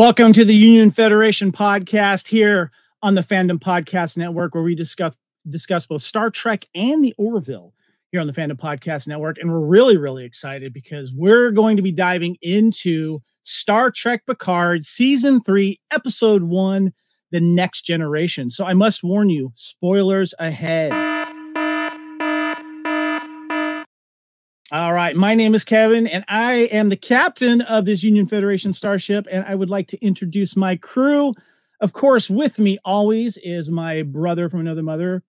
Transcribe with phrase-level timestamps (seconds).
[0.00, 2.72] Welcome to the Union Federation podcast here
[3.02, 5.14] on the Fandom Podcast Network, where we discuss
[5.50, 7.74] discuss both Star Trek and the Orville
[8.10, 9.36] here on the Fandom Podcast Network.
[9.36, 14.86] And we're really, really excited because we're going to be diving into Star Trek Picard
[14.86, 16.94] Season 3, Episode 1,
[17.30, 18.48] The Next Generation.
[18.48, 21.19] So I must warn you, spoilers ahead.
[24.72, 25.16] All right.
[25.16, 29.26] My name is Kevin, and I am the captain of this Union Federation starship.
[29.28, 31.34] And I would like to introduce my crew.
[31.80, 35.24] Of course, with me always is my brother from another mother,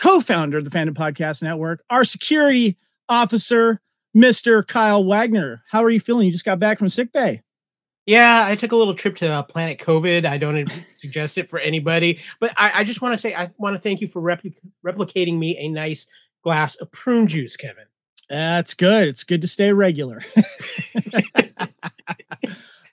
[0.00, 2.76] co founder of the Fandom Podcast Network, our security
[3.08, 3.80] officer,
[4.16, 4.66] Mr.
[4.66, 5.62] Kyle Wagner.
[5.70, 6.26] How are you feeling?
[6.26, 7.42] You just got back from sick bay.
[8.04, 10.24] Yeah, I took a little trip to uh, Planet COVID.
[10.24, 13.76] I don't suggest it for anybody, but I, I just want to say I want
[13.76, 16.08] to thank you for repli- replicating me a nice
[16.42, 17.84] glass of prune juice, Kevin.
[18.30, 19.08] That's good.
[19.08, 20.20] It's good to stay regular.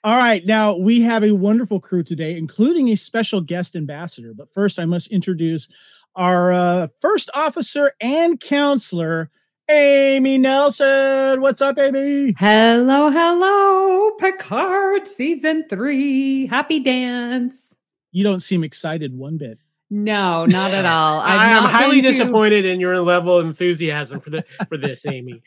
[0.02, 0.44] All right.
[0.44, 4.34] Now we have a wonderful crew today, including a special guest ambassador.
[4.34, 5.68] But first, I must introduce
[6.16, 9.30] our uh, first officer and counselor,
[9.70, 11.40] Amy Nelson.
[11.40, 12.34] What's up, Amy?
[12.36, 16.46] Hello, hello, Picard season three.
[16.48, 17.76] Happy dance.
[18.10, 19.60] You don't seem excited one bit.
[19.90, 21.20] No, not at all.
[21.24, 22.70] i am highly disappointed to...
[22.70, 25.42] in your level of enthusiasm for the for this, Amy.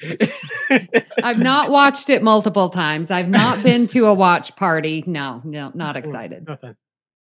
[1.23, 3.11] I've not watched it multiple times.
[3.11, 5.03] I've not been to a watch party.
[5.05, 6.47] No, no, not excited.
[6.47, 6.75] Nothing.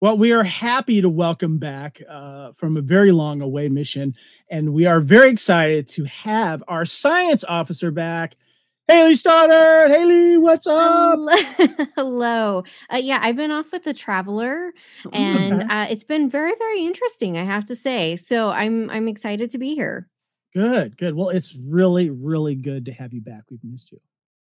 [0.01, 4.15] Well, we are happy to welcome back uh, from a very long away mission,
[4.49, 8.35] and we are very excited to have our science officer back,
[8.91, 9.93] Haley Stoddard.
[9.93, 11.17] Haley, what's up?
[11.95, 12.65] Hello.
[12.93, 14.73] Uh, yeah, I've been off with the traveler,
[15.13, 15.73] and okay.
[15.73, 17.39] uh, it's been very, very interesting.
[17.39, 18.17] I have to say.
[18.17, 20.09] So I'm I'm excited to be here.
[20.53, 21.15] Good, good.
[21.15, 23.45] Well, it's really, really good to have you back.
[23.49, 24.01] We've missed you.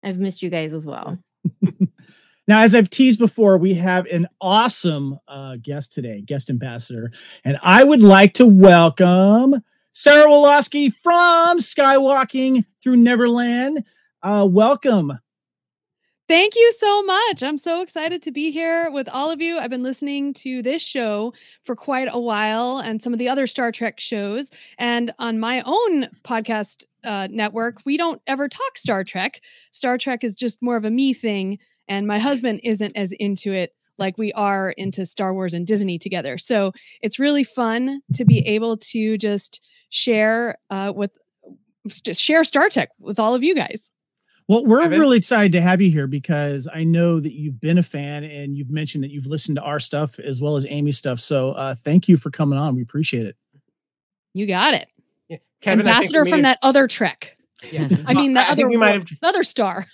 [0.02, 1.18] I've missed you guys as well.
[2.48, 7.12] now, as I've teased before, we have an awesome uh, guest today, guest ambassador,
[7.44, 9.62] and I would like to welcome
[9.92, 13.84] Sarah Woloski from Skywalking Through Neverland.
[14.24, 15.20] Uh, welcome.
[16.28, 17.44] Thank you so much.
[17.44, 19.58] I'm so excited to be here with all of you.
[19.58, 21.34] I've been listening to this show
[21.64, 24.50] for quite a while and some of the other Star Trek shows.
[24.78, 29.42] And on my own podcast uh, network, we don't ever talk Star Trek.
[29.72, 31.60] Star Trek is just more of a me thing.
[31.90, 36.00] And my husband isn't as into it like we are into Star Wars and Disney
[36.00, 36.38] together.
[36.38, 36.72] So
[37.02, 41.18] it's really fun to be able to just share uh, with
[42.14, 43.92] share Star Trek with all of you guys.
[44.48, 45.00] Well, we're Evan?
[45.00, 48.56] really excited to have you here because I know that you've been a fan and
[48.56, 51.20] you've mentioned that you've listened to our stuff as well as Amy's stuff.
[51.20, 52.76] So uh, thank you for coming on.
[52.76, 53.36] We appreciate it.
[54.34, 54.88] You got it.
[55.30, 55.38] Yeah.
[55.62, 56.44] Kevin, Ambassador from have...
[56.44, 57.38] that other Trek.
[57.72, 57.88] Yeah.
[58.06, 59.86] I mean, the I other, we might have, other star.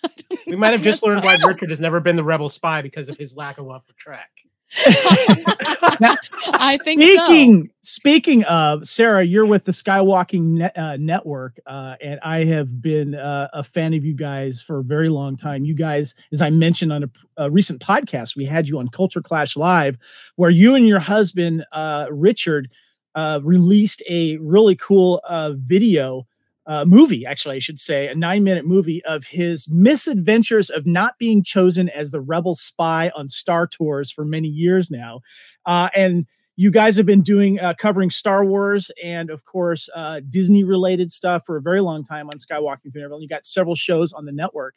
[0.48, 3.18] we might have just learned why Richard has never been the rebel spy because of
[3.18, 4.30] his lack of love for Trek
[4.90, 7.72] I think speaking so.
[7.82, 13.16] speaking of Sarah, you're with the Skywalking Net, uh, Network, uh, and I have been
[13.16, 15.64] uh, a fan of you guys for a very long time.
[15.64, 19.22] You guys, as I mentioned on a, a recent podcast, we had you on Culture
[19.22, 19.98] Clash Live,
[20.36, 22.70] where you and your husband uh, Richard
[23.16, 26.28] uh, released a really cool uh, video
[26.68, 31.18] uh, movie, actually, I should say, a nine minute movie of his misadventures of not
[31.18, 35.22] being chosen as the rebel spy on Star Tours for many years now.
[35.66, 36.26] Uh, and
[36.58, 41.10] you guys have been doing uh, covering Star Wars and, of course, uh, Disney related
[41.12, 43.24] stuff for a very long time on Skywalking Through Neverland.
[43.24, 44.76] You got several shows on the network.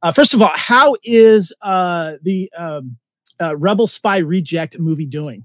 [0.00, 2.98] Uh, first of all, how is uh, the um,
[3.40, 5.44] Rebel Spy Reject movie doing?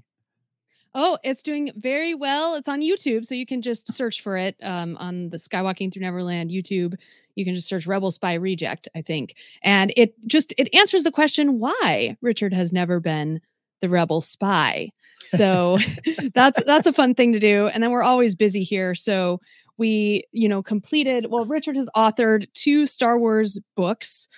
[0.94, 2.54] Oh, it's doing very well.
[2.54, 6.02] It's on YouTube, so you can just search for it um, on the Skywalking Through
[6.02, 6.94] Neverland YouTube.
[7.34, 11.12] You can just search Rebel Spy Reject, I think, and it just it answers the
[11.12, 13.40] question why Richard has never been
[13.80, 14.90] the rebel spy.
[15.26, 15.78] So
[16.34, 17.68] that's that's a fun thing to do.
[17.68, 19.40] And then we're always busy here, so
[19.76, 21.26] we you know completed.
[21.30, 24.28] Well, Richard has authored two Star Wars books.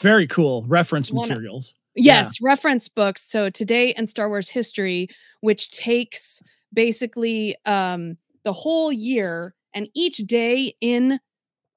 [0.00, 2.48] Very cool reference materials Yes, yeah.
[2.48, 3.22] reference books.
[3.22, 5.08] So Today and Star Wars History,
[5.40, 6.42] which takes
[6.72, 11.20] basically um, the whole year and each day in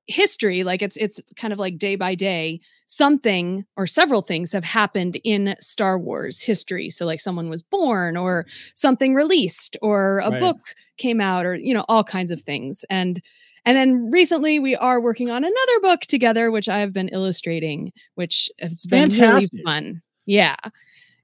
[0.07, 4.63] history, like it's it's kind of like day by day, something or several things have
[4.63, 6.89] happened in Star Wars history.
[6.89, 10.39] So like someone was born or something released or a right.
[10.39, 10.57] book
[10.97, 12.85] came out or you know all kinds of things.
[12.89, 13.21] And
[13.65, 18.49] and then recently we are working on another book together, which I've been illustrating, which
[18.61, 19.51] has been Fantastic.
[19.53, 20.01] really fun.
[20.27, 20.55] Yeah.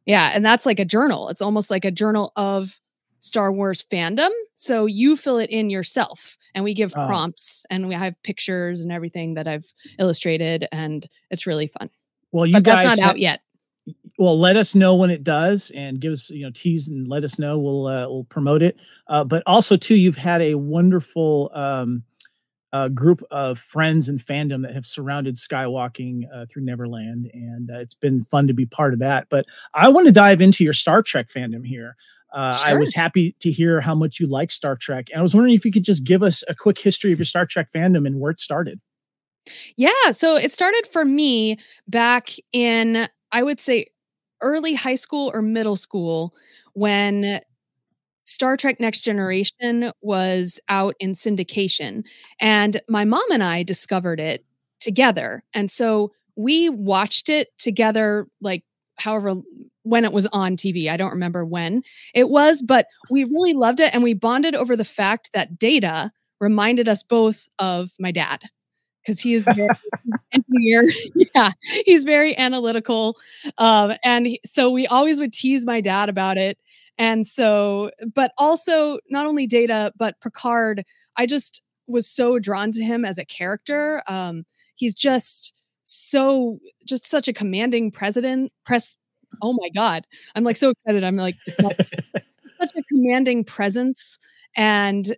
[0.08, 0.32] Yeah.
[0.34, 1.30] And that's like a journal.
[1.30, 2.80] It's almost like a journal of
[3.20, 4.30] Star Wars fandom.
[4.56, 7.06] So you fill it in yourself and we give Oh.
[7.06, 11.90] prompts and we have pictures and everything that I've illustrated and it's really fun.
[12.32, 13.42] Well, you But guys that's not out yet.
[14.18, 17.24] well let us know when it does and give us you know tease and let
[17.24, 18.78] us know we'll uh, we'll promote it
[19.08, 22.02] uh, but also too you've had a wonderful um
[22.74, 27.80] uh, group of friends and fandom that have surrounded skywalking uh, through neverland and uh,
[27.80, 30.74] it's been fun to be part of that but i want to dive into your
[30.74, 31.96] star trek fandom here
[32.34, 35.36] uh, I was happy to hear how much you like Star Trek, and I was
[35.36, 38.08] wondering if you could just give us a quick history of your Star Trek fandom
[38.08, 38.82] and where it started.
[39.76, 40.12] Yeah.
[40.12, 43.88] So it started for me back in, I would say,
[44.42, 46.34] early high school or middle school
[46.74, 47.40] when
[48.24, 52.04] Star Trek Next Generation was out in syndication.
[52.40, 54.46] And my mom and I discovered it
[54.80, 55.44] together.
[55.54, 58.64] And so we watched it together, like
[58.98, 59.36] however,
[59.84, 60.90] when it was on TV.
[60.90, 61.84] I don't remember when
[62.14, 63.94] it was, but we really loved it.
[63.94, 68.42] And we bonded over the fact that Data reminded us both of my dad
[69.06, 69.70] because he is very
[70.34, 70.84] engineer.
[71.36, 71.52] yeah,
[71.86, 73.18] he's very analytical.
[73.58, 76.58] Um, and he- so we always would tease my dad about it.
[76.98, 80.84] And so, but also not only Data, but Picard,
[81.18, 84.02] I just was so drawn to him as a character.
[84.08, 84.46] Um,
[84.76, 85.54] he's just
[85.84, 88.52] so, just such a commanding president.
[88.66, 88.98] Press.
[89.42, 90.06] Oh my God.
[90.36, 91.04] I'm like so excited.
[91.04, 94.20] I'm like, such a commanding presence
[94.56, 95.14] and uh,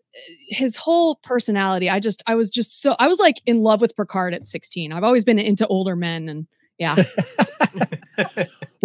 [0.47, 3.93] his whole personality i just i was just so i was like in love with
[3.97, 6.47] picard at 16 i've always been into older men and
[6.79, 6.95] yeah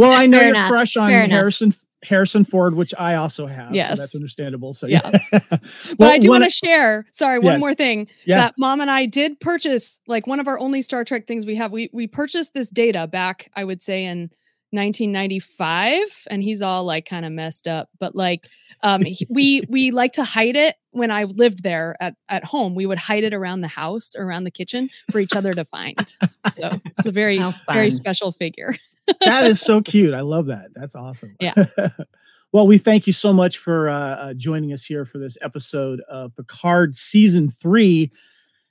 [0.00, 1.78] Well, I know Fair you're enough, crush on fair enough.
[2.02, 3.68] Harrison Harrison Ford, which I also have.
[3.68, 3.98] so Yes.
[3.98, 4.72] that's understandable.
[4.72, 5.00] So Yeah.
[5.32, 5.40] yeah,
[5.98, 7.60] but i do want to share sorry one Yes.
[7.60, 8.38] more thing Yeah.
[8.42, 11.56] that mom and i did purchase like one of our only star trek things we
[11.56, 14.30] have we we purchased this data back i would say in
[14.72, 18.46] 1995 and he's all like kind of messed up but like
[18.82, 22.74] um he- we we like to hide it when i lived there at at home
[22.74, 26.14] we would hide it around the house around the kitchen for each other to find
[26.52, 27.38] so it's a very
[27.72, 28.74] very special figure
[29.20, 30.14] that is so cute.
[30.14, 30.68] I love that.
[30.74, 31.36] That's awesome.
[31.40, 31.54] Yeah.
[32.52, 36.00] well, we thank you so much for uh, uh, joining us here for this episode
[36.08, 38.10] of Picard season three.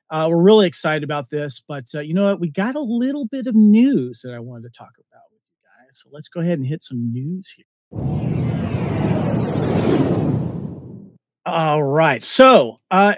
[0.10, 2.40] Uh, we're really excited about this, but uh, you know what?
[2.40, 5.86] We got a little bit of news that I wanted to talk about with you
[5.86, 6.02] guys.
[6.02, 7.66] So let's go ahead and hit some news here.
[11.46, 12.24] All right.
[12.24, 13.16] So, uh,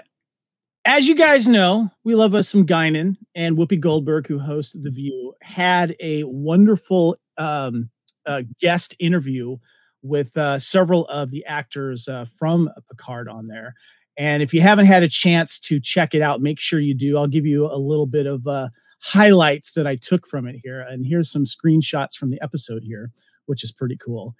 [0.84, 4.90] as you guys know, we love us some Guinan and Whoopi Goldberg, who hosts The
[4.90, 7.90] View, had a wonderful um,
[8.26, 9.58] uh, guest interview
[10.02, 13.74] with uh, several of the actors uh, from Picard on there.
[14.18, 17.16] And if you haven't had a chance to check it out, make sure you do.
[17.16, 18.68] I'll give you a little bit of uh,
[19.00, 20.80] highlights that I took from it here.
[20.80, 23.10] And here's some screenshots from the episode here,
[23.46, 24.34] which is pretty cool.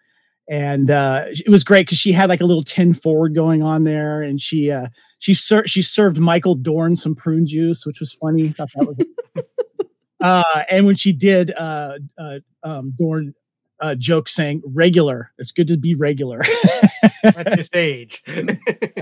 [0.51, 3.85] And uh, it was great because she had like a little Ten Forward going on
[3.85, 4.23] there.
[4.23, 8.49] And she, uh, she, ser- she served Michael Dorn some prune juice, which was funny.
[8.49, 8.89] Thought that
[9.35, 9.45] was
[10.21, 13.35] uh, and when she did, uh, uh, um, Dorn
[13.83, 16.41] uh, joke saying regular, it's good to be regular
[17.25, 18.23] at this age.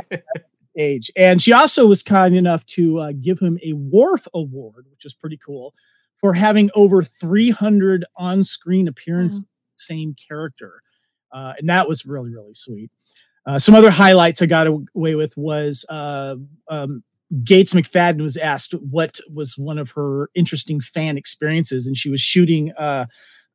[0.77, 1.11] age.
[1.17, 5.15] And she also was kind enough to uh, give him a Worf Award, which is
[5.15, 5.75] pretty cool,
[6.19, 9.43] for having over 300 on screen appearances,
[9.75, 10.83] same character.
[11.33, 12.91] Uh, and that was really, really sweet.
[13.47, 16.37] Uh, some other highlights I got away with was uh,
[16.69, 17.03] um,
[17.43, 22.21] Gates McFadden was asked what was one of her interesting fan experiences, and she was
[22.21, 23.07] shooting uh,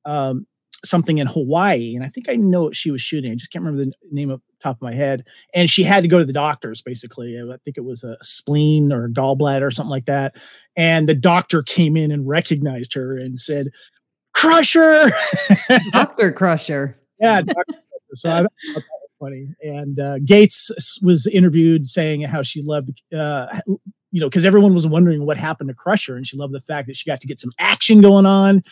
[0.05, 0.48] um,
[0.84, 3.32] something in Hawaii, and I think I know what she was shooting.
[3.32, 5.25] I just can't remember the name of top of my head.
[5.53, 7.38] And she had to go to the doctors, basically.
[7.39, 10.36] I think it was a spleen or a gallbladder or something like that.
[10.75, 13.70] And the doctor came in and recognized her and said,
[14.34, 15.12] "Crusher."
[15.91, 17.00] Doctor Crusher.
[17.19, 17.81] Yeah, Dr.
[18.15, 19.48] So I thought that was funny.
[19.62, 23.60] And uh, Gates was interviewed saying how she loved, uh,
[24.12, 26.88] you know, because everyone was wondering what happened to Crusher, and she loved the fact
[26.88, 28.63] that she got to get some action going on,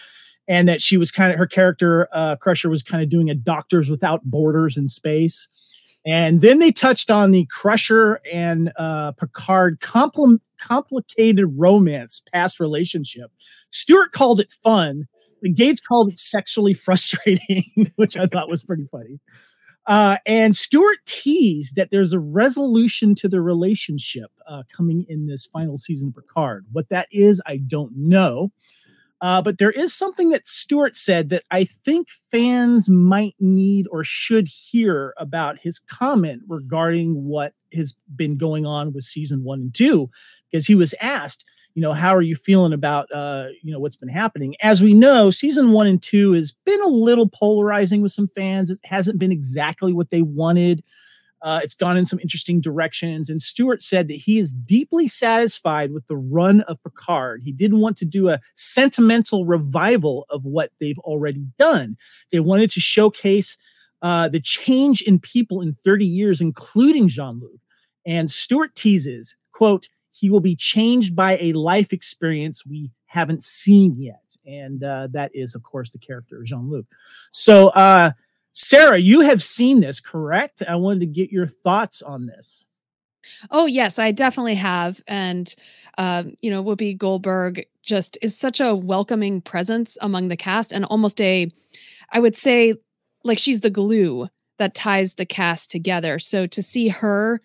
[0.47, 3.35] and that she was kind of her character, uh, Crusher, was kind of doing a
[3.35, 5.47] Doctors Without Borders in space.
[6.05, 13.31] And then they touched on the Crusher and uh, Picard compl- complicated romance past relationship.
[13.71, 15.07] Stewart called it fun.
[15.49, 19.19] Gates called it sexually frustrating, which I thought was pretty funny.
[19.85, 25.45] Uh, and Stewart teased that there's a resolution to the relationship uh, coming in this
[25.45, 26.65] final season of Picard.
[26.71, 28.51] What that is, I don't know.
[29.23, 34.03] Uh, but there is something that Stewart said that I think fans might need or
[34.03, 39.73] should hear about his comment regarding what has been going on with season one and
[39.73, 40.09] two,
[40.51, 41.45] because he was asked,
[41.75, 44.55] you know, how are you feeling about, uh, you know, what's been happening?
[44.61, 48.69] As we know, season one and two has been a little polarizing with some fans.
[48.69, 50.83] It hasn't been exactly what they wanted.
[51.41, 53.29] Uh, it's gone in some interesting directions.
[53.29, 57.41] And Stewart said that he is deeply satisfied with the run of Picard.
[57.43, 61.97] He didn't want to do a sentimental revival of what they've already done.
[62.31, 63.57] They wanted to showcase
[64.01, 67.59] uh, the change in people in 30 years, including Jean Luc.
[68.05, 73.95] And Stewart teases, quote, he will be changed by a life experience we haven't seen
[73.99, 74.35] yet.
[74.45, 76.85] And uh, that is, of course, the character Jean Luc.
[77.31, 78.11] So, uh,
[78.53, 80.61] Sarah, you have seen this, correct?
[80.67, 82.65] I wanted to get your thoughts on this.
[83.49, 85.53] Oh yes, I definitely have, and
[85.97, 90.85] um, you know, Whoopi Goldberg just is such a welcoming presence among the cast, and
[90.85, 91.49] almost a,
[92.11, 92.75] I would say,
[93.23, 94.27] like she's the glue
[94.59, 96.19] that ties the cast together.
[96.19, 97.41] So to see her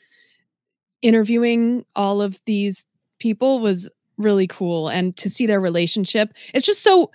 [1.02, 2.84] interviewing all of these
[3.18, 7.10] people was really cool, and to see their relationship, it's just so,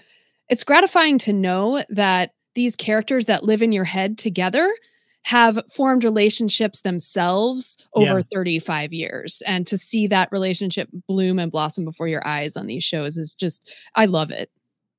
[0.50, 4.70] it's gratifying to know that these characters that live in your head together
[5.26, 8.26] have formed relationships themselves over yeah.
[8.34, 12.84] 35 years and to see that relationship bloom and blossom before your eyes on these
[12.84, 14.50] shows is just i love it.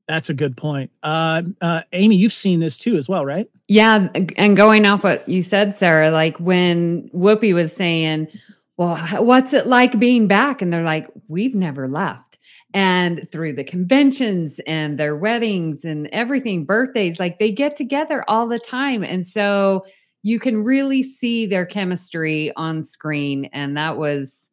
[0.06, 0.90] That's a good point.
[1.02, 3.48] Uh, uh, amy you've seen this too as well right?
[3.68, 8.28] Yeah and going off what you said sarah like when whoopi was saying
[8.76, 12.34] well what's it like being back and they're like we've never left
[12.74, 18.48] and through the conventions and their weddings and everything, birthdays, like they get together all
[18.48, 19.04] the time.
[19.04, 19.86] And so
[20.24, 23.44] you can really see their chemistry on screen.
[23.52, 24.50] And that was,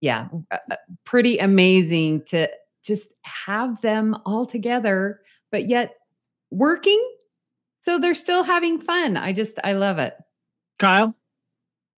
[0.00, 2.48] yeah, uh, uh, pretty amazing to
[2.82, 5.94] just have them all together, but yet
[6.50, 7.06] working.
[7.82, 9.18] So they're still having fun.
[9.18, 10.14] I just, I love it.
[10.78, 11.14] Kyle?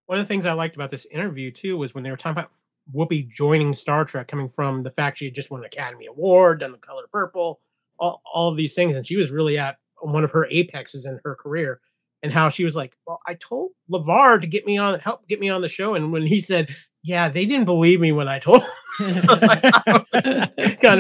[0.07, 2.39] One of the things I liked about this interview too was when they were talking
[2.39, 2.51] about
[2.95, 6.61] Whoopi joining Star Trek, coming from the fact she had just won an Academy Award,
[6.61, 7.61] done the color purple,
[7.99, 8.97] all, all of these things.
[8.97, 11.81] And she was really at one of her apexes in her career.
[12.23, 15.41] And how she was like, Well, I told LeVar to get me on, help get
[15.41, 15.95] me on the show.
[15.95, 18.63] And when he said, Yeah, they didn't believe me when I told
[18.99, 19.21] kind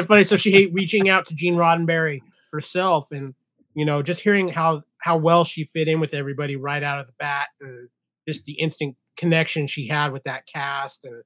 [0.00, 0.24] of funny.
[0.24, 2.20] So she hate reaching out to Gene Roddenberry
[2.52, 3.34] herself and
[3.74, 7.06] you know, just hearing how how well she fit in with everybody right out of
[7.06, 7.88] the bat and
[8.28, 11.22] just the instant connection she had with that cast and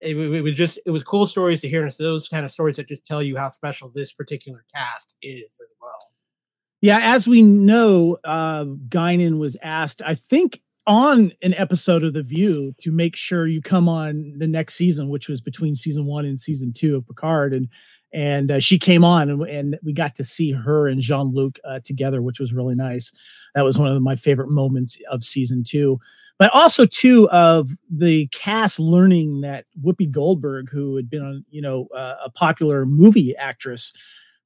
[0.00, 2.76] it, it, was just it was cool stories to hear and those kind of stories
[2.76, 6.10] that just tell you how special this particular cast is as well.
[6.82, 12.22] Yeah as we know uh guinan was asked i think on an episode of the
[12.22, 16.24] view to make sure you come on the next season which was between season one
[16.24, 17.68] and season two of picard and
[18.12, 21.80] and uh, she came on and, and, we got to see her and jean-luc uh,
[21.84, 23.12] together which was really nice
[23.56, 25.98] that was one of my favorite moments of season two.
[26.38, 31.62] But also too of the cast learning that Whoopi Goldberg, who had been on, you
[31.62, 33.94] know, uh, a popular movie actress,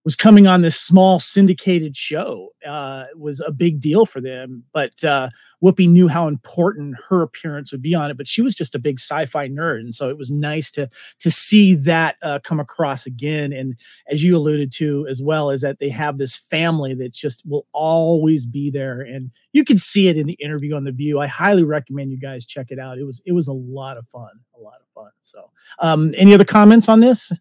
[0.05, 4.65] was coming on this small syndicated show uh, was a big deal for them.
[4.73, 5.29] But uh,
[5.63, 8.17] Whoopi knew how important her appearance would be on it.
[8.17, 10.89] But she was just a big sci-fi nerd, and so it was nice to
[11.19, 13.53] to see that uh, come across again.
[13.53, 13.77] And
[14.09, 17.67] as you alluded to as well, is that they have this family that just will
[17.73, 21.21] always be there, and you can see it in the interview on the View.
[21.21, 22.99] I highly recommend you guys check it out.
[22.99, 25.11] It was it was a lot of fun, a lot of fun.
[25.23, 27.33] So, um, any other comments on this?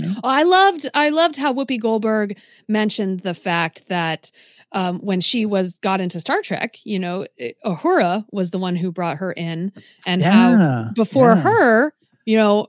[0.00, 4.30] Oh, I loved I loved how Whoopi Goldberg mentioned the fact that
[4.72, 8.58] um, when she was got into Star Trek, you know, it, eh, Uhura was the
[8.58, 9.72] one who brought her in,
[10.06, 11.42] and yeah, how before yeah.
[11.42, 11.92] her,
[12.24, 12.68] you know,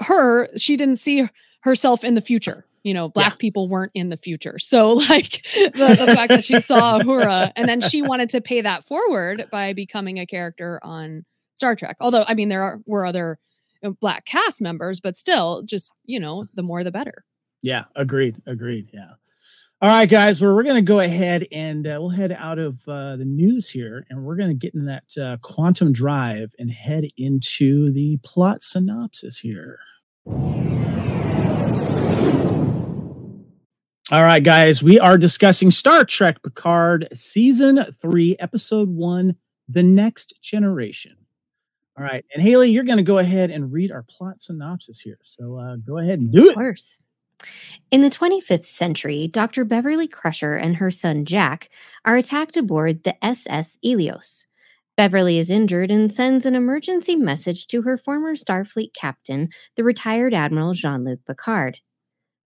[0.00, 1.28] her she didn't see
[1.62, 2.66] herself in the future.
[2.84, 3.38] You know, black yeah.
[3.38, 4.58] people weren't in the future.
[4.58, 8.60] So, like the, the fact that she saw Uhura, and then she wanted to pay
[8.60, 11.24] that forward by becoming a character on
[11.54, 11.96] Star Trek.
[12.00, 13.38] Although, I mean, there are, were other
[14.00, 17.24] black cast members, but still, just you know, the more the better.
[17.62, 18.90] Yeah, agreed, agreed.
[18.92, 19.12] Yeah.
[19.80, 22.78] All right, guys, well, we're going to go ahead and uh, we'll head out of
[22.86, 26.70] uh, the news here, and we're going to get in that uh, quantum drive and
[26.70, 29.80] head into the plot synopsis here.
[34.12, 39.34] All right, guys, we are discussing Star Trek Picard Season 3, Episode 1
[39.68, 41.21] The Next Generation.
[41.98, 42.24] All right.
[42.32, 45.18] And Haley, you're going to go ahead and read our plot synopsis here.
[45.24, 46.50] So uh, go ahead and do it.
[46.50, 47.00] Of course.
[47.90, 49.64] In the 25th century, Dr.
[49.64, 51.68] Beverly Crusher and her son Jack
[52.04, 54.46] are attacked aboard the SS Eleos.
[54.96, 60.34] Beverly is injured and sends an emergency message to her former Starfleet captain, the retired
[60.34, 61.80] Admiral Jean Luc Picard.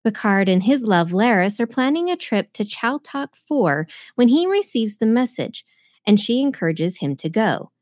[0.05, 4.97] Picard and his love Laris are planning a trip to Chaltok 4 when he receives
[4.97, 5.65] the message,
[6.07, 7.73] and she encourages him to go.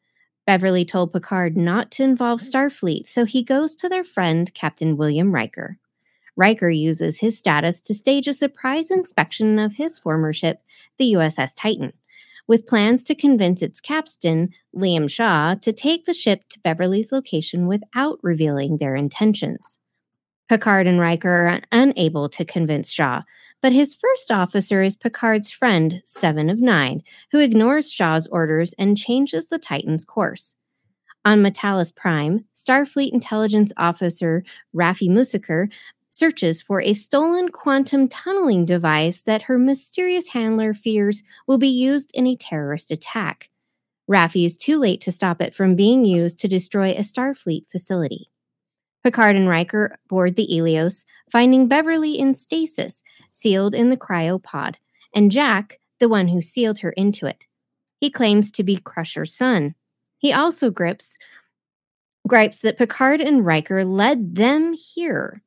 [0.46, 2.50] Beverly told Picard not to involve mm.
[2.50, 5.78] Starfleet, so he goes to their friend, Captain William Riker.
[6.36, 10.62] Riker uses his status to stage a surprise inspection of his former ship,
[10.98, 11.92] the USS Titan.
[12.46, 17.66] with plans to convince its captain, Liam Shaw, to take the ship to Beverly's location
[17.66, 19.78] without revealing their intentions.
[20.50, 23.22] Picard and Riker are unable to convince Shaw,
[23.64, 28.94] but his first officer is Picard's friend, Seven of Nine, who ignores Shaw's orders and
[28.94, 30.56] changes the Titan's course.
[31.25, 34.44] On M'Talas Prime, Starfleet intelligence officer
[34.76, 35.68] Raffi Musiker
[36.11, 42.11] searches for a stolen quantum tunneling device that her mysterious handler fears will be used
[42.12, 43.49] in a terrorist attack.
[44.06, 48.28] Raffi is too late to stop it from being used to destroy a Starfleet facility.
[49.04, 54.76] Picard and Riker board the Eleos, finding Beverly in stasis, sealed in the cryopod,
[55.14, 57.46] and Jack, the one who sealed her into it.
[58.00, 59.75] He claims to be Crusher's son.
[60.16, 61.18] He also grips
[62.26, 65.42] gripes that Picard and Riker led them here.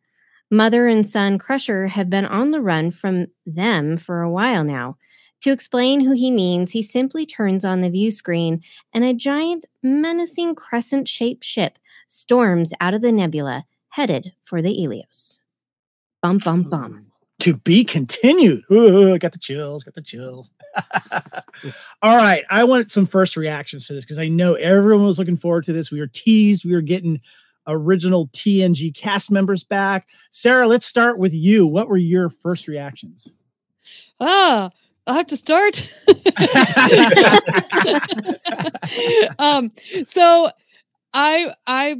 [0.52, 4.98] Mother and son Crusher have been on the run from them for a while now.
[5.42, 8.62] To explain who he means, he simply turns on the view screen,
[8.94, 14.76] and a giant, menacing crescent shaped ship storms out of the nebula, headed for the
[14.76, 15.40] Eleos.
[16.22, 17.06] Bum, bum, bum.
[17.40, 18.64] To be continued.
[18.72, 20.52] Ooh, got the chills, got the chills.
[22.02, 22.44] All right.
[22.50, 25.74] I want some first reactions to this because I know everyone was looking forward to
[25.74, 25.92] this.
[25.92, 26.66] We were teased.
[26.66, 27.22] We were getting
[27.68, 30.08] original TNG cast members back.
[30.32, 31.68] Sarah, let's start with you.
[31.68, 33.32] What were your first reactions?
[34.20, 34.72] Ah,
[35.06, 35.88] I'll have to start.
[39.40, 39.72] um,
[40.04, 40.50] so
[41.14, 41.98] I I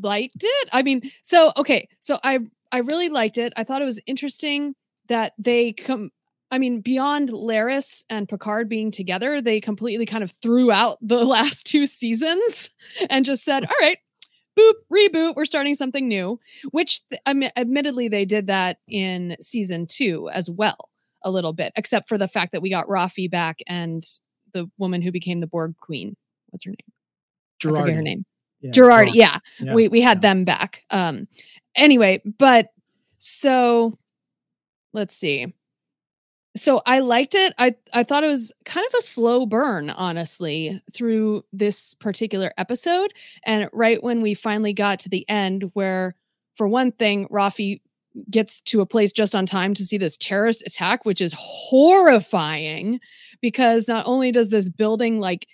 [0.00, 0.68] liked it.
[0.72, 2.40] I mean, so okay, so I
[2.72, 3.52] I really liked it.
[3.56, 4.74] I thought it was interesting
[5.08, 6.10] that they come
[6.50, 11.24] I mean, beyond Laris and Picard being together, they completely kind of threw out the
[11.24, 12.70] last two seasons
[13.10, 13.98] and just said, "All right,
[14.56, 16.38] boop, reboot, we're starting something new."
[16.70, 20.90] Which, I mean, admittedly, they did that in season two as well,
[21.24, 24.04] a little bit, except for the fact that we got Raffi back and
[24.52, 26.16] the woman who became the Borg queen.
[26.50, 26.92] What's her name?
[27.64, 28.24] I forget her name.
[28.72, 28.82] Yeah,
[29.14, 30.20] yeah, Yeah, we we had yeah.
[30.32, 30.84] them back.
[30.90, 31.28] Um,
[31.76, 32.68] anyway, but
[33.18, 33.98] so
[34.92, 35.52] let's see.
[36.56, 37.52] So I liked it.
[37.58, 43.12] I I thought it was kind of a slow burn, honestly, through this particular episode.
[43.44, 46.14] And right when we finally got to the end, where
[46.56, 47.80] for one thing, Raffi
[48.30, 53.00] gets to a place just on time to see this terrorist attack, which is horrifying
[53.42, 55.48] because not only does this building like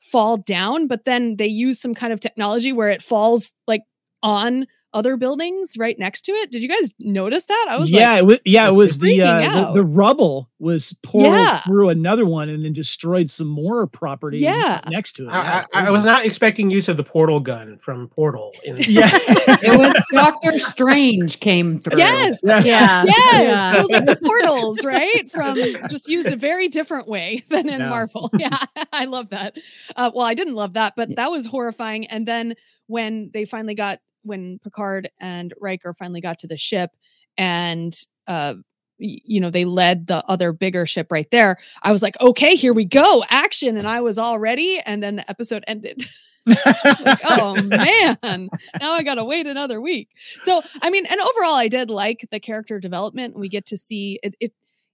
[0.00, 3.82] fall down, but then they use some kind of technology where it falls like
[4.22, 6.50] on other buildings right next to it.
[6.50, 7.66] Did you guys notice that?
[7.68, 10.94] I was yeah, like, it was, yeah, it was the, uh, the the rubble was
[11.02, 11.60] poured Yeah.
[11.60, 14.80] through another one and then destroyed some more property Yeah.
[14.88, 15.30] next to it.
[15.30, 18.52] I, I, I was not expecting use of the portal gun from Portal.
[18.64, 19.10] In Yeah.
[19.62, 21.98] It was Doctor Strange came through.
[21.98, 22.40] yes.
[22.42, 22.60] Yeah.
[22.64, 23.02] Yeah.
[23.04, 23.74] Yes, Yeah.
[23.76, 25.30] it was like the portals, right?
[25.30, 25.56] From
[25.90, 27.88] just used a very different way than in Yeah.
[27.90, 28.30] Marvel.
[28.38, 28.56] Yeah,
[28.92, 29.56] I love that.
[29.94, 32.06] Uh, well, I didn't love that, but that was horrifying.
[32.06, 32.54] And then
[32.86, 36.90] when they finally got, when Picard and Riker finally got to the ship,
[37.38, 37.94] and
[38.26, 38.54] uh,
[38.98, 42.72] you know they led the other bigger ship right there, I was like, okay, here
[42.72, 44.80] we go, action, and I was all ready.
[44.84, 46.04] And then the episode ended.
[46.46, 48.48] like, oh man,
[48.80, 50.08] now I gotta wait another week.
[50.42, 53.38] So I mean, and overall, I did like the character development.
[53.38, 54.34] We get to see it.
[54.40, 54.52] it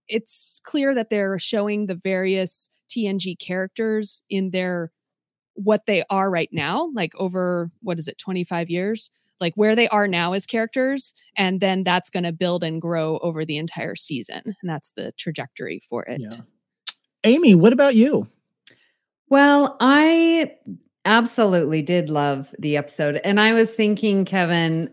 [0.08, 4.92] it's clear that they're showing the various TNG characters in their
[5.54, 9.10] what they are right now, like over what is it, 25 years?
[9.42, 13.18] Like where they are now as characters, and then that's going to build and grow
[13.18, 16.22] over the entire season, and that's the trajectory for it.
[16.22, 16.30] Yeah.
[17.24, 18.26] Amy, what about you?
[19.28, 20.54] Well, I
[21.04, 23.20] absolutely did love the episode.
[23.24, 24.90] And I was thinking, Kevin,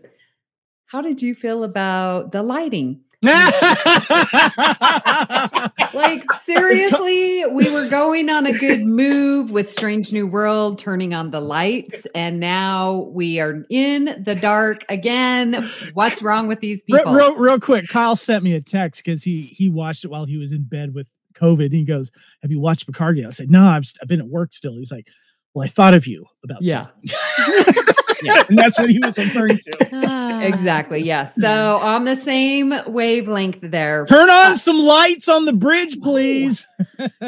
[0.86, 3.00] how did you feel about the lighting?
[5.92, 11.30] Like, seriously, we were going on a good move with Strange New World turning on
[11.30, 15.68] the lights, and now we are in the dark again.
[15.94, 17.12] What's wrong with these people?
[17.12, 20.36] real, real quick, Kyle sent me a text because he he watched it while he
[20.36, 21.66] was in bed with COVID.
[21.66, 22.10] And he goes,
[22.42, 24.92] "Have you watched Picard yet?" I said, "No, I've, I've been at work still." He's
[24.92, 25.08] like,
[25.54, 26.84] "Well, I thought of you about Yeah.
[28.20, 30.40] something." yeah, and that's what he was referring to.
[30.42, 31.00] Exactly.
[31.02, 31.34] Yes.
[31.34, 34.06] So on the same wavelength there.
[34.06, 36.66] Turn on some lights on the bridge, please.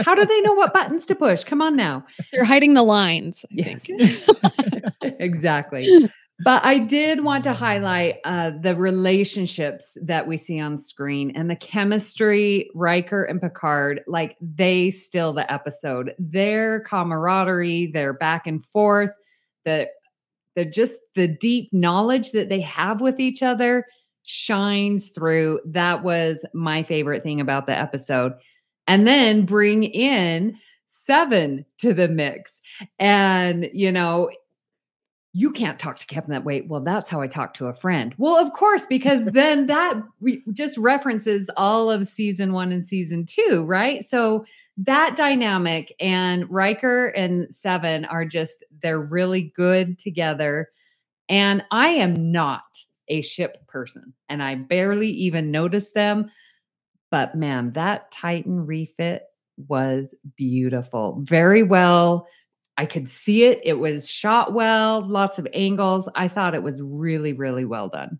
[0.04, 1.44] How do they know what buttons to push?
[1.44, 2.04] Come on now.
[2.32, 3.44] They're hiding the lines.
[3.50, 3.78] I Yeah.
[3.78, 3.88] think.
[5.20, 6.08] exactly.
[6.44, 11.48] But I did want to highlight uh, the relationships that we see on screen and
[11.48, 16.14] the chemistry, Riker and Picard, like they still the episode.
[16.18, 19.10] Their camaraderie, their back and forth,
[19.64, 19.88] the
[20.54, 23.86] the just the deep knowledge that they have with each other
[24.24, 25.60] shines through.
[25.66, 28.32] That was my favorite thing about the episode.
[28.86, 30.56] And then bring in
[30.94, 32.60] Seven to the mix.
[32.98, 34.30] And, you know,
[35.34, 36.60] you can't talk to Kevin that way.
[36.60, 38.14] Well, that's how I talk to a friend.
[38.18, 43.24] Well, of course, because then that re- just references all of season one and season
[43.24, 44.04] two, right?
[44.04, 44.44] So
[44.76, 50.68] that dynamic and Riker and Seven are just, they're really good together.
[51.28, 52.62] And I am not
[53.08, 56.30] a ship person and I barely even noticed them.
[57.10, 59.24] But man, that Titan refit
[59.68, 61.20] was beautiful.
[61.22, 62.26] Very well
[62.76, 63.60] I could see it.
[63.64, 66.08] It was shot well, lots of angles.
[66.14, 68.18] I thought it was really, really well done.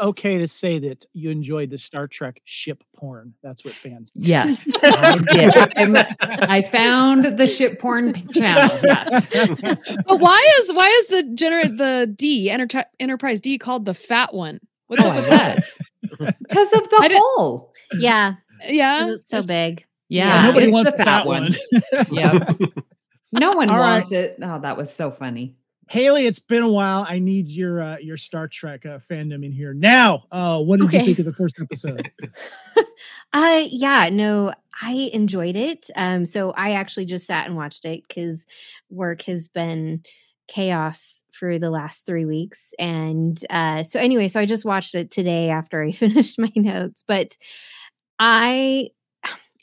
[0.00, 3.34] Okay to say that you enjoyed the Star Trek ship porn.
[3.42, 4.12] That's what fans.
[4.14, 5.76] Yes, I did.
[5.76, 8.78] I'm, I found the ship porn channel.
[8.84, 9.26] Yes.
[9.32, 14.32] but why is why is the gener- the D Enter- Enterprise D called the fat
[14.32, 14.60] one?
[14.86, 15.58] What's Oh, up with that?
[16.48, 17.72] Because of the I didn't- hole.
[17.98, 18.34] Yeah,
[18.68, 19.84] Yeah, it's so it's- big.
[20.08, 21.54] Yeah, nobody it's wants the the fat one.
[22.12, 22.60] Yep.
[23.32, 24.00] No one All right.
[24.00, 24.36] wants it.
[24.42, 25.56] Oh, that was so funny.
[25.90, 27.06] Haley, it's been a while.
[27.08, 30.24] I need your uh, your Star Trek uh, fandom in here now.
[30.30, 30.98] Uh, what did Okay.
[30.98, 32.10] you think of the first episode?
[33.32, 35.90] Uh yeah, no, I enjoyed it.
[35.96, 38.46] Um so I actually just sat and watched it cuz
[38.90, 40.02] work has been
[40.48, 45.10] chaos for the last 3 weeks and uh so anyway, so I just watched it
[45.10, 47.36] today after I finished my notes, but
[48.18, 48.88] I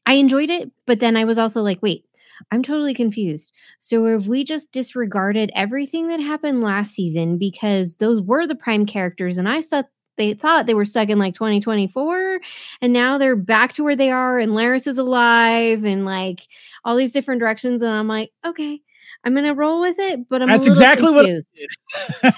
[0.06, 2.06] I enjoyed it, but then I was also like, wait,
[2.52, 3.52] I'm totally confused.
[3.80, 8.86] So have we just disregarded everything that happened last season because those were the prime
[8.86, 9.86] characters and I thought
[10.18, 12.40] they thought they were stuck in like 2024
[12.82, 16.42] and now they're back to where they are and Laris is alive and like
[16.84, 18.82] all these different directions and I'm like, okay,
[19.24, 21.26] I'm to roll with it, but I'm That's exactly what-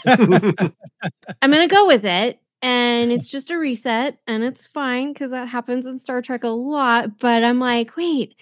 [1.41, 2.39] I'm to go with it.
[2.61, 6.47] And it's just a reset and it's fine because that happens in Star Trek a
[6.47, 7.19] lot.
[7.19, 8.35] But I'm like, wait,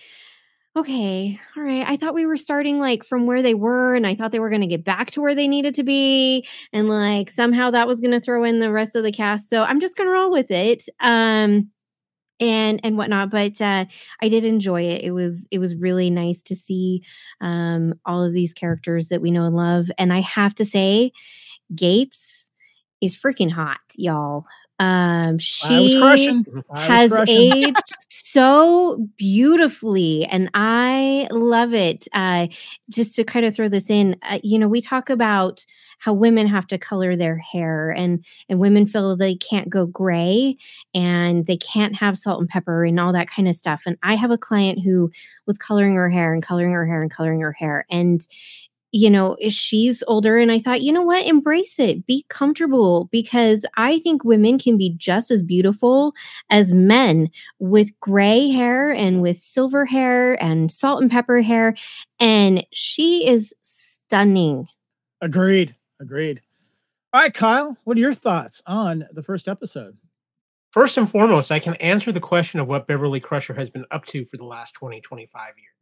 [0.78, 1.86] okay, all right.
[1.88, 4.50] I thought we were starting like from where they were and I thought they were
[4.50, 6.46] going to get back to where they needed to be.
[6.74, 9.50] And like somehow that was going to throw in the rest of the cast.
[9.50, 10.88] So I'm just going to roll with it.
[11.00, 11.70] Um,
[12.42, 13.86] and and whatnot but uh
[14.22, 17.02] i did enjoy it it was it was really nice to see
[17.42, 21.12] um all of these characters that we know and love and i have to say
[21.76, 22.50] gates
[23.02, 24.46] is freaking hot y'all
[24.80, 26.46] um she I was crushing.
[26.70, 32.48] I was has aged so beautifully and i love it uh
[32.90, 35.66] just to kind of throw this in uh, you know we talk about
[36.00, 40.58] how women have to color their hair and and women feel they can't go gray
[40.94, 44.16] and they can't have salt and pepper and all that kind of stuff and i
[44.16, 45.10] have a client who
[45.46, 48.28] was coloring her hair and coloring her hair and coloring her hair and
[48.96, 50.38] you know, she's older.
[50.38, 51.28] And I thought, you know what?
[51.28, 52.06] Embrace it.
[52.06, 56.14] Be comfortable because I think women can be just as beautiful
[56.50, 57.30] as men
[57.60, 61.76] with gray hair and with silver hair and salt and pepper hair.
[62.22, 64.68] And she is stunning.
[65.20, 65.76] Agreed.
[66.00, 66.42] Agreed.
[67.12, 69.98] All right, Kyle, what are your thoughts on the first episode?
[70.72, 74.06] First and foremost, I can answer the question of what Beverly Crusher has been up
[74.08, 75.75] to for the last 20, 25 years.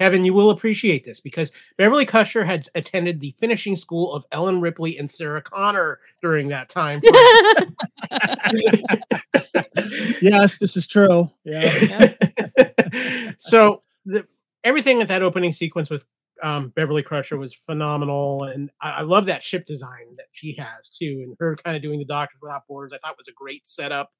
[0.00, 4.60] Kevin, you will appreciate this because Beverly Crusher had attended the finishing school of Ellen
[4.60, 7.00] Ripley and Sarah Connor during that time.
[10.20, 11.30] Yes, this is true.
[11.44, 12.12] Yeah.
[13.38, 14.26] so the,
[14.64, 16.04] everything at that opening sequence with
[16.42, 20.88] um, Beverly Crusher was phenomenal, and I, I love that ship design that she has
[20.88, 22.92] too, and her kind of doing the Doctors Without Borders.
[22.92, 24.10] I thought was a great setup.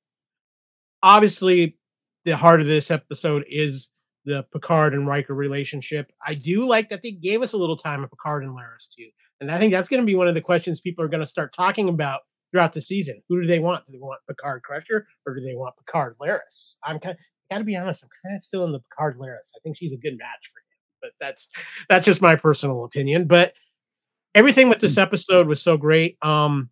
[1.03, 1.77] Obviously,
[2.25, 3.91] the heart of this episode is
[4.25, 6.13] the Picard and Riker relationship.
[6.25, 9.09] I do like that they gave us a little time of Picard and Laris too,
[9.41, 11.27] and I think that's going to be one of the questions people are going to
[11.27, 13.23] start talking about throughout the season.
[13.29, 13.87] Who do they want?
[13.87, 16.77] Do they want Picard Crusher or do they want Picard Laris?
[16.85, 17.15] I'm kind.
[17.15, 17.19] Of,
[17.51, 18.05] Got to be honest.
[18.05, 19.53] I'm kind of still in the Picard Laris.
[19.57, 21.49] I think she's a good match for him, but that's
[21.89, 23.27] that's just my personal opinion.
[23.27, 23.55] But
[24.35, 26.19] everything with this episode was so great.
[26.23, 26.69] Um,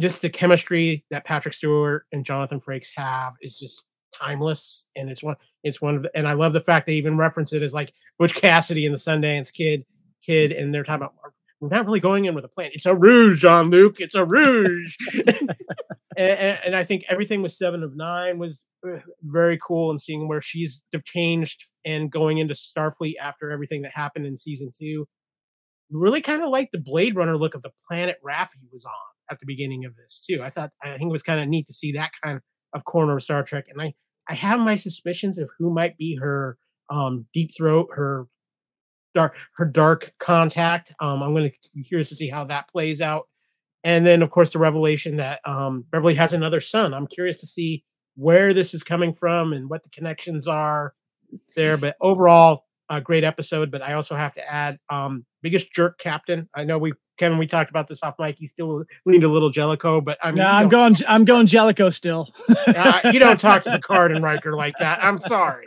[0.00, 5.22] just the chemistry that Patrick Stewart and Jonathan Frakes have is just timeless, and it's
[5.22, 5.36] one.
[5.62, 7.92] It's one of the, and I love the fact they even reference it as like
[8.18, 9.84] Butch Cassidy and the Sundance Kid,
[10.24, 11.14] kid, and they're talking about
[11.60, 12.70] we're not really going in with a plan.
[12.74, 13.98] It's a rouge, Jean Luc.
[13.98, 14.96] It's a rouge.
[15.14, 15.56] and,
[16.16, 20.28] and, and I think everything with Seven of Nine was uh, very cool, and seeing
[20.28, 25.06] where she's changed and going into Starfleet after everything that happened in season two.
[25.90, 28.92] Really kind of like the Blade Runner look of the planet Raffi was on
[29.30, 30.42] at the beginning of this too.
[30.42, 32.40] I thought I think it was kind of neat to see that kind
[32.74, 33.94] of corner of Star Trek, and I
[34.28, 36.58] I have my suspicions of who might be her
[36.90, 38.26] um deep throat, her
[39.14, 40.94] dark her dark contact.
[41.00, 43.28] Um, I'm going to be curious to see how that plays out.
[43.84, 46.94] And then, of course, the revelation that um, Beverly has another son.
[46.94, 47.84] I'm curious to see
[48.16, 50.94] where this is coming from and what the connections are
[51.54, 51.76] there.
[51.76, 56.48] But overall, a great episode, but I also have to add um biggest jerk captain.
[56.54, 58.36] I know we Kevin, we talked about this off mic.
[58.38, 60.96] He still leaned a little Jellicoe, but I mean, no, I'm going.
[61.06, 62.28] I'm going Jellicoe still.
[62.66, 65.02] uh, you don't talk to Picard and Riker like that.
[65.02, 65.66] I'm sorry.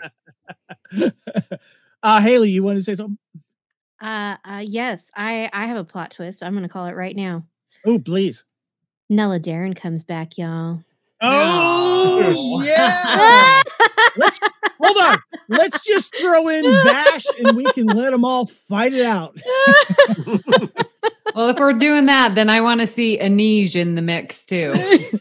[2.04, 3.18] uh, Haley, you want to say something?
[4.02, 6.44] Uh, uh, yes, I I have a plot twist.
[6.44, 7.46] I'm gonna call it right now.
[7.86, 8.46] Oh, please.
[9.10, 10.84] Nella Daren comes back, y'all.
[11.22, 13.62] Oh, yeah.
[14.18, 14.40] Let's
[14.80, 15.18] hold on.
[15.48, 19.38] Let's just throw in Vash, and we can let them all fight it out.
[21.38, 24.74] Well, if we're doing that, then I want to see Anij in the mix too.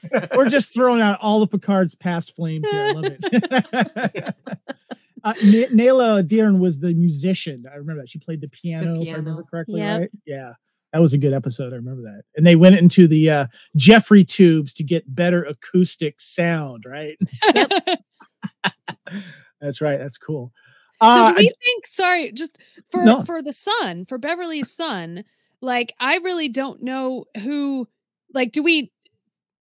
[0.34, 2.84] We're just throwing out all the Picard's past flames here.
[2.86, 4.34] I love it.
[5.24, 7.64] uh, N- Nella Daren was the musician.
[7.70, 9.80] I remember that she played the piano, if I remember correctly.
[9.80, 10.00] Yep.
[10.00, 10.10] Right?
[10.24, 10.52] Yeah,
[10.94, 11.74] that was a good episode.
[11.74, 12.22] I remember that.
[12.34, 16.84] And they went into the uh, Jefferies tubes to get better acoustic sound.
[16.88, 17.18] Right.
[19.60, 19.98] That's right.
[19.98, 20.50] That's cool.
[21.02, 21.86] So Uh, do we think?
[21.86, 22.58] Sorry, just
[22.90, 23.22] for No.
[23.22, 25.24] for the son, for Beverly's son.
[25.62, 27.88] Like, I really don't know who.
[28.34, 28.92] Like, do we?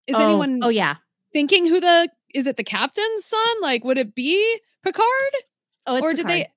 [0.07, 0.95] Is oh, anyone Oh yeah.
[1.33, 2.09] thinking who the?
[2.33, 3.55] Is it the captain's son?
[3.61, 5.05] Like, would it be Picard?
[5.87, 6.47] Oh, it's or did they?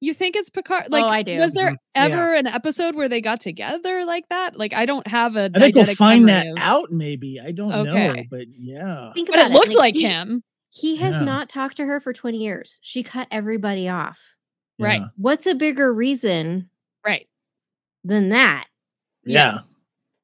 [0.00, 0.86] You think it's Picard?
[0.90, 1.36] Like, I do.
[1.36, 1.76] Was there Mhm.
[1.94, 2.04] Yeah.
[2.06, 4.58] ever an episode where they got together like that?
[4.58, 5.50] Like, I don't have a.
[5.54, 6.90] I think we'll find that of- out.
[6.90, 9.12] Maybe I don't know, but yeah.
[9.12, 10.42] Think But about it looked like he- him,
[10.74, 11.20] He has Yeah.
[11.20, 12.78] not talked to her for 20 years.
[12.80, 14.34] She cut everybody off.
[14.78, 15.02] right?
[15.02, 15.08] Yeah.
[15.18, 16.64] What's a bigger reason Right.
[18.04, 18.66] Than that?
[19.24, 19.60] Yeah.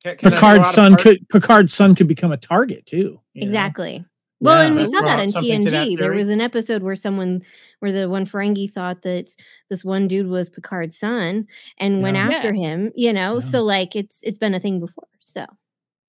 [0.05, 3.21] Can- can I throw Picard's son part- could Picard's son could become a target too.
[3.35, 3.47] you know?
[3.47, 4.05] Exactly.
[4.41, 5.99] Well, and we saw that out in something to that TNG.
[5.99, 7.43] There was an episode where someone,
[7.81, 9.29] where the one Ferengi thought that
[9.69, 12.29] this one dude was Picard's son and went Yeah.
[12.29, 12.93] after him.
[12.95, 13.41] You know, Yeah.
[13.41, 15.09] so like it's it's been a thing before.
[15.25, 15.45] So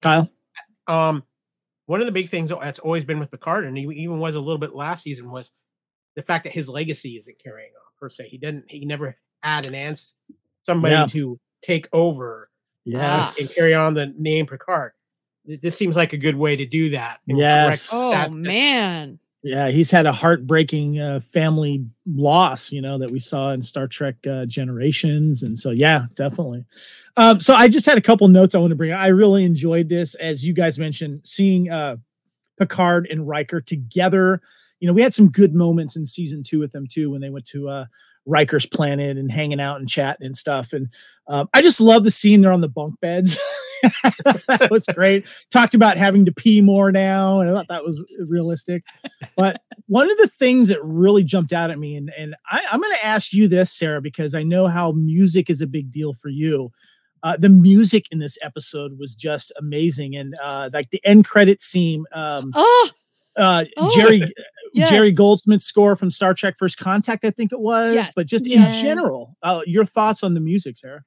[0.04, 0.30] Kyle.
[0.88, 1.24] um
[1.88, 4.40] one of the big things that's always been with Picard, and he even was a
[4.40, 5.52] little bit last season, was
[6.16, 8.28] the fact that his legacy isn't carrying on per se.
[8.30, 8.66] He didn't.
[8.70, 10.16] He never had an ans
[10.64, 11.08] somebody Yeah.
[11.08, 12.50] to take over
[12.86, 13.40] Yes.
[13.40, 14.92] and carry on the name Picard.
[15.46, 17.20] This seems like a good way to do that.
[17.26, 17.90] Yes.
[17.92, 19.20] Oh that- that- man.
[19.42, 23.88] Yeah, he's had a heartbreaking uh, family loss, you know, that we saw in Star
[23.88, 26.66] Trek uh, Generations, and so yeah, definitely.
[27.16, 28.92] Um, so I just had a couple notes I want to bring.
[28.92, 29.00] up.
[29.00, 31.96] I really enjoyed this, as you guys mentioned, seeing uh,
[32.60, 34.42] Picard and Riker together.
[34.82, 37.30] You know, we had some good moments in season two with them too when they
[37.30, 37.86] went to uh,
[38.30, 40.72] Riker's planet and hanging out and chatting and stuff.
[40.72, 40.90] And
[41.28, 43.40] um, I just love the scene they're on the bunk beds.
[44.48, 45.26] that was great.
[45.52, 48.84] Talked about having to pee more now, and I thought that was realistic.
[49.36, 52.82] But one of the things that really jumped out at me, and, and I, I'm
[52.82, 56.14] going to ask you this, Sarah, because I know how music is a big deal
[56.14, 56.72] for you.
[57.22, 61.62] Uh, the music in this episode was just amazing, and uh, like the end credit
[61.62, 62.90] scene, um, Oh,
[63.36, 64.20] uh, Oh, Jerry
[64.76, 65.18] Jerry yes.
[65.18, 67.96] Goldsmith's score from Star Trek: First Contact, I think it was.
[67.96, 68.12] Yes.
[68.16, 68.82] But just in Yes.
[68.82, 71.04] general, uh, your thoughts on the music, Sarah?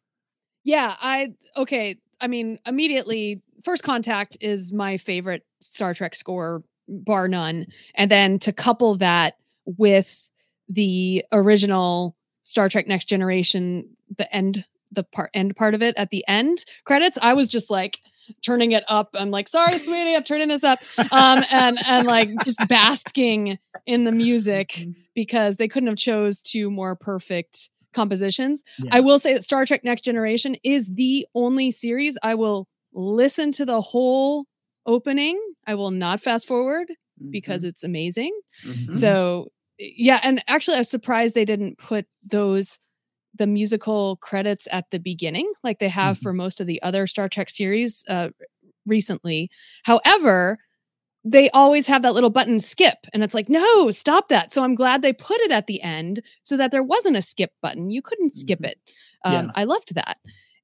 [0.64, 1.96] Yeah, I okay.
[2.20, 7.66] I mean, immediately, First Contact is my favorite Star Trek score, bar none.
[7.94, 10.28] And then to couple that with
[10.68, 16.10] the original Star Trek Next Generation, the end, the part end part of it at
[16.10, 17.98] the end credits, I was just like
[18.44, 19.10] turning it up.
[19.14, 20.78] I'm like, sorry, sweetie, I'm turning this up.
[21.12, 26.70] Um, and and like just basking in the music because they couldn't have chose two
[26.70, 28.62] more perfect compositions.
[28.90, 33.52] I will say that Star Trek Next Generation is the only series I will listen
[33.52, 34.46] to the whole
[34.86, 35.38] opening.
[35.66, 36.90] I will not fast forward
[37.30, 38.32] because it's amazing.
[38.64, 38.94] Mhm.
[38.94, 42.78] So, yeah, and actually I was surprised they didn't put those
[43.38, 46.22] the musical credits at the beginning like they have Mhm.
[46.22, 48.30] for most of the other Star Trek series uh
[48.86, 49.50] recently.
[49.84, 50.58] However,
[51.24, 54.74] they always have that little button skip and it's like no stop that so i'm
[54.74, 58.02] glad they put it at the end so that there wasn't a skip button you
[58.02, 58.66] couldn't skip Mhm.
[58.70, 58.78] it
[59.24, 59.52] um, Yeah.
[59.54, 60.18] i loved that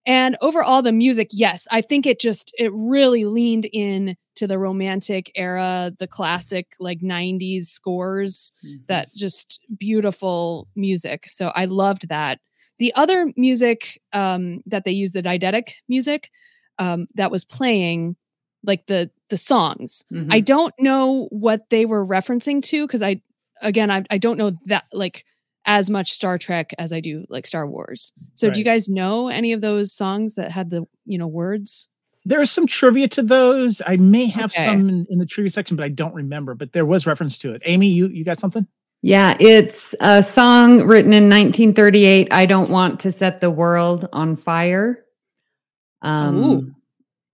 [0.06, 4.58] and overall the music yes i think it just it really leaned in to the
[4.58, 8.86] romantic era the classic like 90s scores Mhm.
[8.88, 12.40] that just beautiful music so i loved that
[12.78, 16.30] the other music um, that they used the didactic music
[16.78, 18.16] um, that was playing
[18.64, 20.28] like the the songs Mhm.
[20.32, 23.20] I don't know what they were referencing to because I,
[23.62, 25.24] again, I, I don't know that like
[25.66, 28.12] as much Star Trek as I do like Star Wars.
[28.34, 31.88] So do you guys know any of those songs that had the you know words?
[32.24, 33.80] There's some trivia to those.
[33.86, 34.64] I may have Okay.
[34.64, 36.54] some in, in the trivia section, but I don't remember.
[36.54, 37.62] But there was reference to it.
[37.64, 38.66] Amy, you you got something?
[39.02, 42.28] Yeah, it's a song written in 1938.
[42.32, 45.04] I don't want to set the world on fire.
[46.02, 46.74] Um, Ooh.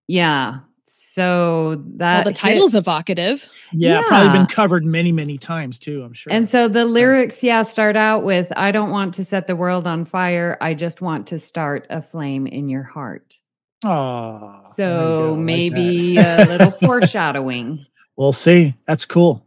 [0.07, 3.49] yeah, So that well, the hit- title's evocative.
[3.73, 6.03] Yeah, probably been covered many, many times too.
[6.03, 6.33] I'm sure.
[6.33, 9.87] And so the lyrics, yeah, start out with I don't want to set the world
[9.87, 10.57] on fire.
[10.61, 13.39] I just want to start a flame in your heart.
[13.87, 17.85] oh, So maybe a little foreshadowing.
[18.17, 18.75] We'll see.
[18.87, 19.44] That's cool.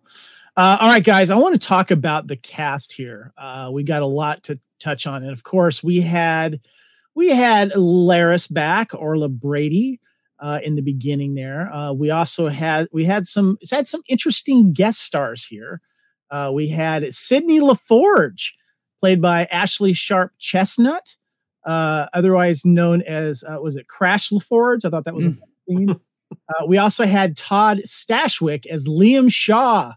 [0.58, 3.32] Uh, all right, guys, I want to talk about the cast here.
[3.38, 6.60] Uh, we got a lot to touch on, and of course, we had
[7.14, 10.00] we had Laris back, Orla Brady,
[10.40, 11.36] uh, in the beginning.
[11.36, 15.80] There, uh, we also had we had some had some interesting guest stars here.
[16.32, 18.54] Uh, we had Sydney LaForge,
[19.00, 21.18] played by Ashlei Sharpe Chestnut,
[21.68, 24.86] uh, otherwise known as uh, was it Crash LaForge?
[24.86, 25.36] I thought that was a
[25.68, 26.02] theme.
[26.32, 29.94] Uh, we also had Todd Stashwick as Liam Shaw,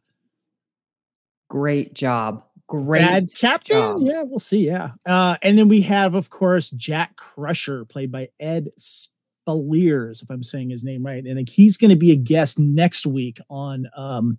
[1.51, 2.45] Great job.
[2.69, 3.77] Great bad captain.
[3.77, 4.01] job.
[4.03, 4.65] Yeah, we'll see.
[4.65, 10.31] Yeah, uh, and then we have, of course, Jack Crusher, played by Ed Speleers, if
[10.31, 13.91] I'm saying his name right, and he's going to be a guest next week on
[13.97, 14.39] um,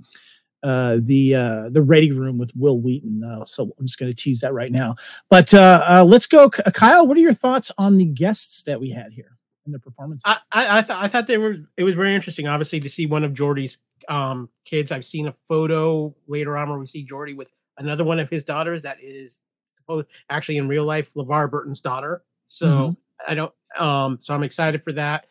[0.63, 3.21] uh, the uh, the Ready Room with Wil Wheaton.
[3.21, 4.95] Uh, so I'm just going to tease that right now.
[5.29, 7.05] But uh, uh, let's go, Kyle.
[7.05, 10.23] What are your thoughts on the guests that we had here and the performances?
[10.25, 11.57] I I, I, th- I thought they were.
[11.75, 14.91] It was very interesting, obviously, to see one of Geordi's um, kids.
[14.91, 18.43] I've seen a photo later on where we see Geordi with another one of his
[18.43, 19.41] daughters that is
[19.77, 22.23] supposed actually in real life LeVar Burton's daughter.
[22.47, 22.97] So Mhm.
[23.27, 23.53] I don't.
[23.79, 25.25] Um, so I'm excited for that.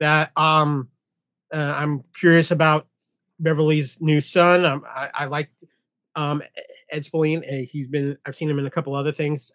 [0.00, 0.88] That um,
[1.52, 2.86] uh, I'm curious about
[3.40, 4.64] Beverly's new son.
[4.64, 5.50] Um, I, I like
[6.14, 6.42] um
[6.90, 7.44] Ed Spillane.
[7.44, 8.16] Uh, he's been.
[8.26, 9.50] I've seen him in a couple other things,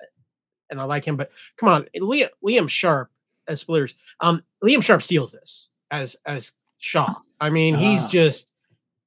[0.69, 1.17] and I like him.
[1.17, 3.09] But come on, Liam, Liam Sharp
[3.47, 3.93] as Splitters.
[4.19, 7.13] Um, Liam Sharp steals this as as Shaw.
[7.39, 8.07] I mean, he's Ah.
[8.07, 8.50] just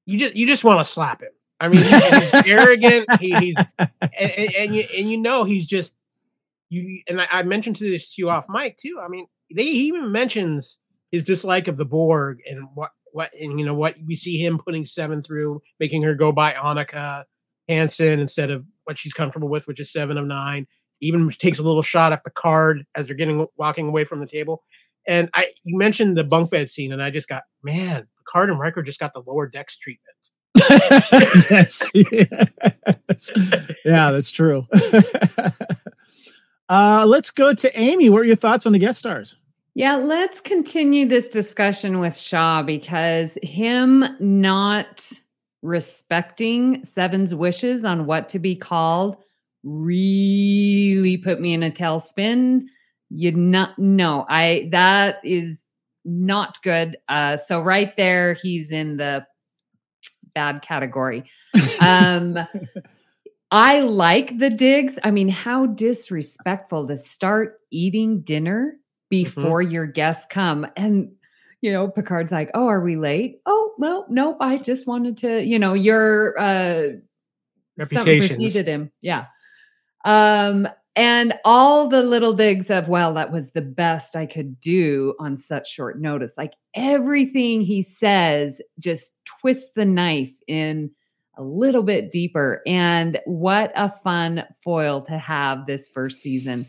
[0.07, 1.31] you just you just want to slap him.
[1.61, 3.07] I mean, he's, he's arrogant.
[3.21, 5.95] He, he's and, and, and you and you know he's just
[6.69, 7.03] you.
[7.09, 9.01] And I, I mentioned to this to you off mic too.
[9.03, 10.79] I mean, they he even mentions
[11.11, 14.59] his dislike of the Borg and what what and you know what we see him
[14.59, 17.25] putting seven through, making her go by Annika
[17.69, 20.67] Hansen instead of what she's comfortable with, which is seven of nine.
[21.01, 24.63] Even takes a little shot at Picard as they're getting walking away from the table.
[25.07, 28.59] And I you mentioned the bunk bed scene, and I just got man, Picard and
[28.59, 30.17] Riker just got the lower decks treatment.
[31.51, 31.91] yes.
[31.95, 33.33] yes.
[33.85, 34.67] Yeah, that's true.
[36.69, 38.09] uh, let's go to Amy.
[38.09, 39.37] What are your thoughts on the guest stars?
[39.75, 45.11] Yeah, let's continue this discussion with Shaw because him not
[45.63, 49.17] respecting Seven's wishes on what to be called
[49.65, 52.67] really put me in a tailspin.
[53.11, 55.65] You not no, I that is
[56.05, 56.97] not good.
[57.09, 59.27] Uh so right there he's in the
[60.35, 61.31] bad category.
[61.81, 62.39] Um
[63.51, 64.99] I like the digs.
[65.05, 68.79] I mean, how disrespectful to start eating dinner
[69.11, 70.67] before your guests come.
[70.77, 71.13] And,
[71.61, 73.41] you know, Picard's like, oh, are we late?
[73.47, 74.39] Oh, well, nope.
[74.41, 76.89] I just wanted to, you know, your uh
[77.99, 78.91] something preceded him.
[79.01, 79.27] Yeah.
[80.05, 85.15] Um, and all the little digs of, well, that was the best I could do
[85.19, 86.35] on such short notice.
[86.37, 90.91] Like everything he says just twists the knife in
[91.37, 92.63] a little bit deeper.
[92.67, 96.67] And what a fun foil to have this first season,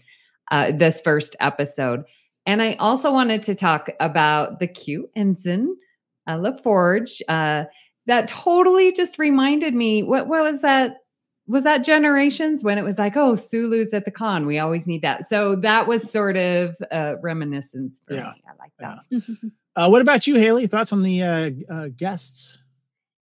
[0.50, 2.04] uh, this first episode.
[2.48, 5.76] And I also wanted to talk about the cute ensign,
[6.26, 7.22] uh, LaForge.
[7.28, 7.66] Uh,
[8.08, 10.04] that totally just reminded me.
[10.04, 10.98] What what was that?
[11.48, 14.46] Was that Generations when it was like, oh, Sulu's at the con?
[14.48, 15.28] We always need that.
[15.28, 18.32] So that was sort of a reminiscence for Yeah.
[18.32, 18.44] me.
[18.48, 19.06] I like that.
[19.10, 19.50] Yeah.
[19.86, 20.68] Uh, what about you, Haley?
[20.68, 22.62] Thoughts on the uh, uh, guests?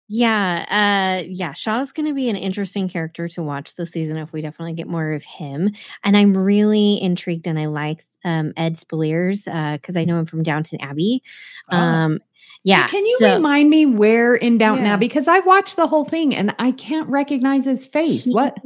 [0.09, 4.31] Yeah, uh yeah, Shaw's going to be an interesting character to watch this season if
[4.33, 5.71] we definitely get more of him.
[6.03, 10.25] And I'm really intrigued and I like um Ed Speleers uh cuz I know him
[10.27, 11.23] from Downton Abbey.
[11.71, 11.77] Oh.
[11.77, 12.19] Um
[12.63, 12.87] yeah.
[12.87, 14.93] Can you so remind me where in Downton Yeah.
[14.93, 15.07] Abbey?
[15.07, 18.25] Because I've watched the whole thing and I can't recognize his face.
[18.25, 18.57] He- What?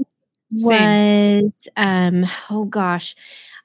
[0.64, 3.16] Was um oh gosh.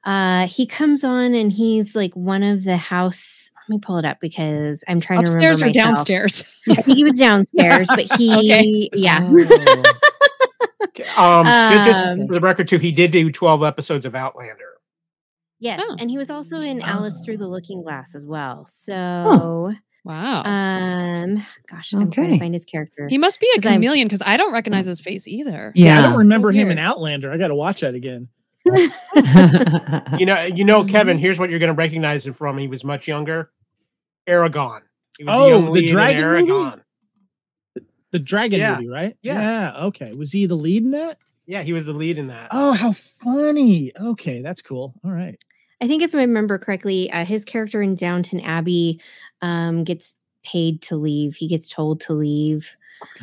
[0.05, 4.05] Uh he comes on and he's like one of the house let me pull it
[4.05, 5.97] up because I'm trying Upstairs to or remember myself.
[5.97, 6.45] downstairs?
[6.68, 8.91] I think he was downstairs, but he Okay.
[8.95, 9.20] yeah.
[11.16, 11.41] Oh.
[11.41, 14.64] Um, ju- just Um, for the record, too, he did do 12 episodes of Outlander.
[15.61, 15.97] Yes, Oh.
[16.01, 18.66] and he was also in Alice Through the Looking Glass as well.
[18.66, 19.72] So,
[20.05, 20.43] Wow.
[20.45, 23.07] um, gosh, I'm trying to find his character.
[23.09, 25.73] he must be a I'm- chameleon because I don't recognize his face either.
[25.77, 26.79] Yeah, I don't remember him in.
[26.79, 27.31] Outlander.
[27.31, 28.29] I got to watch that again.
[30.19, 31.19] You know, you know, Kevin.
[31.19, 32.59] Here's what you're going to recognize him from.
[32.59, 33.51] He was much younger.
[34.27, 34.81] Eragon.
[35.19, 36.51] He was Oh, young the lead in dragon movie?
[36.51, 36.81] Eragon.
[38.13, 38.75] The Dragon Yeah.
[38.77, 39.17] movie, right?
[39.23, 39.85] Yeah.
[39.87, 40.13] Okay.
[40.13, 41.19] Was he the lead in that?
[41.47, 42.49] Yeah, he was the lead in that.
[42.53, 43.93] Oh, how funny.
[43.99, 44.95] Okay, that's cool.
[45.05, 45.39] All right.
[45.81, 49.01] I think if I remember correctly, uh, his character in Downton Abbey
[49.43, 51.36] um, gets paid to leave.
[51.36, 52.74] He gets told to leave.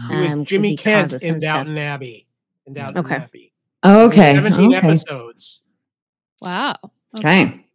[0.10, 1.42] It was um, 'cause Jimmy he Kent in some stuff.
[1.42, 2.28] Downton Abbey.
[2.68, 3.16] In Downton Okay.
[3.16, 3.54] Abbey.
[3.86, 4.36] Okay.
[4.36, 4.88] 17 Okay.
[4.88, 5.64] episodes.
[6.42, 6.76] Wow.
[7.18, 7.66] Okay.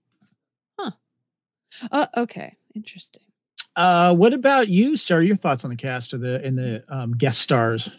[1.90, 2.56] Uh, okay.
[2.76, 3.22] Interesting.
[3.74, 5.20] Uh, what about you, sir?
[5.22, 7.90] Your thoughts on the cast of the and the um, guest stars?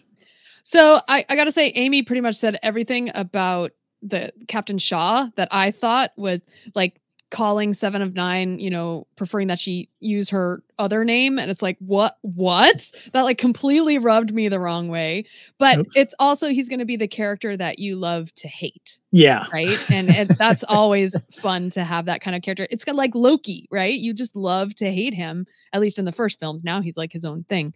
[0.64, 3.72] So I, I gotta say, Amy pretty much said everything about
[4.02, 6.40] the Captain Shaw that I thought was
[6.74, 7.02] like
[7.32, 11.40] calling Seven of Nine, you know, preferring that she use her other name.
[11.40, 12.92] And it's like, what what?
[13.14, 15.26] That like completely rubbed me the wrong way.
[15.58, 15.96] But Oops.
[15.96, 19.00] it's also he's gonna be the character that you love to hate.
[19.12, 19.92] Yeah, right?
[19.92, 22.68] And it, that's always fun to have that kind of character.
[22.70, 23.94] It's kind of like Loki, right?
[23.94, 26.62] You just love to hate him, at least in the first film.
[26.64, 27.74] Now he's like his own thing.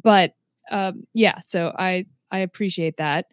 [0.00, 0.34] But
[0.70, 3.26] um, yeah, so I I appreciate that.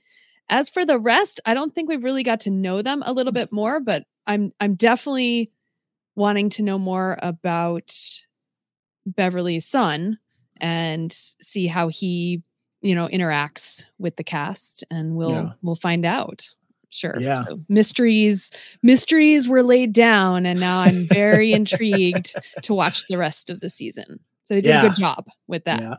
[0.49, 3.31] As for the rest, I don't think we've really got to know them a little
[3.31, 5.51] bit more, but I'm I'm definitely
[6.15, 7.91] wanting to know more about
[9.05, 10.17] Beverly's son
[10.59, 12.43] and see how he,
[12.81, 15.51] you know, interacts with the cast and we'll Yeah.
[15.61, 16.49] we'll find out.
[16.89, 17.15] Sure.
[17.19, 17.43] Yeah.
[17.45, 18.51] So mysteries
[18.83, 23.69] mysteries were laid down and now I'm very intrigued to watch the rest of the
[23.69, 24.19] season.
[24.43, 25.81] So they did a good job with that.
[25.81, 25.95] Yeah.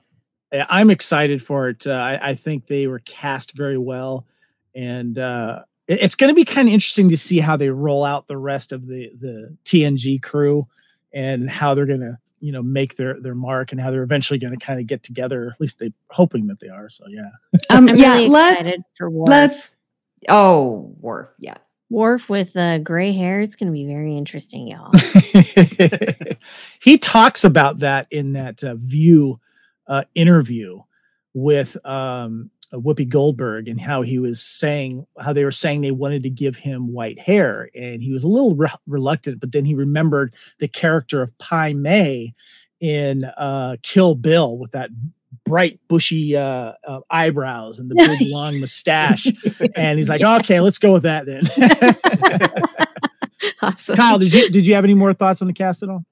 [0.52, 1.86] Yeah, I'm excited for it.
[1.86, 4.26] Uh, I, I think they were cast very well,
[4.74, 8.28] and uh, it's going to be kind of interesting to see how they roll out
[8.28, 10.66] the rest of the the TNG crew
[11.12, 14.38] and how they're going to you know make their their mark and how they're eventually
[14.38, 15.52] going to kind of get together.
[15.54, 16.88] At least they're hoping that they are.
[16.88, 17.30] So yeah.
[17.70, 18.14] Um, I'm yeah.
[18.14, 19.28] really let's excited for Worf.
[19.28, 19.70] let's.
[20.28, 21.30] Oh, Worf.
[21.38, 21.56] Yeah.
[21.90, 23.40] Worf with uh, gray hair.
[23.40, 24.92] It's going to be very interesting, y'all.
[26.80, 29.40] he talks about that in that uh, View
[29.86, 30.80] uh, interview
[31.34, 36.22] with um, Whoopi Goldberg and how he was saying how they were saying they wanted
[36.24, 39.74] to give him white hair, and he was a little re- reluctant, but then he
[39.74, 42.34] remembered the character of Pai Mei
[42.80, 44.90] in uh, Kill Bill with that
[45.44, 49.26] bright bushy uh, uh, eyebrows and the big long mustache
[49.74, 51.42] and he's like okay let's go with that then
[53.62, 53.96] awesome.
[53.96, 56.04] kyle did you did you have any more thoughts on the cast at all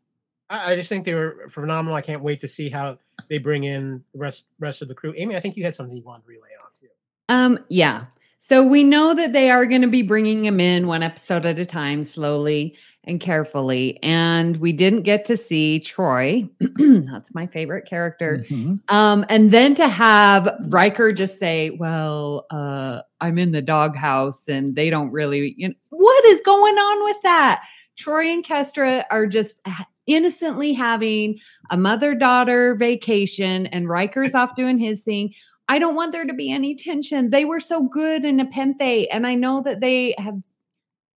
[0.50, 1.94] I, I just think they were phenomenal.
[1.94, 2.98] I can't wait to see how
[3.28, 5.12] they bring in the rest rest of the crew.
[5.16, 6.88] Amy, I think you had something you wanted to relay on too.
[7.28, 8.06] Um, yeah.
[8.38, 11.58] So we know that they are going to be bringing him in one episode at
[11.58, 13.98] a time, slowly and carefully.
[14.02, 16.48] And we didn't get to see Troi.
[17.10, 18.44] That's my favorite character.
[18.48, 18.80] Mhm.
[18.88, 24.74] Um, and then to have Riker just say, "Well, uh, I'm in the doghouse, and
[24.74, 27.62] they don't really." You know, what is going on with that?
[27.98, 31.38] Troi and Kestra are just ha- innocently having
[31.70, 35.32] a mother-daughter vacation, and Riker's off doing his thing.
[35.68, 37.30] I don't want there to be any tension.
[37.30, 40.42] They were so good in Nepenthe, and I know that they have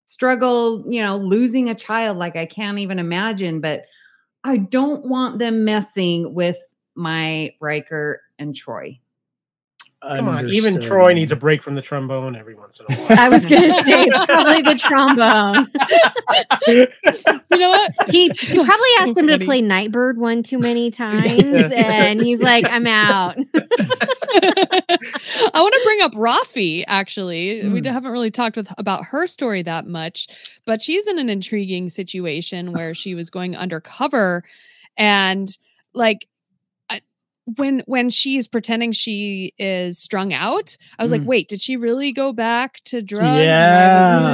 [0.07, 3.85] struggled, you know, losing a child like I can't even imagine, but
[4.45, 6.57] I don't want them messing with
[6.95, 9.01] my Riker and Troi.
[10.17, 13.19] Come on, even Troi needs a break from the trombone every once in a while.
[13.19, 15.69] I was going to say it's probably the trombone.
[17.51, 17.93] You know what?
[18.11, 22.43] He, he probably so asked him to play Nightbird one too many times, and he's
[22.43, 23.45] like, "I'm out." I
[25.61, 26.85] want to bring up Raffi.
[26.87, 27.87] Actually, we Hmm.
[27.87, 30.29] haven't really talked with about her story that much,
[30.67, 34.43] but she's in an intriguing situation where she was going undercover,
[34.97, 35.49] and
[35.95, 36.27] like I-
[37.59, 41.27] when when she's pretending she is strung out, I was like, Mm.
[41.27, 43.25] wait, did she really go back to drugs?
[43.27, 43.89] And I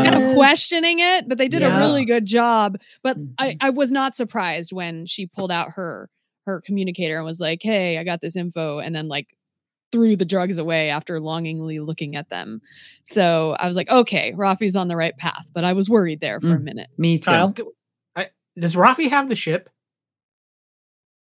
[0.04, 0.28] was kind Yeah.
[0.30, 2.76] of questioning it, but they did a really good job.
[3.02, 3.56] But I Mhm.
[3.60, 6.08] I was not surprised when she pulled out her
[6.46, 9.34] her communicator and was like, "Hey, I got this info," and then like
[9.92, 12.60] threw the drugs away after longingly looking at them.
[13.04, 16.38] So I was like, "Okay, Raffi's on the right path," but I was worried there
[16.40, 16.62] for a Mm.
[16.62, 16.88] minute.
[16.96, 17.24] Me too.
[17.24, 17.54] Kyle?
[18.58, 19.70] Does Raffi have the ship?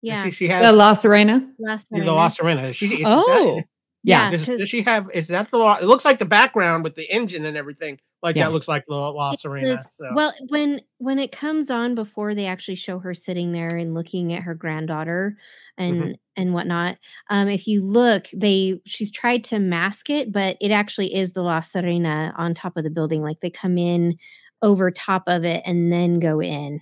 [0.05, 1.47] Does Yeah, She, she The has La Serena.
[1.59, 2.03] last the.
[2.03, 2.71] La Serena.
[2.73, 3.61] She, is that- Oh,
[4.03, 4.31] Yeah.
[4.31, 5.09] does, 'cause does she have?
[5.13, 5.57] Is that the?
[5.57, 7.99] La- It looks like the background with the engine and everything.
[8.23, 8.45] Like Yeah.
[8.47, 9.69] that looks like the La Serena.
[9.71, 10.05] was- So.
[10.15, 14.33] Well, when when it comes on before they actually show her sitting there and looking
[14.33, 15.37] at her granddaughter
[15.77, 16.15] and Mhm.
[16.35, 16.97] and whatnot,
[17.29, 21.41] um, if you look, they she's tried to mask it, but it actually is the
[21.43, 23.21] La Serena on top of the building.
[23.21, 24.17] Like they come in
[24.63, 26.79] over top of it and then go in.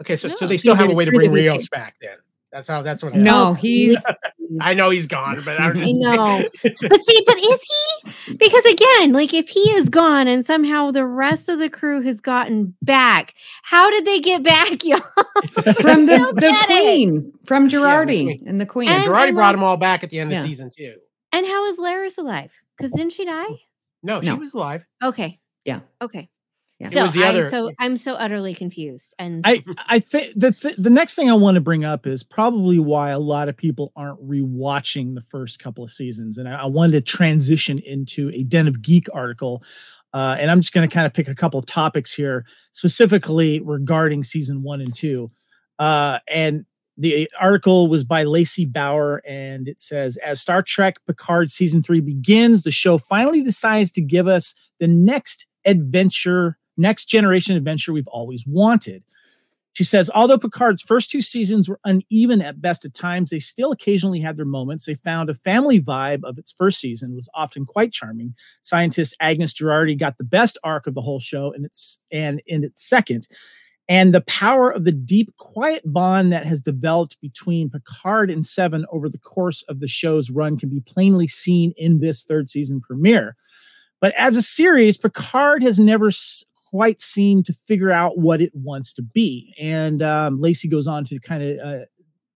[0.00, 1.50] okay, so, so they still have a way to bring biscuit.
[1.52, 1.94] Rios back.
[2.00, 2.16] Then
[2.54, 2.82] that's how.
[2.82, 3.14] That's what.
[3.14, 4.02] No, he's
[4.60, 6.44] I know he's gone, but I, I know.
[6.62, 7.60] But see, but is
[8.24, 8.36] he?
[8.36, 12.20] Because again, like if he is gone and somehow the rest of the crew has
[12.20, 13.34] gotten back,
[13.64, 15.00] how did they get back, y'all?
[15.80, 16.82] from the, don't the get it.
[16.82, 18.44] queen, from Jurati queen.
[18.46, 18.88] and the queen.
[18.88, 20.42] And- Jurati I brought lost- them all back at the end Yeah.
[20.42, 20.94] of season two.
[21.32, 22.52] And how is Laris alive?
[22.76, 23.44] Because didn't she die?
[24.04, 24.36] No, she No.
[24.36, 24.84] was alive.
[25.02, 25.40] Okay.
[25.64, 25.80] Yeah.
[26.00, 26.28] Okay.
[26.80, 26.88] Yeah.
[26.88, 29.14] It So was the I'm other- so I'm so utterly confused.
[29.18, 32.22] And I I think the th- the next thing I want to bring up is
[32.24, 36.62] probably why a lot of people aren't rewatching the first couple of seasons, and I,
[36.62, 39.62] I wanted to transition into a Den of Geek article,
[40.12, 43.60] uh, and I'm just going to kind of pick a couple of topics here, specifically
[43.60, 45.30] regarding season one and two,
[45.78, 46.64] uh, and.
[46.96, 51.98] The article was by Lacy Baugher, and it says As Star Trek Picard season three
[51.98, 58.08] begins, the show finally decides to give us the next adventure, next generation adventure we've
[58.08, 59.02] always wanted.
[59.74, 63.72] She says, although Picard's first two seasons were uneven at best at times, they still
[63.72, 64.86] occasionally had their moments.
[64.86, 68.34] They found a family vibe of its first season was often quite charming.
[68.62, 72.62] Scientist Agnes Jurati got the best arc of the whole show, and its and in
[72.62, 73.26] its second.
[73.88, 78.86] And the power of the deep, quiet bond that has developed between Picard and Seven
[78.92, 82.80] over the course of the show's run can be plainly seen in this third season
[82.80, 83.36] premiere.
[84.00, 86.10] But as a series, Picard has never
[86.74, 89.54] quite seem to figure out what it wants to be.
[89.60, 91.84] And um, Lacey goes on to kind of, uh,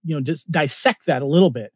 [0.05, 1.73] you know, just dissect that a little bit.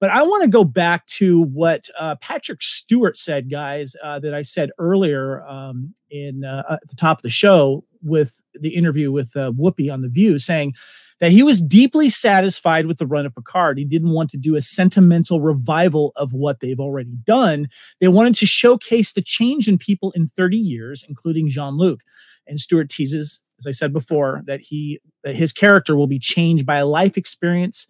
[0.00, 4.34] But I want to go back to what uh, Patrick Stewart said, guys, uh, that
[4.34, 9.12] I said earlier um, in uh, at the top of the show with the interview
[9.12, 10.74] with uh, Whoopi on The View, saying
[11.20, 13.78] that he was deeply satisfied with the run of Picard.
[13.78, 17.68] He didn't want to do a sentimental revival of what they've already done.
[18.00, 22.00] They wanted to showcase the change in people in 30 years, including Jean Luc.
[22.46, 26.64] And Stewart teases, as I said before, that he that his character will be changed
[26.64, 27.86] by a life experience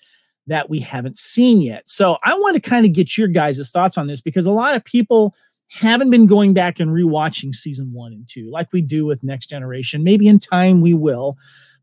[0.48, 1.84] that we haven't seen yet.
[1.86, 4.74] So I want to kind of get your guys' thoughts on this because a lot
[4.74, 5.34] of people
[5.68, 9.46] haven't been going back and rewatching season one and two like we do with Next
[9.46, 10.02] Generation.
[10.02, 11.38] Maybe in time we will.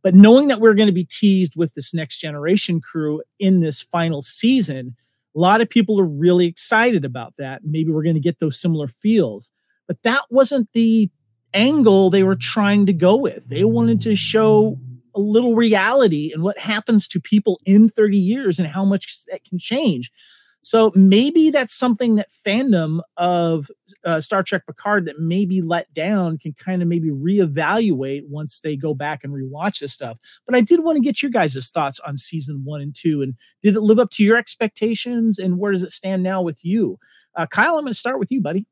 [0.08, 3.82] But knowing that we're going to be teased with this next generation crew in this
[3.82, 4.96] final season,
[5.36, 7.64] a lot of people are really excited about that.
[7.66, 9.52] Maybe we're going to get those similar feels.
[9.86, 11.12] But that wasn't the
[11.54, 13.50] angle they were trying to go with.
[13.50, 14.80] They wanted to show
[15.14, 19.44] a little reality and what happens to people in 30 years and how much that
[19.44, 20.10] can change.
[20.68, 23.72] So maybe that's something that fandom of
[24.04, 28.76] uh, Star Trek Picard that maybe let down can kind of maybe reevaluate once they
[28.76, 30.20] go back and rewatch this stuff.
[30.46, 33.36] But I did want to get you guys' thoughts on season one and two, and
[33.64, 35.40] did it live up to your expectations?
[35.40, 37.00] And where does it stand now with you,
[37.38, 37.78] uh, Kyle?
[37.78, 38.66] I'm going to start with you, buddy.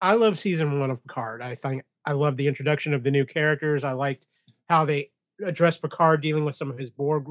[0.00, 1.42] I love season one of Picard.
[1.42, 3.84] I think I love the introduction of the new characters.
[3.84, 4.24] I liked
[4.70, 5.10] how they
[5.44, 7.26] addressed Picard dealing with some of his Borg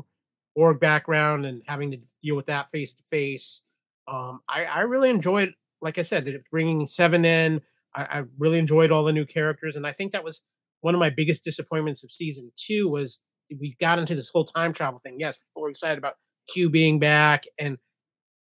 [0.56, 3.64] Borg background and having to deal with that face to face.
[4.08, 7.62] Um, I, I really enjoyed, like I said, bringing Seven in.
[7.96, 10.42] I, I really enjoyed all the new characters, and I think that was
[10.82, 13.20] one of my biggest disappointments of season two was
[13.60, 15.18] we got into this whole time travel thing.
[15.20, 16.16] Yes, people were excited about
[16.52, 17.78] Q being back and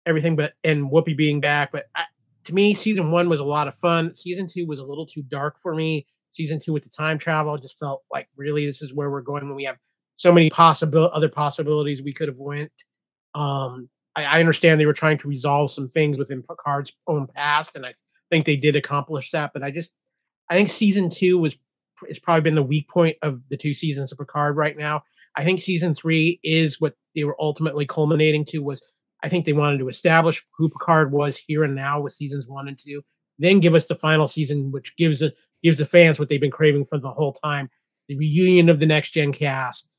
[0.06, 2.04] everything, but and Whoopi being back, but I,
[2.46, 4.16] to me, season one was a lot of fun.
[4.16, 6.06] Season two was a little too dark for me.
[6.32, 9.48] Season two with the time travel just felt like really this is where we're going
[9.48, 9.78] when we have
[10.16, 12.72] so many possible other possibilities we could have went.
[13.34, 17.76] Um, I, I understand they were trying to resolve some things within Picard's own past,
[17.76, 17.94] and I
[18.30, 19.52] think they did accomplish that.
[19.54, 19.94] But I just
[20.50, 21.56] I think season two was
[22.08, 25.04] it's probably been the weak point of the two seasons of Picard right now.
[25.36, 28.82] I think season three is what they were ultimately culminating to was
[29.24, 32.68] I think they wanted to establish who Picard was here and now with seasons one
[32.68, 33.02] and two,
[33.40, 35.32] then give us the final season, which gives a
[35.64, 37.70] gives the fans what they've been craving for the whole time:
[38.08, 39.90] the reunion of the next gen cast,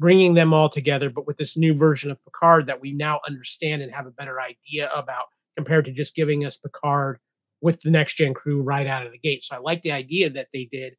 [0.00, 3.82] bringing them all together, but with this new version of Picard that we now understand
[3.82, 5.26] and have a better idea about,
[5.56, 7.18] compared to just giving us Picard
[7.60, 9.44] with the next gen crew right out of the gate.
[9.44, 10.96] So I like the idea that they did.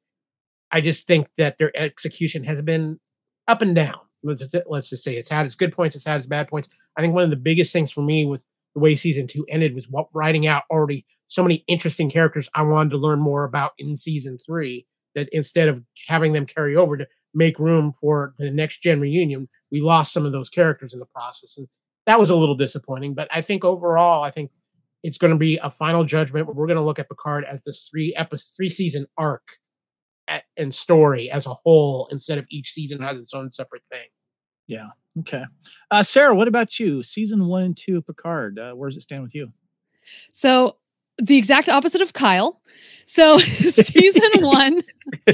[0.71, 2.99] I just think that their execution has been
[3.47, 3.97] up and down.
[4.23, 6.69] Let's let's just say it's had its good points, it's had its bad points.
[6.95, 8.45] I think one of the biggest things for me with
[8.75, 12.61] the way season two ended was what writing out already so many interesting characters I
[12.61, 14.85] wanted to learn more about in season three.
[15.15, 19.47] That instead of having them carry over to make room for the next gen reunion,
[19.71, 21.67] we lost some of those characters in the process, and
[22.05, 23.13] that was a little disappointing.
[23.13, 24.51] But I think overall, I think
[25.03, 27.63] it's going to be a final judgment where we're going to look at Picard as
[27.63, 29.57] this three episode, three season arc
[30.27, 34.07] at, and story as a whole, instead of each season has its own separate thing.
[34.67, 34.89] Yeah.
[35.19, 35.43] Okay.
[35.89, 37.03] Uh, Sarah, what about you?
[37.03, 38.59] Season one and two of Picard.
[38.59, 39.51] Uh, where does it stand with you?
[40.31, 40.77] So
[41.17, 42.61] the exact opposite of Kyle.
[43.05, 44.81] So season one,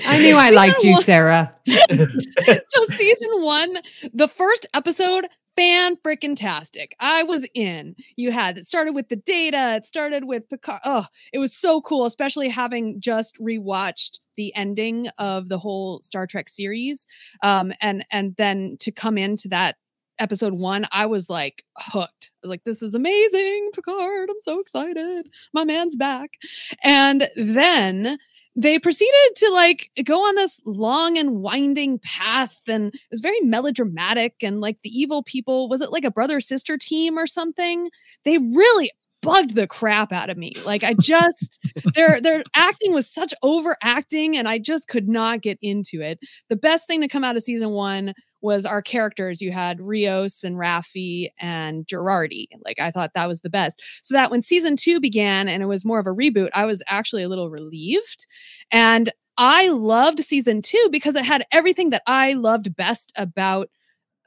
[0.06, 1.52] I knew I liked you, one- Sarah.
[1.68, 3.78] so season one,
[4.14, 6.96] the first episode, fan freaking tastic.
[7.00, 7.96] I was in.
[8.16, 9.76] You had it started with the data.
[9.76, 10.82] It started with Picard.
[10.86, 16.28] Oh, it was so cool, especially having just rewatched the ending of the whole Star
[16.28, 17.06] Trek series.
[17.44, 19.76] Um, and and then to come into that
[20.20, 22.32] episode one, I was like hooked.
[22.44, 24.30] Was like, this is amazing, Picard.
[24.30, 25.30] I'm so excited.
[25.54, 26.38] My man's back.
[26.84, 28.18] And then
[28.58, 33.40] they proceeded to like go on this long and winding path and it was very
[33.42, 37.90] melodramatic and like the evil people was it like a brother sister team or something
[38.26, 38.90] they really
[39.22, 41.60] bugged the crap out of me like i just
[41.94, 46.56] their their acting was such overacting and i just could not get into it the
[46.56, 49.42] best thing to come out of season one was our characters.
[49.42, 52.48] You had Rios and Raffi and Jurati.
[52.64, 53.82] Like I thought that was the best.
[54.04, 56.84] So that when season two began and it was more of a reboot, I was
[56.88, 58.28] actually a little relieved.
[58.72, 63.70] And I loved season two because it had everything that I loved best about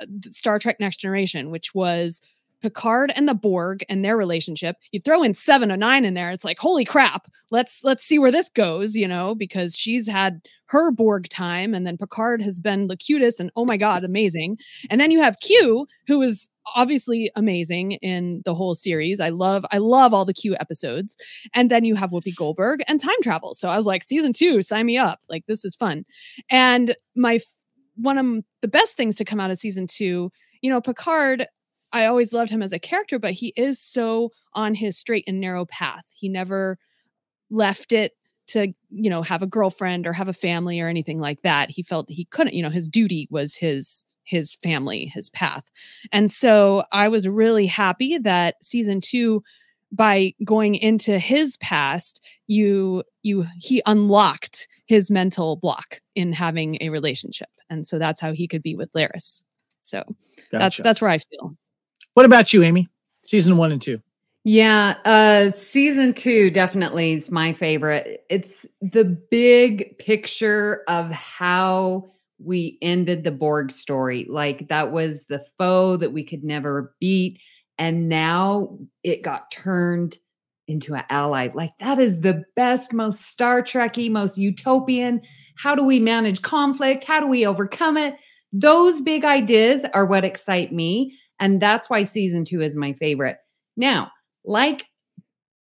[0.00, 2.20] uh, Star Trek Next Generation, which was
[2.60, 4.76] Picard and the Borg and their relationship.
[4.92, 8.18] You throw in seven or nine in there, it's like, holy crap, let's let's see
[8.18, 12.60] where this goes, you know, because she's had her Borg time, and then Picard has
[12.60, 14.56] been Locutus, and oh my god, amazing.
[14.88, 19.20] And then you have Q, who is obviously amazing in the whole series.
[19.20, 21.16] I love, I love all the Q episodes.
[21.54, 23.54] And then you have Whoopi Goldberg and time travel.
[23.54, 25.18] So I was like, season two, sign me up.
[25.28, 26.04] Like this is fun.
[26.50, 27.40] And my
[27.96, 30.30] one of the best things to come out of season two,
[30.62, 31.46] you know, Picard
[31.92, 35.40] I always loved him as a character, but he is so on his straight and
[35.40, 36.10] narrow path.
[36.14, 36.78] He never
[37.50, 38.12] left it
[38.48, 41.70] to, you know, have a girlfriend or have a family or anything like that.
[41.70, 45.64] He felt that he couldn't, you know, his duty was his his family, his path.
[46.12, 49.42] And so I was really happy that season 2
[49.92, 56.90] by going into his past, you you he unlocked his mental block in having a
[56.90, 57.48] relationship.
[57.68, 59.44] And so that's how he could be with Laris.
[59.82, 60.48] So gotcha.
[60.52, 61.56] that's that's where I feel.
[62.14, 62.88] What about you, Amy?
[63.24, 64.00] Season one and two.
[64.42, 68.24] Yeah, uh season 2 definitely is my favorite.
[68.30, 72.06] It's the big picture of how
[72.42, 74.26] we ended the Borg story.
[74.30, 77.40] Like that was the foe that we could never beat
[77.78, 80.16] and now it got turned
[80.68, 81.48] into an ally.
[81.52, 85.20] Like that is the best, most Star Trekky, most utopian.
[85.56, 87.04] How do we manage conflict?
[87.04, 88.14] How do we overcome it?
[88.52, 91.16] Those big ideas are what excite me.
[91.40, 93.38] And that's why season two is my favorite.
[93.76, 94.10] Now,
[94.44, 94.84] like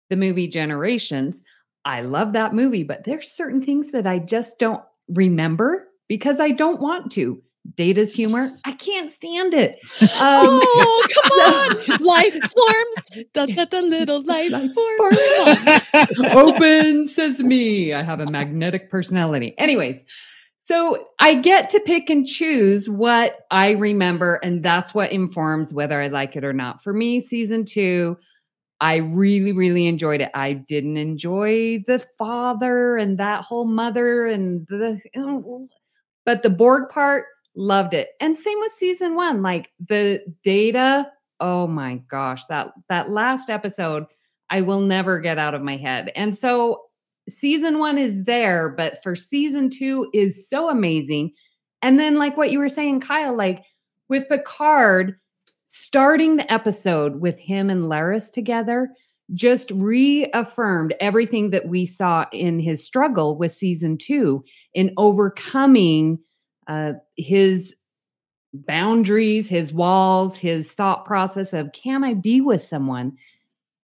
[0.10, 1.44] the movie Generations,
[1.84, 6.52] I love that movie, but there's certain things that I just don't remember because I
[6.52, 7.42] don't want to.
[7.76, 9.80] Data's humor, I can't stand it.
[10.22, 12.06] Um, oh, come on.
[12.06, 13.26] life forms.
[13.34, 15.20] Da, da, da, little life, life forms.
[15.20, 16.34] forms.
[16.34, 17.94] Open sesame.
[17.94, 19.58] I have a magnetic personality.
[19.58, 20.04] Anyways,
[20.64, 26.02] so I get to pick and choose what I remember, and that's what informs whether
[26.02, 26.82] I like it or not.
[26.82, 28.18] For me, season two,
[28.80, 30.32] I really, really enjoyed it.
[30.34, 35.00] I didn't enjoy the father and that whole mother and the,
[36.26, 38.10] but the Borg part, loved it.
[38.20, 41.12] And same with season one, like the data.
[41.40, 44.06] Oh my gosh, that that last episode,
[44.50, 46.12] I will never get out of my head.
[46.16, 46.84] And so
[47.30, 51.32] season one is there, but for season two is so amazing.
[51.82, 53.64] And then, like what you were saying, Kyle, like
[54.10, 55.16] with Picard
[55.68, 58.90] starting the episode with him and Laris together,
[59.34, 64.44] just reaffirmed everything that we saw in his struggle with season two
[64.74, 66.20] in overcoming
[66.68, 67.76] uh, his
[68.54, 73.18] boundaries, his walls, his thought process of can I be with someone?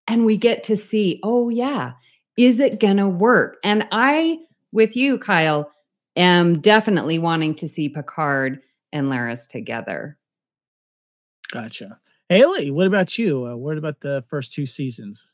[0.08, 1.94] And we get to see, oh, yeah,
[2.38, 3.58] is it going to work?
[3.64, 4.40] And I,
[4.72, 5.72] with you, Kyle,
[6.16, 8.62] am definitely wanting to see Picard
[8.94, 10.18] and Laris together.
[11.52, 12.00] Gotcha.
[12.30, 13.46] Haley, what about you?
[13.48, 15.30] Uh, what about the first two seasons?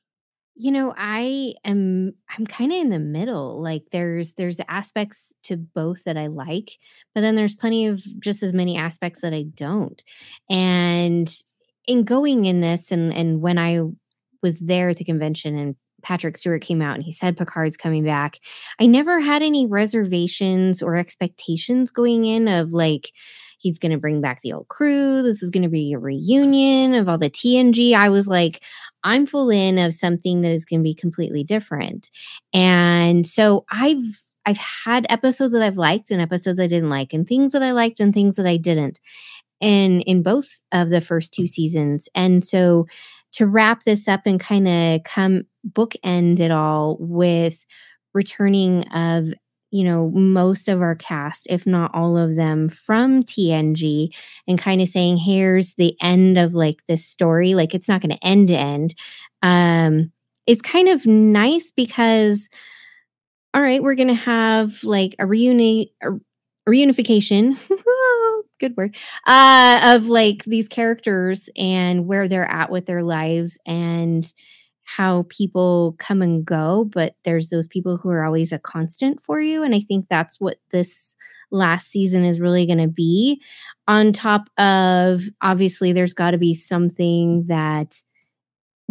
[0.55, 3.59] You know, I am I'm kind of in the middle.
[3.59, 6.77] Like there's there's aspects to both that I like,
[7.15, 10.03] but then there's plenty of just as many aspects that I don't.
[10.51, 11.33] And
[11.87, 13.79] in going in this and and when I
[14.43, 18.03] was there at the convention and Patrick Stewart came out and he said Picard's coming
[18.03, 18.39] back.
[18.79, 23.11] I never had any reservations or expectations going in of like
[23.57, 25.23] he's going to bring back the old crew.
[25.23, 27.93] This is going to be a reunion of all the TNG.
[27.93, 28.61] I was like,
[29.03, 32.11] I'm full in of something that is going to be completely different.
[32.53, 37.25] And so I've I've had episodes that I've liked and episodes I didn't like and
[37.25, 38.99] things that I liked and things that I didn't.
[39.61, 42.09] And in both of the first two seasons.
[42.13, 42.85] And so
[43.33, 47.65] to wrap this up and kind of come bookend it all with
[48.13, 49.33] returning of
[49.71, 54.15] you know most of our cast if not all of them from TNG
[54.47, 57.55] and kind of saying here's the end of like this story.
[57.55, 58.95] Like it's not going to end to end.
[59.41, 60.11] Um
[60.45, 62.49] it's kind of nice because
[63.53, 66.09] all right we're going to have like a reunion a
[66.69, 67.57] reunification
[68.67, 68.95] good word
[69.27, 74.33] uh of like these characters and where they're at with their lives and
[74.83, 79.41] how people come and go, but there's those people who are always a constant for
[79.41, 79.63] you.
[79.63, 81.15] And I think that's what this
[81.51, 83.41] last season is really going to be.
[83.87, 88.03] On top of obviously, there's got to be something that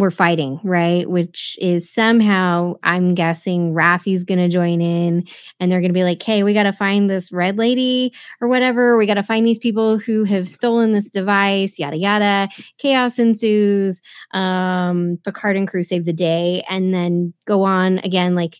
[0.03, 1.09] we're fighting, right?
[1.09, 5.29] Which is somehow, I'm guessing Raffi's going to join in
[5.61, 8.49] and they're going to be like, hey, we got to find this red lady or
[8.49, 8.97] whatever.
[8.97, 12.49] We got to find these people who have stolen this device, yada, yada.
[12.79, 14.03] Chaos ensues.
[14.33, 18.59] Um, Picard and crew save the day and then go on again, like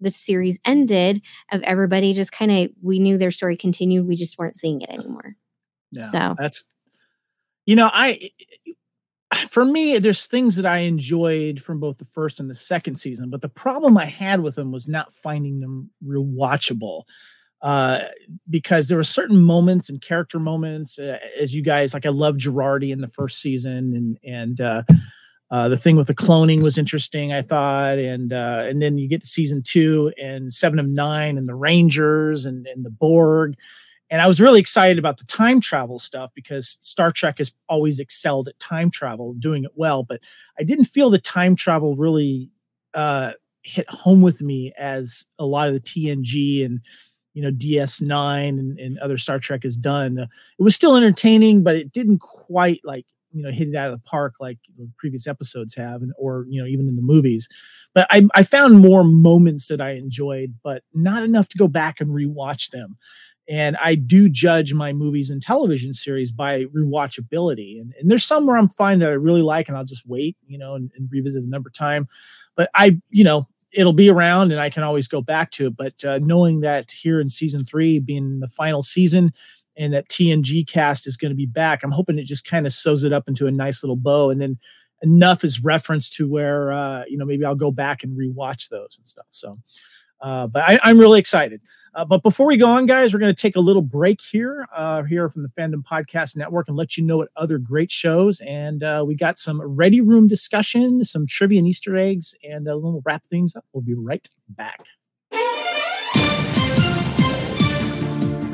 [0.00, 4.06] the series ended, of everybody just kind of, we knew their story continued.
[4.06, 5.34] We just weren't seeing it anymore.
[5.90, 6.62] Yeah, So- that's
[7.66, 8.30] you know, I
[9.48, 13.30] for me, there's things that I enjoyed from both the first and the second season,
[13.30, 17.04] but the problem I had with them was not finding them real watchable.
[17.62, 18.06] Uh,
[18.48, 22.06] because there were certain moments and character moments, uh, as you guys like.
[22.06, 24.82] I love Jurati in the first season, and and uh,
[25.50, 29.08] uh, the thing with the cloning was interesting, I thought, and uh, and then you
[29.08, 33.56] get to season two and Seven of Nine and the Rangers and and the Borg,
[34.10, 38.00] and I was really excited about the time travel stuff because Star Trek has always
[38.00, 40.02] excelled at time travel, doing it well.
[40.02, 40.20] But
[40.58, 42.50] I didn't feel the time travel really
[42.92, 43.32] uh,
[43.62, 46.80] hit home with me as a lot of the TNG and
[47.34, 50.18] you know DS9 and, and other Star Trek has done.
[50.18, 50.26] Uh,
[50.58, 53.92] it was still entertaining, but it didn't quite like you know hit it out of
[53.92, 57.48] the park like the previous episodes have, and or you know even in the movies.
[57.94, 62.00] But I, I found more moments that I enjoyed, but not enough to go back
[62.00, 62.96] and rewatch them
[63.48, 67.80] and I do judge my movies and television series by rewatchability.
[67.80, 70.36] And, and there's some where I'm fine that I really like, and I'll just wait,
[70.46, 72.08] you know, and, and revisit a number of time.
[72.56, 75.76] But I, you know, it'll be around, and I can always go back to it.
[75.76, 79.32] But uh, knowing that here in season three, being the final season,
[79.76, 82.72] and that TNG cast is going to be back, I'm hoping it just kind of
[82.72, 84.58] sews it up into a nice little bow, and then
[85.02, 88.96] enough is referenced to where uh, you know maybe I'll go back and rewatch those
[88.98, 89.26] and stuff.
[89.30, 89.58] So.
[90.22, 91.62] Uh, but I, I'm really excited.
[91.94, 94.66] Uh, but before we go on, guys, we're going to take a little break here,
[94.74, 98.40] uh, here from the Fandom Podcast Network, and let you know what other great shows.
[98.40, 102.78] And uh, we got some ready room discussion, some trivia and Easter eggs, and uh,
[102.78, 103.64] we'll wrap things up.
[103.72, 104.86] We'll be right back.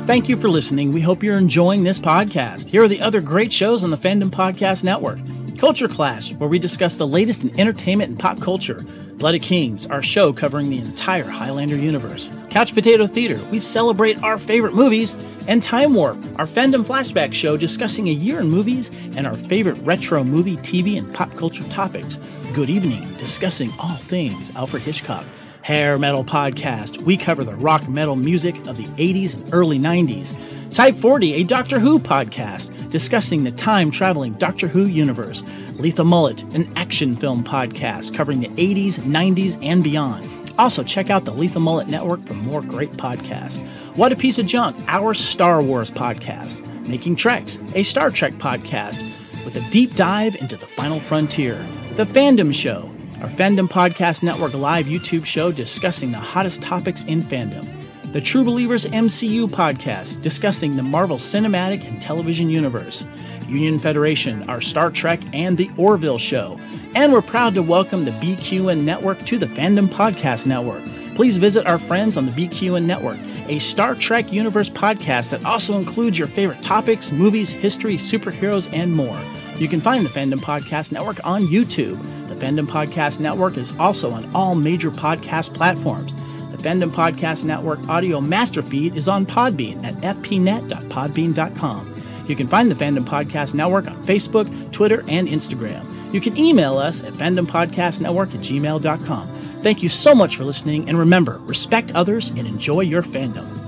[0.07, 0.91] Thank you for listening.
[0.91, 2.69] We hope you're enjoying this podcast.
[2.69, 5.19] Here are the other great shows on the Fandom Podcast Network
[5.57, 8.85] Culture Clash, where we discuss the latest in entertainment and pop culture.
[9.17, 12.31] Blooded Kings, our show covering the entire Highlander universe.
[12.51, 15.15] Couch Potato Theater, we celebrate our favorite movies.
[15.47, 19.77] And Time Warp, our fandom flashback show discussing a year in movies and our favorite
[19.79, 22.17] retro movie, TV, and pop culture topics.
[22.53, 25.25] Good Evening, discussing all things Alfred Hitchcock.
[25.67, 30.33] Hair Metal Podcast, we cover the rock metal music of the 80s and early 90s.
[30.73, 35.43] Type 40, a Doctor Who podcast, discussing the time traveling Doctor Who universe.
[35.73, 40.25] Lethal Mullet, an action film podcast covering the 80s, 90s, and beyond.
[40.57, 43.57] Also, check out the Lethal Mullet Network for more great podcasts.
[43.97, 46.65] What a Piece of Junk, our Star Wars podcast.
[46.87, 49.01] Making Treks, a Star Trek podcast
[49.43, 51.55] with a deep dive into the final frontier.
[51.95, 52.89] The Fandom Show,
[53.21, 57.67] our Fandom Podcast Network live YouTube show discussing the hottest topics in fandom.
[58.11, 63.07] The True Believers MCU podcast discussing the Marvel Cinematic and Television Universe.
[63.47, 66.59] Union Federation, our Star Trek, and The Orville Show.
[66.93, 70.83] And we're proud to welcome the BQN Network to the Fandom Podcast Network.
[71.15, 75.75] Please visit our friends on the BQN Network, a Star Trek Universe podcast that also
[75.77, 79.19] includes your favorite topics, movies, history, superheroes, and more.
[79.57, 81.97] You can find the Fandom Podcast Network on YouTube.
[82.37, 86.13] Fandom Podcast Network is also on all major podcast platforms.
[86.51, 91.95] The Fandom Podcast Network audio master feed is on Podbean at fpnet.podbean.com.
[92.27, 96.13] You can find the Fandom Podcast Network on Facebook, Twitter, and Instagram.
[96.13, 99.27] You can email us at fandompodcastnetwork at gmail.com.
[99.61, 103.66] Thank you so much for listening, and remember, respect others and enjoy your fandom.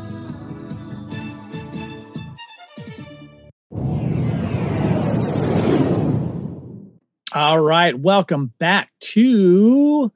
[7.40, 10.12] All right, welcome back to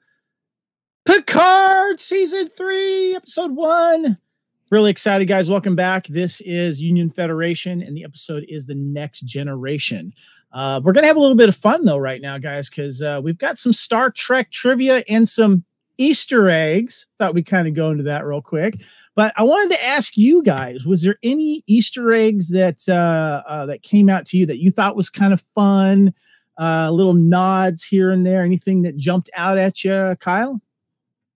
[1.05, 4.17] Picard season three, episode one.
[4.69, 5.49] Really excited, guys.
[5.49, 6.05] Welcome back.
[6.07, 10.11] This is Union Federation, and the episode is the next generation.
[10.51, 13.21] Uh, we're gonna have a little bit of fun though, right now, guys, because uh,
[13.23, 15.63] we've got some Star Trek trivia and some
[15.97, 17.07] Easter eggs.
[17.19, 18.81] Thought we'd kind of go into that real quick.
[19.15, 23.65] But I wanted to ask you guys: Was there any Easter eggs that uh, uh,
[23.67, 26.13] that came out to you that you thought was kind of fun?
[26.59, 28.43] Uh, little nods here and there.
[28.43, 30.61] Anything that jumped out at you, Kyle?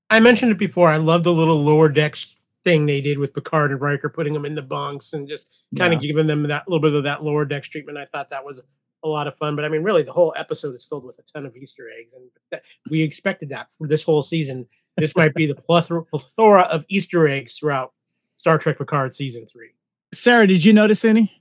[0.10, 0.90] I mentioned it before.
[0.90, 4.46] I love the little lower decks thing they did with Picard and Riker, putting them
[4.46, 5.48] in the bunks and just
[5.78, 7.98] kind of giving them that little bit of that lower decks treatment.
[7.98, 8.62] I thought that was
[9.04, 9.56] a lot of fun.
[9.56, 12.14] But I mean, really, the whole episode is filled with a ton of Easter eggs,
[12.14, 14.68] and that, we expected that for this whole season.
[14.98, 17.94] This might be the plethora, plethora of Easter eggs throughout
[18.36, 19.70] Star Trek Picard season three.
[20.14, 21.32] Sarah, did you notice any?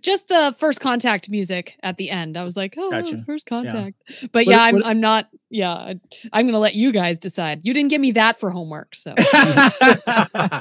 [0.00, 2.36] Just the first contact music at the end.
[2.36, 3.12] I was like, oh, Gotcha.
[3.12, 3.62] it's first Yeah.
[3.62, 4.02] contact.
[4.32, 5.28] But What- yeah, I'm what- I'm not.
[5.50, 5.94] Yeah,
[6.32, 7.60] I'm gonna let you guys decide.
[7.64, 9.14] You didn't give me that for homework, so
[10.16, 10.60] uh,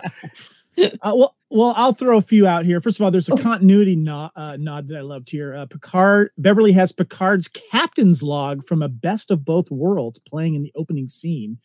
[1.04, 2.82] well, well, I'll throw a few out here.
[2.82, 5.56] First of all, there's a continuity nod, uh, nod that I loved here.
[5.56, 10.64] Uh, Picard Beverly has Picard's captain's log from a Best of Both Worlds playing in
[10.64, 11.58] the opening scene.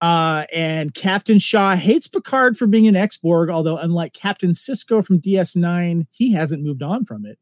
[0.00, 5.20] Uh, and Captain Shaw hates Picard for being an ex-Borg, although unlike Captain Sisko from
[5.20, 7.38] DS9, he hasn't moved on from it.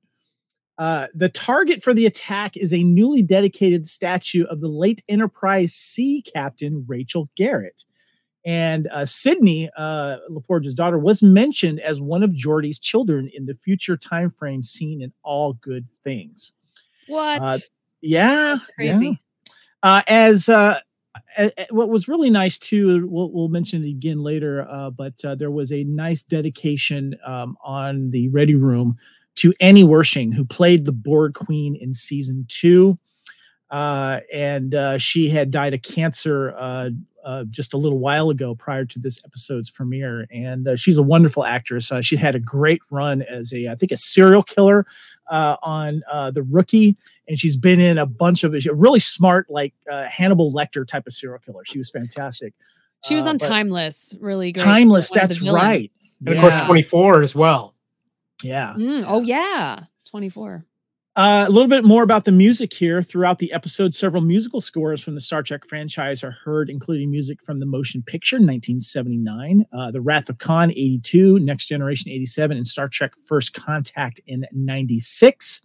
[0.79, 5.73] Uh, the target for the attack is a newly dedicated statue of the late Enterprise
[5.73, 7.85] C captain Rachel Garrett.
[8.47, 13.55] And uh, Sydney, uh, LaForge's daughter, was mentioned as one of Geordi's children in the
[13.55, 16.53] future time frame seen in All Good Things.
[17.09, 17.41] what?
[17.41, 17.59] Uh,
[18.03, 19.07] Yeah, crazy.
[19.07, 19.53] yeah.
[19.83, 20.81] Uh, as uh,
[21.71, 25.51] what was really nice too, we'll, we'll mention it again later, uh, but uh, there
[25.51, 28.97] was a nice dedication um, on the Ready Room
[29.37, 32.99] to Annie Wersching, who played the Borg Queen in season two.
[33.75, 36.91] Uh, and uh, she had died of cancer uh,
[37.25, 40.29] uh, just a little while ago prior to this episode's premiere.
[40.33, 41.91] And uh, she's a wonderful actress.
[41.91, 44.87] Uh, she had a great run as a, I think, a serial killer
[45.29, 46.97] uh, on uh, The Rookie.
[47.27, 51.09] And she's been in a bunch of a really smart, like uh, Hannibal Lecter type
[51.09, 51.65] of serial killer.
[51.65, 52.55] She was fantastic.
[53.05, 54.63] She was Uh, on Timeless, really great.
[54.63, 55.11] Timeless.
[55.11, 55.91] one of the That's right.
[56.25, 57.75] And of course, 24 as well.
[58.45, 58.75] Yeah.
[58.75, 60.65] Mm, oh yeah, 24.
[61.17, 63.01] Uh, a little bit more about the music here.
[63.01, 67.41] Throughout the episode, several musical scores from the Star Trek franchise are heard, including music
[67.41, 72.67] from the motion picture 1979, uh, The Wrath of Khan 82, Next Generation 87, and
[72.67, 75.63] Star Trek First Contact in 96.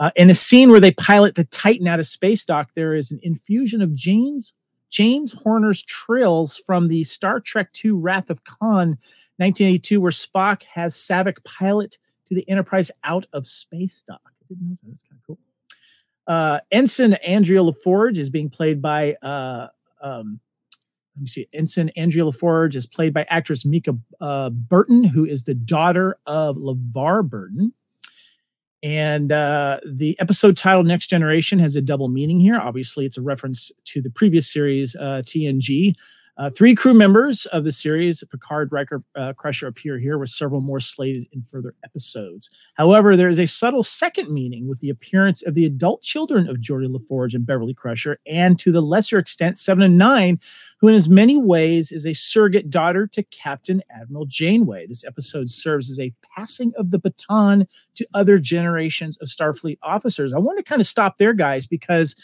[0.00, 3.12] Uh, in a scene where they pilot the Titan out of space dock, there is
[3.12, 4.54] an infusion of James
[4.90, 8.98] James Horner's trills from the Star Trek II Wrath of Khan
[9.38, 14.33] 1982, where Spock has Saavik pilot to the Enterprise out of space dock.
[14.48, 14.88] Didn't know that.
[14.88, 15.38] That's kind of cool.
[16.26, 19.68] Uh, Ensign Andrea LaForge is being played by, uh,
[20.02, 20.40] um,
[21.16, 25.44] let me see, Ensign Andrea LaForge is played by actress Mica uh, Burton, who is
[25.44, 27.72] the daughter of LeVar Burton.
[28.82, 32.56] And uh, the episode titled Next Generation has a double meaning here.
[32.56, 35.94] Obviously, it's a reference to the previous series, uh, TNG.
[36.36, 40.60] Uh, three crew members of the series, Picard, Riker, uh, Crusher, appear here, with several
[40.60, 42.50] more slated in further episodes.
[42.74, 46.56] However, there is a subtle second meaning with the appearance of the adult children of
[46.56, 50.40] Geordi LaForge and Beverly Crusher, and to the lesser extent, Seven and Nine,
[50.80, 54.86] who in as many ways is a surrogate daughter to Captain Admiral Janeway.
[54.86, 60.34] This episode serves as a passing of the baton to other generations of Starfleet officers.
[60.34, 62.16] I want to kind of stop there, guys, because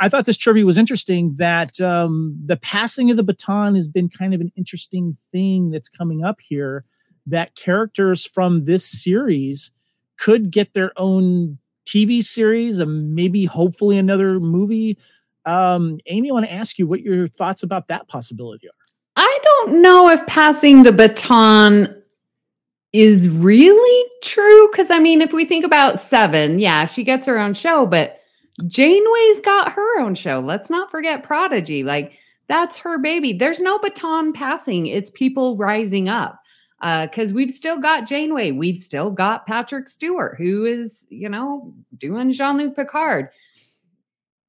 [0.00, 4.08] I thought this trivia was interesting that um, the passing of the baton has been
[4.08, 6.84] kind of an interesting thing that's coming up here.
[7.26, 9.70] That characters from this series
[10.18, 14.98] could get their own TV series and maybe hopefully another movie.
[15.44, 18.72] Um, Amy, I want to ask you what your thoughts about that possibility are.
[19.16, 22.02] I don't know if passing the baton
[22.92, 24.70] is really true.
[24.72, 28.20] Cause I mean, if we think about Seven, yeah, she gets her own show, but
[28.66, 30.40] Janeway's got her own show.
[30.40, 31.84] Let's not forget Prodigy.
[31.84, 33.32] Like, that's her baby.
[33.32, 36.40] There's no baton passing, it's people rising up.
[36.80, 41.74] Uh, because we've still got Janeway, we've still got Patrick Stewart, who is, you know,
[41.96, 43.30] doing Jean Luc Picard.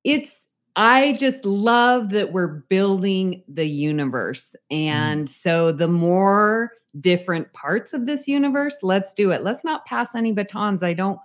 [0.03, 4.55] It's I just love that we're building the universe.
[4.71, 4.77] Mm.
[4.77, 9.41] And so the more different parts of this universe, let's do it.
[9.41, 10.83] Let's not pass any batons.
[10.83, 11.19] I don't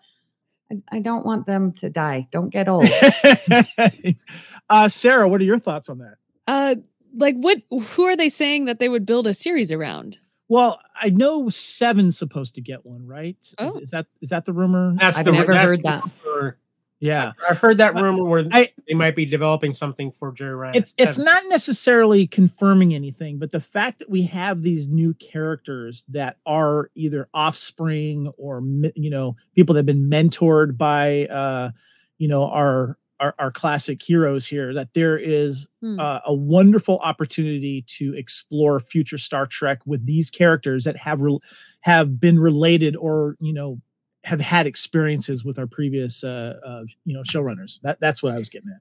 [0.72, 2.28] I, I don't want them to die.
[2.32, 2.88] Don't get old.
[4.70, 6.16] uh, Sarah, what are your thoughts on that?
[6.46, 6.76] Uh,
[7.16, 7.58] like what?
[7.70, 10.18] Who are they saying that they would build a series around?
[10.48, 13.36] Well, I know Seven's supposed to get one, right?
[13.40, 13.78] Is, Oh.
[13.78, 14.94] is that is that the rumor?
[14.98, 16.04] That's I've the, never that's heard the that.
[16.24, 16.58] rumor.
[17.04, 17.32] Yeah.
[17.48, 20.74] I've heard that rumor where I- they might be developing something for Jeri Ryan.
[20.76, 26.04] it's it's not necessarily confirming anything but the fact that we have these new characters
[26.08, 28.62] that are either offspring or
[28.94, 31.70] you know people that have been mentored by uh
[32.18, 36.00] you know our our, our classic heroes here that there is Hmm.
[36.00, 41.38] uh, a wonderful opportunity to explore future Star Trek with these characters that have re-
[41.80, 43.80] have been related or you know
[44.24, 48.38] have had experiences with our previous uh, uh you know showrunners that that's what I
[48.38, 48.80] was getting at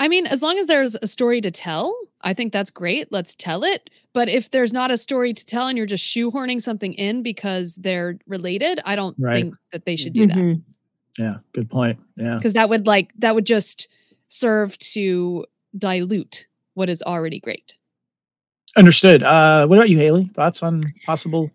[0.00, 3.12] I mean, as long as there's a story to tell, I think that's great.
[3.12, 3.90] Let's tell it.
[4.12, 7.76] But if there's not a story to tell and you're just shoehorning something in because
[7.76, 9.36] they're related, I don't Right.
[9.36, 10.36] think that they should do that.
[10.36, 10.62] Mhm.
[11.16, 12.00] Yeah, good point.
[12.16, 12.34] Yeah.
[12.36, 13.88] because that would like that would just
[14.26, 15.46] serve to
[15.78, 17.76] dilute what is already great.
[18.76, 19.22] Understood.
[19.22, 20.24] Uh, what about you, Haley?
[20.34, 21.52] Thoughts on possible?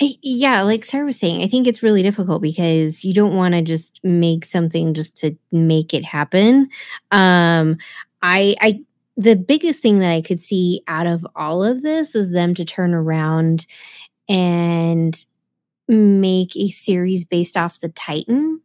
[0.00, 3.62] Yeah, like Sarah was saying, I think it's really difficult because you don't want to
[3.62, 6.68] just make something just to make it happen.
[7.10, 7.78] Um,
[8.22, 8.80] I, I,
[9.16, 12.64] the biggest thing that I could see out of all of this is them to
[12.64, 13.66] turn around
[14.28, 15.16] and
[15.88, 18.60] make a series based off the Titan.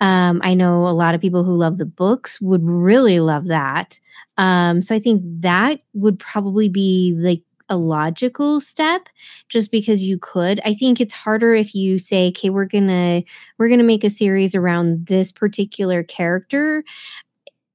[0.00, 4.00] Um, I know a lot of people who love the books would really love that.
[4.36, 9.08] Um, so I think that would probably be like a logical step
[9.48, 10.60] just because you could.
[10.64, 13.22] I think it's harder if you say okay we're gonna
[13.58, 16.84] we're gonna make a series around this particular character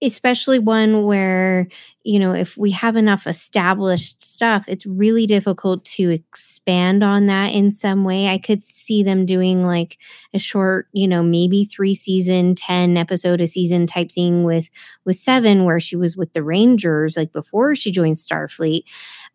[0.03, 1.67] especially one where
[2.07, 7.47] you know if we have enough established stuff it's really difficult to expand on that
[7.53, 8.27] in some way.
[8.29, 9.97] I could see them doing like
[10.33, 14.69] a short you know maybe three season 10 episode a season type thing with
[15.05, 18.83] with seven where she was with the rangers like before she joined starfleet.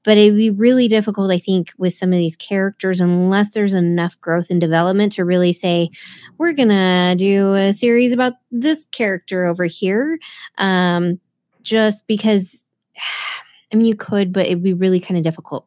[0.05, 4.21] But it'd be really difficult i think with some of these characters unless there's enough
[4.21, 5.91] growth and development to really say
[6.39, 10.19] we're gonna do a series about this character over here.
[10.59, 11.19] Um
[11.63, 12.65] just because
[13.73, 15.67] i mean you could but it'd be really kind of difficult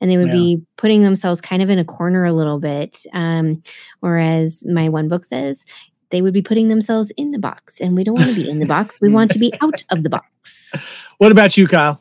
[0.00, 0.32] and they would Yeah.
[0.32, 3.62] be putting themselves kind of in a corner a little bit um
[4.00, 5.64] whereas my one book says
[6.10, 8.58] they would be putting themselves in the box and we don't want to be in
[8.58, 10.74] the box we want to be out of the box
[11.18, 12.00] What about you, Kyle?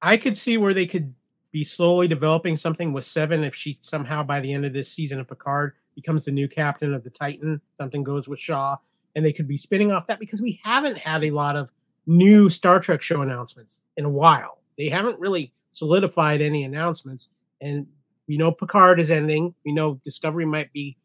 [0.00, 1.14] I could see where they could
[1.52, 5.20] be slowly developing something with Seven if she somehow by the end of this season
[5.20, 7.60] of Picard becomes the new captain of the Titan.
[7.76, 8.76] Something goes with Shaw,
[9.14, 11.70] and they could be spinning off that because we haven't had a lot of
[12.10, 14.58] new Star Trek show announcements in a while.
[14.76, 17.28] They haven't really solidified any announcements,
[17.60, 17.86] and
[18.26, 19.54] we know Picard is ending.
[19.64, 20.96] We know Discovery might be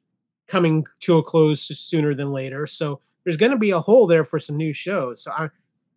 [0.48, 2.68] coming to a close sooner than later.
[2.68, 5.24] So there's going to be a hole there for some new shows.
[5.24, 5.50] So I,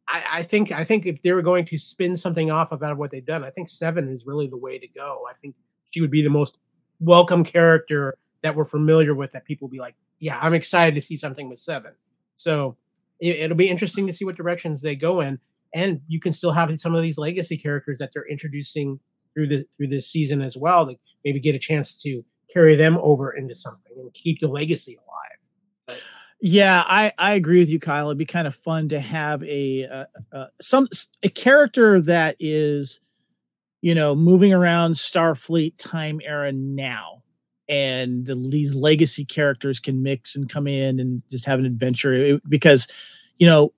[0.09, 3.11] I, I think I think if they were going to spin something off of what
[3.11, 5.25] they've done, I think Seven is really the way to go.
[5.29, 5.55] I think
[5.91, 6.59] she would be the most
[7.01, 9.33] welcome character that we're familiar with.
[9.33, 11.93] That people be like, yeah, I'm excited to see something with Seven.
[12.37, 12.77] So
[13.21, 15.39] it, it'll be interesting to see what directions they go in,
[15.75, 19.01] and you can still have some of these legacy characters that they're introducing
[19.35, 20.87] through the through this season as well.
[20.87, 24.97] To maybe get a chance to carry them over into something and keep the legacy
[24.97, 25.99] alive.
[26.41, 28.09] Yeah, I I agree with you, Kyle.
[28.09, 30.89] It'd be kind of fun to have a uh, uh, some
[31.23, 33.01] a character that is,
[33.81, 37.25] you know, moving around Starfleet time era now,
[37.69, 42.13] and the, these legacy characters can mix and come in and just have an adventure.
[42.15, 42.89] It- because,
[43.39, 43.73] you know,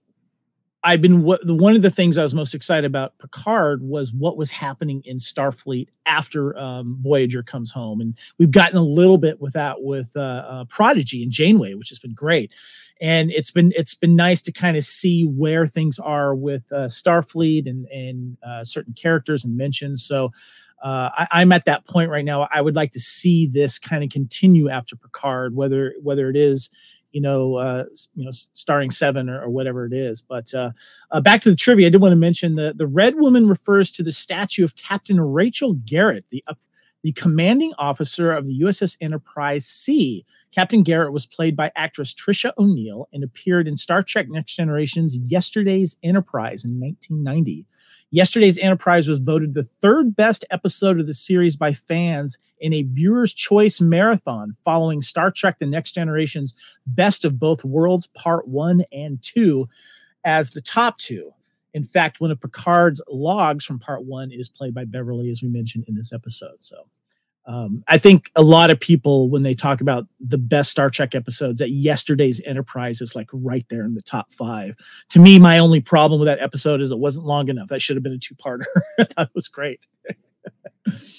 [0.82, 4.50] I've been one of the things I was most excited about Picard was what was
[4.50, 9.52] happening in Starfleet after um, Voyager comes home, and we've gotten a little bit with
[9.52, 12.54] that with uh, uh, Prodigy and Janeway, which has been great.
[12.98, 16.88] And it's been it's been nice to kind of see where things are with uh,
[16.88, 20.02] Starfleet and and uh, certain characters and mentions.
[20.02, 20.32] So
[20.82, 22.48] uh, I, I'm at that point right now.
[22.52, 26.70] I would like to see this kind of continue after Picard, whether whether it is
[27.12, 30.22] you know, uh, you know, starring seven or, or whatever it is.
[30.22, 30.70] But uh,
[31.10, 33.90] uh, back to the trivia, I did want to mention the the red woman refers
[33.92, 36.44] to the statue of Captain Rachel Garrett, the
[37.02, 40.24] the commanding officer of the USS Enterprise C.
[40.54, 45.16] Captain Garrett was played by actress Tricia O'Neil and appeared in Star Trek Next Generation's
[45.16, 47.66] Yesterday's Enterprise in 1990.
[48.12, 52.82] Yesterday's Enterprise was voted the third best episode of the series by fans in a
[52.82, 56.56] viewer's choice marathon following Star Trek The Next Generation's
[56.86, 59.68] Best of Both Worlds Part 1 and 2
[60.24, 61.32] as the top two.
[61.72, 65.48] In fact, one of Picard's logs from Part 1 is played by Beverly, as we
[65.48, 66.56] mentioned in this episode.
[66.64, 66.86] So
[67.50, 71.16] um, I think a lot of people, when they talk about the best Star Trek
[71.16, 74.76] episodes, that yesterday's Enterprise is like right there in the top five.
[75.08, 77.66] To me, my only problem with that episode is it wasn't long enough.
[77.66, 78.66] That should have been a two parter.
[78.98, 79.80] that was great.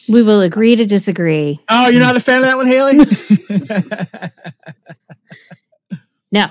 [0.07, 3.05] we will agree to disagree Oh, you're not a fan of that one, Haley?
[6.31, 6.49] no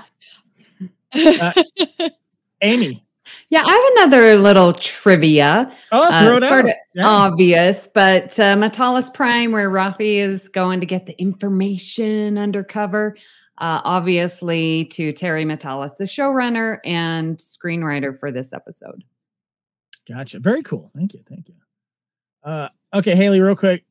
[2.61, 3.03] Amy.
[3.51, 5.71] Yeah, I have another little trivia.
[5.91, 6.65] Oh, Uh, it sort out.
[6.69, 7.05] of Yeah.
[7.05, 13.17] obvious, but uh, M'Talas Prime, where Raffi is going to get the information undercover,
[13.57, 19.03] uh, obviously to Terry Matalas, the showrunner and screenwriter for this episode.
[20.07, 20.39] Gotcha.
[20.39, 20.89] Very cool.
[20.95, 21.21] Thank you.
[21.29, 21.55] Thank you.
[22.43, 23.83] Uh, okay, Haley, real quick,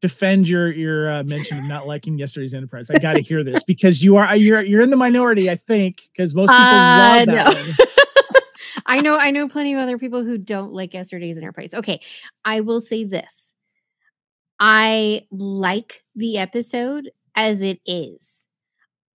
[0.00, 2.90] defend your your uh, mention of not liking yesterday's Enterprise.
[2.90, 6.08] I got to hear this because you are you're you're in the minority, I think,
[6.12, 7.84] because most people Uh, love that no.
[8.90, 11.72] I know I know plenty of other people who don't like yesterday's enterprise.
[11.74, 12.00] Okay,
[12.44, 13.54] I will say this.
[14.58, 18.46] I like the episode as it is.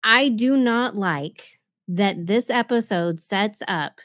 [0.04, 1.44] I do not like
[1.88, 4.00] that this episode sets up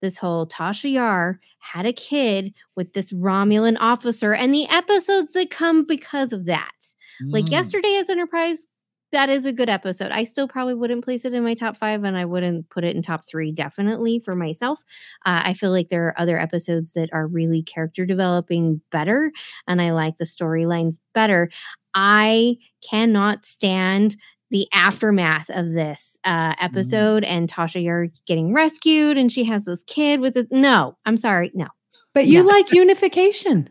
[0.00, 5.50] this whole Tasha Yar had a kid with this Romulan officer and the episodes that
[5.50, 6.72] come because of that.
[7.20, 7.50] Like Mm.
[7.50, 8.66] yesterday as Enterprise,
[9.12, 10.10] that is a good episode.
[10.12, 12.94] I still probably wouldn't place it in my top five and I wouldn't put it
[12.94, 14.82] in top three, definitely for myself.
[15.26, 19.32] Uh, I feel like there are other episodes that are really character developing better
[19.66, 21.50] and I like the storylines better.
[21.94, 22.56] I
[22.88, 24.16] cannot stand
[24.50, 29.82] the aftermath of this uh, episode and Tasha Yar getting rescued and she has this
[29.84, 30.46] kid with this.
[30.50, 31.50] No, I'm sorry.
[31.54, 31.66] No.
[32.14, 32.48] But you No.
[32.48, 33.70] like unification.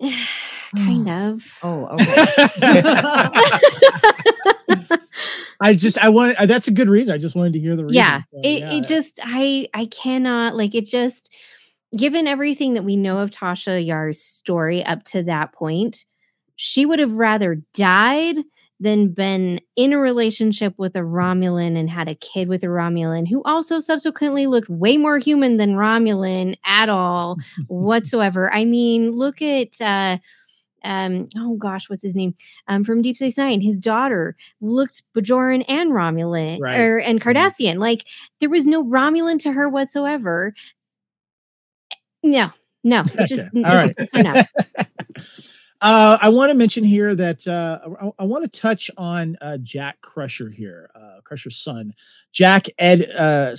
[0.76, 1.58] kind of.
[1.62, 2.82] Oh, okay.
[5.60, 7.14] I just I want uh, that's a good reason.
[7.14, 7.96] I just wanted to hear the reason.
[7.96, 8.74] yeah so, it, yeah.
[8.74, 11.32] it just i i cannot like it just
[11.96, 16.04] given everything that we know of tasha yar's story up to that point
[16.56, 18.36] she would have rather died
[18.84, 23.26] than been in a relationship with a romulan and had a kid with a romulan
[23.28, 29.42] who also subsequently looked way more human than romulan at all whatsoever i mean look
[29.42, 30.16] at uh
[30.86, 32.34] um, oh gosh, what's his name?
[32.68, 36.78] Um, from Deep Space Nine, his daughter looked Bajoran and Romulan Right.
[36.78, 37.22] or and Mhm.
[37.34, 37.78] Cardassian.
[37.78, 38.04] Like
[38.40, 40.52] there was no Romulan to her whatsoever.
[42.22, 42.50] No,
[42.82, 43.46] no, it just.
[43.56, 43.96] All right.
[44.12, 44.52] enough.
[45.84, 49.58] Uh, I want to mention here that uh, I, I want to touch on uh,
[49.58, 51.92] Jack Crusher here, uh, Crusher's son,
[52.32, 53.54] Jack Ed uh,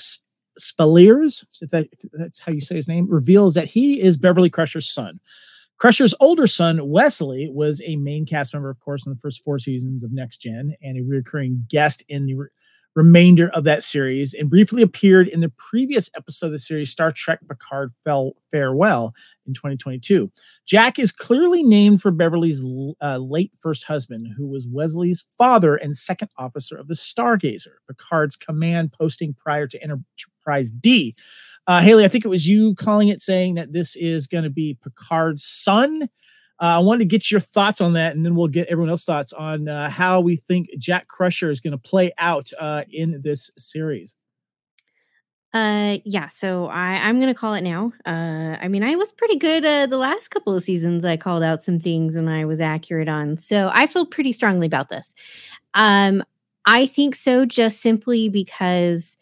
[0.60, 4.50] Speleers, if, that, if that's how you say his name, reveals that he is Beverly
[4.50, 5.20] Crusher's son.
[5.78, 9.60] Crusher's older son, Wesley, was a main cast member, of course, in the first four
[9.60, 12.34] seasons of Next Gen and a recurring guest in the
[12.96, 17.12] remainder of that series and briefly appeared in the previous episode of the series, Star
[17.12, 19.14] Trek Picard Fell Farewell
[19.46, 20.32] in 2022.
[20.66, 22.64] Jack is clearly named for Beverly's
[23.02, 28.38] uh, late first husband, who was Wesley's father and second officer of the Stargazer, Picard's
[28.38, 31.16] command posting prior to Enterprise D.
[31.68, 34.50] Uh, Haley, I think it was you calling it saying that this is going to
[34.50, 36.10] be Picard's son.
[36.62, 39.06] Uh, I wanted to get your thoughts on that, and then we'll get everyone else's
[39.06, 43.22] thoughts on uh, how we think Jack Crusher is going to play out uh, in
[43.24, 44.16] this series.
[45.56, 46.28] Uh, yeah.
[46.28, 47.94] So I I'm gonna call it now.
[48.06, 51.06] Uh, I mean, I was pretty good uh, the last couple of seasons.
[51.06, 53.38] I called out some things and I was accurate on.
[53.38, 55.14] So I feel pretty strongly about this.
[55.74, 56.26] Um,
[56.66, 59.16] I think so, just simply because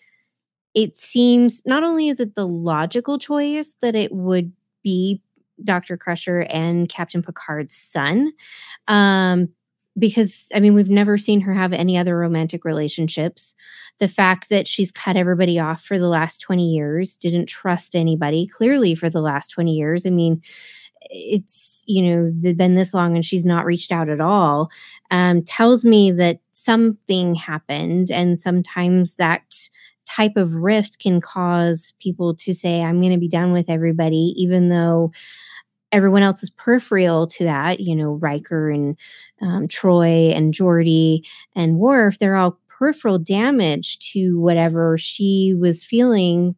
[0.74, 4.52] it seems not only is it the logical choice that it would
[4.84, 5.22] be
[5.64, 5.98] Dr.
[5.98, 8.32] Crusher and Captain Picard's son,
[8.88, 9.50] um,
[9.98, 13.54] because I mean, we've never seen her have any other romantic relationships.
[14.00, 18.48] The fact that she's cut everybody off for the last 20 years, didn't trust anybody
[18.48, 20.06] clearly for the last 20 years.
[20.06, 20.42] I mean,
[21.10, 24.70] it's, you know, they've been this long and she's not reached out at all,
[25.12, 28.10] um, tells me that something happened.
[28.10, 29.70] And sometimes that
[30.06, 34.34] type of rift can cause people to say, I'm going to be done with everybody,
[34.38, 35.12] even though
[35.92, 37.80] everyone else is peripheral to that.
[37.80, 38.98] You know, Riker and
[39.42, 41.22] um, Troi and Geordi
[41.56, 46.56] and Worf, they're all peripheral damage to whatever she was feeling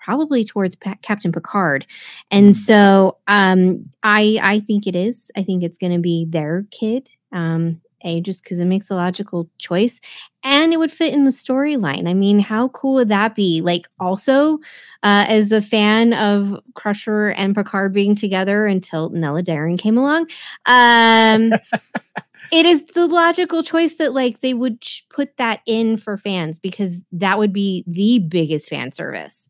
[0.00, 1.86] probably towards pa- Captain Picard.
[2.30, 5.30] And so um I I think it is.
[5.36, 7.10] I think it's going to be their kid.
[7.32, 10.00] Um a just cuz it makes a logical choice
[10.42, 12.08] and it would fit in the storyline.
[12.08, 13.60] I mean, how cool would that be?
[13.60, 14.58] Like also
[15.02, 20.28] uh as a fan of Crusher and Picard being together until Nella Daren came along.
[20.66, 21.52] Um
[22.52, 26.58] it is the logical choice that like they would ch- put that in for fans
[26.58, 29.48] because that would be the biggest fan service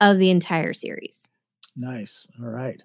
[0.00, 1.30] of the entire series.
[1.76, 2.28] Nice.
[2.40, 2.82] All right.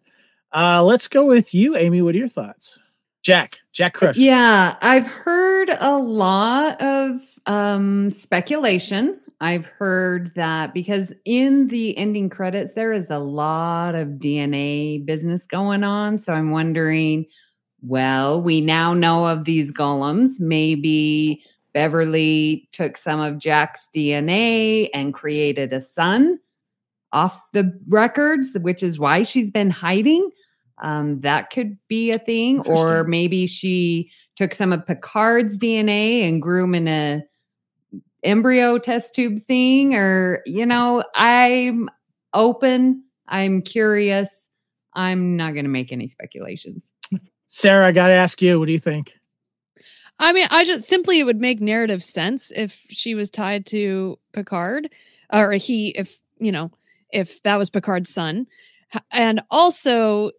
[0.51, 2.01] Uh, let's go with you, Amy.
[2.01, 2.79] What are your thoughts?
[3.23, 4.19] Jack, Jack Crusher.
[4.19, 9.19] Yeah, I've heard a lot of um, speculation.
[9.41, 15.45] I've heard that because in the ending credits, there is a lot of DNA business
[15.45, 16.17] going on.
[16.17, 17.25] So I'm wondering
[17.85, 20.39] well, we now know of these golems.
[20.39, 21.43] Maybe
[21.73, 26.39] Beverly took some of Jack's DNA and created a son
[27.11, 30.29] off the records, which is why she's been hiding.
[30.83, 32.59] Um, that could be a thing.
[32.67, 37.23] Or maybe she took some of Picard's DNA and grew him in a
[38.21, 39.95] embryo test tube thing.
[39.95, 41.89] Or, you know, I'm
[42.33, 43.03] open.
[43.27, 44.49] I'm curious.
[44.93, 46.91] I'm not going to make any speculations.
[47.47, 49.13] Sarah, I got to ask you, what do you think?
[50.19, 54.19] I mean, I just simply it would make narrative sense if she was tied to
[54.31, 54.89] Picard,
[55.31, 56.71] or he, if you know,
[57.11, 58.47] if that was Picard's son,
[59.11, 60.31] and also,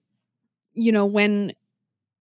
[0.74, 1.54] you know, when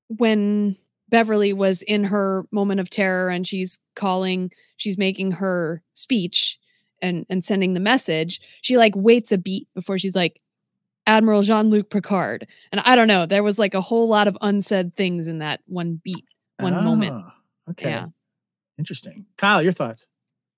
[0.07, 0.77] when
[1.09, 6.59] Beverly was in her moment of terror and she's calling, she's making her speech
[7.01, 10.39] and and sending the message, she like waits a beat before she's like
[11.05, 12.47] Admiral Jean-Luc Picard.
[12.71, 15.59] And I don't know, there was like a whole lot of unsaid things in that
[15.67, 16.25] one beat,
[16.59, 17.13] one moment.
[17.13, 17.35] Ah,
[17.71, 17.89] Okay.
[17.89, 18.07] Yeah.
[18.77, 19.25] Interesting.
[19.37, 20.07] Kyle, your thoughts?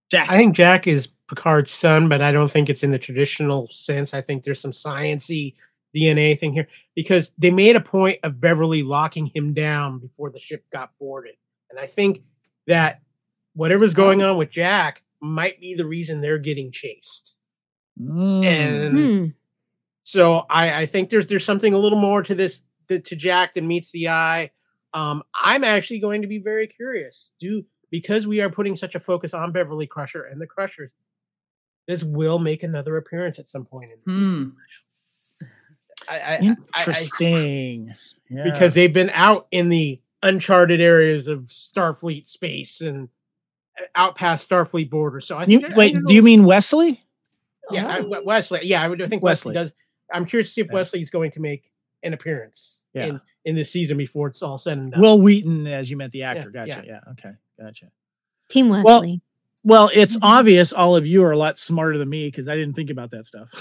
[0.09, 0.29] Jack.
[0.31, 4.13] I think Jack is Picard's son, but I don't think it's in the traditional sense.
[4.13, 5.55] I think there's some sciency
[5.95, 10.39] DNA thing here because they made a point of Beverly locking him down before the
[10.39, 11.35] ship got boarded.
[11.69, 12.21] And I think
[12.67, 13.01] that
[13.53, 17.37] whatever's going on with Jack might be the reason they're getting chased.
[17.99, 18.45] Mm.
[18.45, 19.25] And Hmm.
[20.03, 23.55] so I, I think there's there's something a little more to this to, to Jack
[23.55, 24.51] than meets the eye.
[24.93, 27.33] Um, I'm actually going to be very curious.
[27.39, 30.91] Do because we are putting such a focus on Beverly Crusher and the Crushers,
[31.87, 34.25] this will make another appearance at some point in this.
[34.25, 34.49] Hmm.
[36.09, 37.91] I, I- I- I- Interesting.
[38.29, 38.43] Yeah.
[38.43, 43.09] because they've been out in the uncharted areas of Starfleet space and
[43.79, 45.27] uh, out past Starfleet borders.
[45.27, 47.03] So I think I wait, don't do you mean Wesley?
[47.71, 48.07] Yeah, Oh.
[48.09, 48.59] We- Wesley.
[48.63, 49.65] Yeah, I would I think Wesley, Wesley.
[49.69, 49.73] does.
[50.13, 50.73] I'm curious to see if Yeah.
[50.75, 51.71] Wesley is going to make
[52.03, 53.05] an appearance Yeah.
[53.07, 55.01] in in this season before it's all said and done.
[55.01, 56.51] Wil Wheaton, as you meant the actor.
[56.53, 56.83] Yeah, Gotcha.
[56.87, 56.99] Yeah.
[57.11, 57.31] Okay.
[57.59, 57.87] Gotcha.
[58.49, 59.21] Team Well, Wesley.
[59.63, 60.25] Well, it's Mm-hmm.
[60.27, 63.11] obvious all of you are a lot smarter than me because I didn't think about
[63.11, 63.51] that stuff.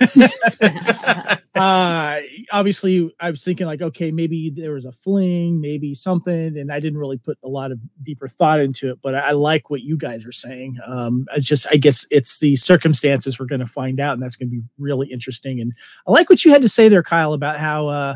[1.60, 2.20] uh,
[2.52, 6.80] obviously, I was thinking like, okay, maybe there was a fling, maybe something, and I
[6.80, 8.98] didn't really put a lot of deeper thought into it.
[9.02, 10.78] But I, like what you guys are saying.
[10.86, 14.36] Um, it's just, I guess, it's the circumstances we're going to find out, and that's
[14.36, 15.60] going to be really interesting.
[15.60, 15.72] And
[16.06, 18.14] I like what you had to say there, Kyle, about how, uh,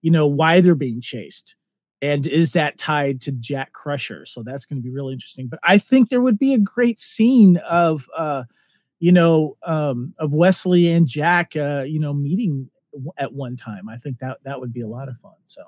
[0.00, 1.56] you know, why they're being chased
[2.02, 4.26] and is that tied to Jack Crusher?
[4.26, 5.46] So that's going to be really interesting.
[5.46, 8.42] But I think there would be a great scene of, uh,
[8.98, 12.68] you know, um, of Wesley and Jack, uh, you know, meeting
[13.16, 13.88] at one time.
[13.88, 15.34] I think that that would be a lot of fun.
[15.44, 15.62] So,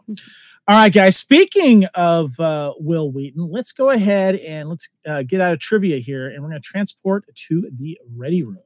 [0.69, 1.17] all right, guys.
[1.17, 5.99] Speaking of uh, Wil Wheaton, let's go ahead and let's uh, get out of trivia
[5.99, 8.59] here, and we're going to transport to the ready room.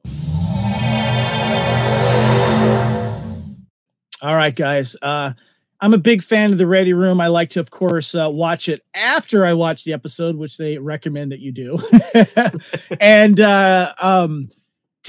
[4.21, 4.95] All right, guys.
[5.01, 5.33] Uh,
[5.81, 7.21] I'm a big fan of the Ready Room.
[7.21, 10.77] I like to, of course, uh, watch it after I watch the episode, which they
[10.77, 11.79] recommend that you do.
[12.99, 14.49] and uh, um,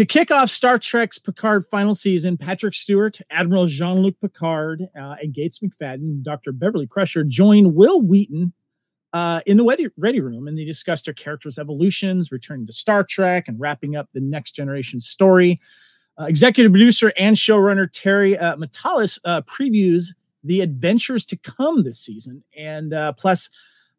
[0.00, 5.16] to kick off Star Trek's Picard final season, Patrick Stewart, Admiral Jean Luc Picard, uh,
[5.20, 6.52] and Gates McFadden, Dr.
[6.52, 8.54] Beverly Crusher join Wil Wheaton
[9.12, 13.46] uh, in the ready, Room, and they discuss their characters' evolutions, returning to Star Trek,
[13.46, 15.60] and wrapping up the next generation story.
[16.18, 21.98] Uh, executive producer and showrunner Terry uh, Matalas uh, previews the adventures to come this
[21.98, 22.42] season.
[22.56, 23.50] And uh, plus,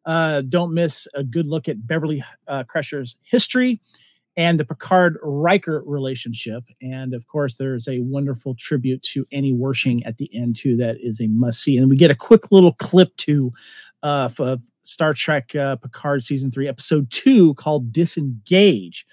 [0.04, 3.78] uh, don't miss a good look at Beverly uh, Crusher's history
[4.36, 6.64] and the Picard Riker relationship.
[6.80, 10.96] And of course, there's a wonderful tribute to Annie Wersching at the end, too, that
[11.00, 11.76] is a must see.
[11.76, 13.52] And we get a quick little clip to
[14.02, 14.28] uh,
[14.82, 19.06] Star Trek uh, Picard season three, episode two, called Disengage.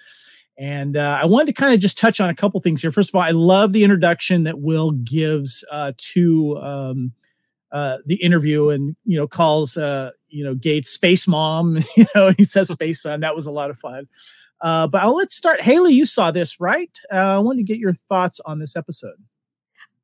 [0.58, 2.92] And uh, I wanted to kind of just touch on a couple things here.
[2.92, 7.14] First of all, I love the introduction that Will gives uh, to um,
[7.72, 11.84] uh, the interview, and you know calls uh, you know Gates space mom.
[11.96, 13.22] You know he says space son.
[13.22, 14.08] That was a lot of fun.
[14.62, 15.62] Uh, but I'll, let's start.
[15.62, 16.98] Haley, you saw this, right?
[17.12, 19.16] Uh, I wanted to get your thoughts on this episode.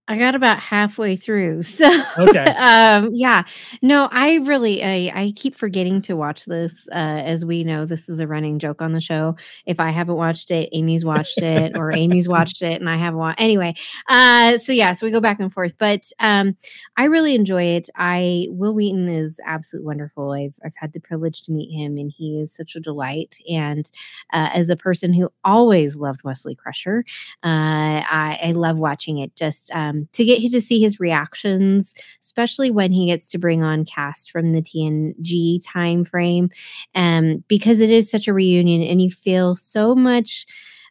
[0.07, 1.61] I got about halfway through.
[1.75, 1.87] So
[2.17, 2.45] Okay.
[2.57, 3.43] um yeah.
[3.81, 6.87] No, I really I I keep forgetting to watch this.
[6.91, 6.95] Uh
[7.25, 9.35] as we know, this is a running joke on the show.
[9.65, 13.19] If I haven't watched it, Amy's watched it, or Amy's watched it and I haven't
[13.19, 13.73] watched anyway.
[14.07, 15.73] Uh so yeah, so we go back and forth.
[15.77, 16.55] But um
[16.95, 17.89] I really enjoy it.
[17.95, 20.31] I Wil Wheaton is absolutely wonderful.
[20.31, 23.37] I've I've had the privilege to meet him and he is such a delight.
[23.49, 23.89] And
[24.31, 27.03] uh, as a person who always loved Wesley Crusher,
[27.43, 32.71] uh, I, I love watching it just um, to get to see his reactions, especially
[32.71, 36.49] when he gets to bring on cast from the TNG time frame,
[36.93, 40.45] um, because it is such a reunion, and you feel so much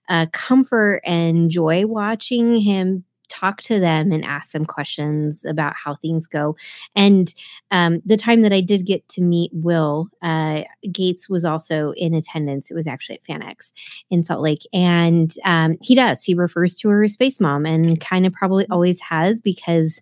[0.08, 3.04] uh, comfort and joy watching him
[3.34, 6.56] talk to them and ask them questions about how things go.
[6.94, 7.34] And
[7.70, 10.62] um, the time that I did get to meet Will, uh,
[10.92, 12.70] Gates was also in attendance.
[12.70, 13.72] It was actually at FanX
[14.10, 14.66] in Salt Lake.
[14.72, 18.66] And um, he does, he refers to her as Space Mom and kind of probably
[18.70, 20.00] always has because,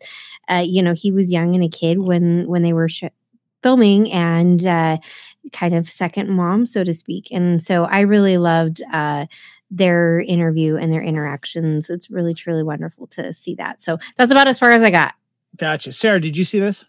[0.48, 3.04] uh, you know, he was young and a kid when, when they were sh-
[3.62, 4.98] filming and uh,
[5.52, 7.28] kind of second mom, so to speak.
[7.30, 9.26] And so I really loved uh,
[9.72, 11.88] their interview and their interactions.
[11.88, 13.80] It's really, truly wonderful to see that.
[13.80, 15.14] So that's about as far as I got.
[15.56, 15.92] Gotcha.
[15.92, 16.84] Sarah, did you see this?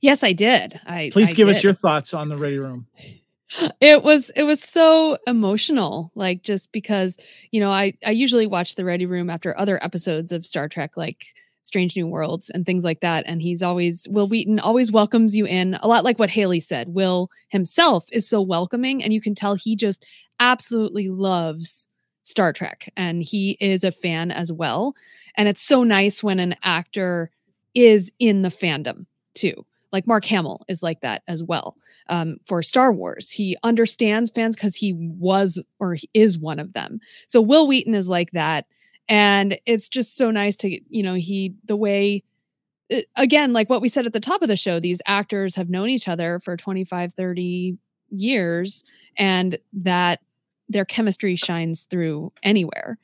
[0.00, 0.80] Yes, I did.
[0.86, 2.86] I Please I give us your thoughts on the Ready Room.
[3.80, 7.16] it was it was so emotional like just because
[7.50, 10.98] you know i i usually watch the ready room after other episodes of star trek
[10.98, 11.24] like
[11.62, 13.24] Strange New Worlds and things like that.
[13.26, 16.88] And he's always, Wil Wheaton always welcomes you in, a lot like what Haley said.
[16.88, 20.04] Will himself is so welcoming, and you can tell he just
[20.40, 21.88] absolutely loves
[22.22, 24.94] Star Trek and he is a fan as well.
[25.36, 27.30] And it's so nice when an actor
[27.74, 29.64] is in the fandom too.
[29.92, 31.74] Like Mark Hamill is like that as well
[32.08, 33.30] um, for Star Wars.
[33.30, 37.00] He understands fans because he was or he is one of them.
[37.26, 38.66] So Wil Wheaton is like that.
[39.08, 42.22] And it's just so nice to, you know, he, the way,
[42.90, 45.70] it, again, like what we said at the top of the show, these actors have
[45.70, 47.78] known each other for 25, 30
[48.10, 48.84] years,
[49.16, 50.20] and that
[50.68, 52.98] their chemistry shines through anywhere.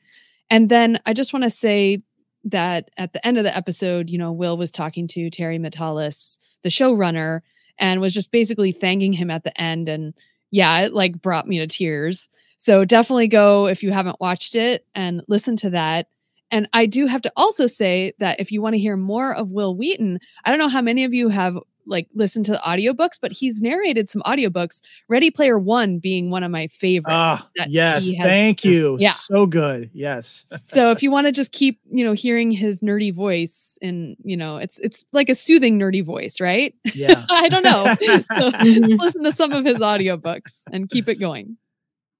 [0.49, 2.03] And then I just want to say
[2.45, 6.37] that at the end of the episode, you know, Will was talking to Terry Matalas,
[6.61, 7.41] the showrunner,
[7.79, 9.89] and was just basically thanking him at the end.
[9.89, 10.13] And
[10.51, 12.29] yeah, it like brought me to tears.
[12.57, 16.07] So definitely go if you haven't watched it and listen to that.
[16.51, 19.51] And I do have to also say that if you want to hear more of
[19.51, 23.19] Wil Wheaton, I don't know how many of you have like listened to the audiobooks,
[23.21, 27.07] but he's narrated some audiobooks, Ready Player One being one of my favorites.
[27.09, 28.05] Ah, yes.
[28.05, 28.97] Has, thank you.
[28.99, 29.11] Yeah.
[29.11, 29.89] So good.
[29.93, 30.43] Yes.
[30.65, 34.37] so if you want to just keep, you know, hearing his nerdy voice and, you
[34.37, 36.73] know, it's it's like a soothing nerdy voice, right?
[36.93, 37.25] Yeah.
[37.29, 37.95] I don't know.
[38.39, 38.49] so
[38.95, 41.57] listen to some of his audiobooks and keep it going.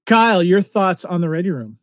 [0.06, 1.78] Kyle, your thoughts on the Ready Room?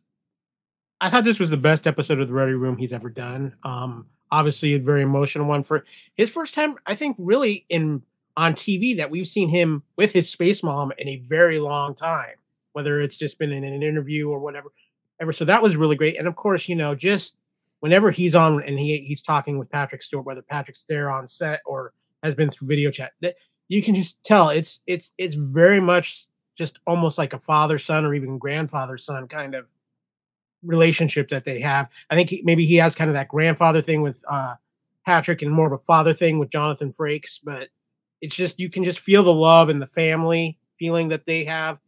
[1.00, 3.54] I thought this was the best episode of the Ready Room he's ever done.
[3.62, 5.84] Um, obviously a very emotional one for
[6.14, 8.02] his first time, I think, really in
[8.36, 12.34] on TV that we've seen him with his space mom in a very long time,
[12.72, 14.72] whether it's just been in an interview or whatever.
[15.20, 16.18] Ever so that was really great.
[16.18, 17.36] And of course, you know, just
[17.78, 21.60] whenever he's on and he he's talking with Patrick Stewart, whether Patrick's there on set
[21.64, 21.92] or
[22.24, 23.36] has been through video chat, that
[23.68, 26.26] you can just tell it's it's it's very much
[26.58, 29.70] just almost like a father son or even grandfather son kind of
[30.64, 31.88] relationship that they have.
[32.10, 34.54] I think he, maybe he has kind of that grandfather thing with uh,
[35.06, 37.68] Patrick and more of a father thing with Jonathan Frakes, but
[38.20, 41.78] it's just you can just feel the love and the family feeling that they have,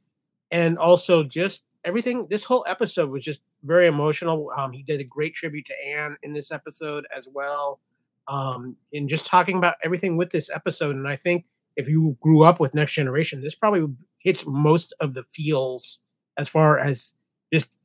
[0.51, 2.27] and also just everything.
[2.29, 4.51] This whole episode was just very emotional.
[4.57, 7.81] Um, he did a great tribute to Anne in this episode as well,
[8.29, 10.95] um, and just talking about everything with this episode.
[10.95, 11.47] And I think
[11.77, 13.87] if you grew up with Next Generation, this probably
[14.19, 16.01] hits most of the feels
[16.37, 17.15] as far as
[17.53, 17.77] just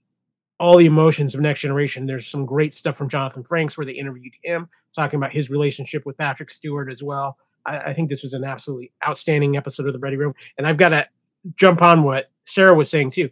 [0.61, 2.05] all the emotions of Next Generation.
[2.05, 6.05] There's some great stuff from Jonathan Frakes where they interviewed him, talking about his relationship
[6.05, 7.37] with Patrick Stewart as well.
[7.65, 10.33] I, I think this was an absolutely outstanding episode of the Ready Room.
[10.57, 11.07] And I've got to
[11.55, 13.29] jump on what Sarah was saying too.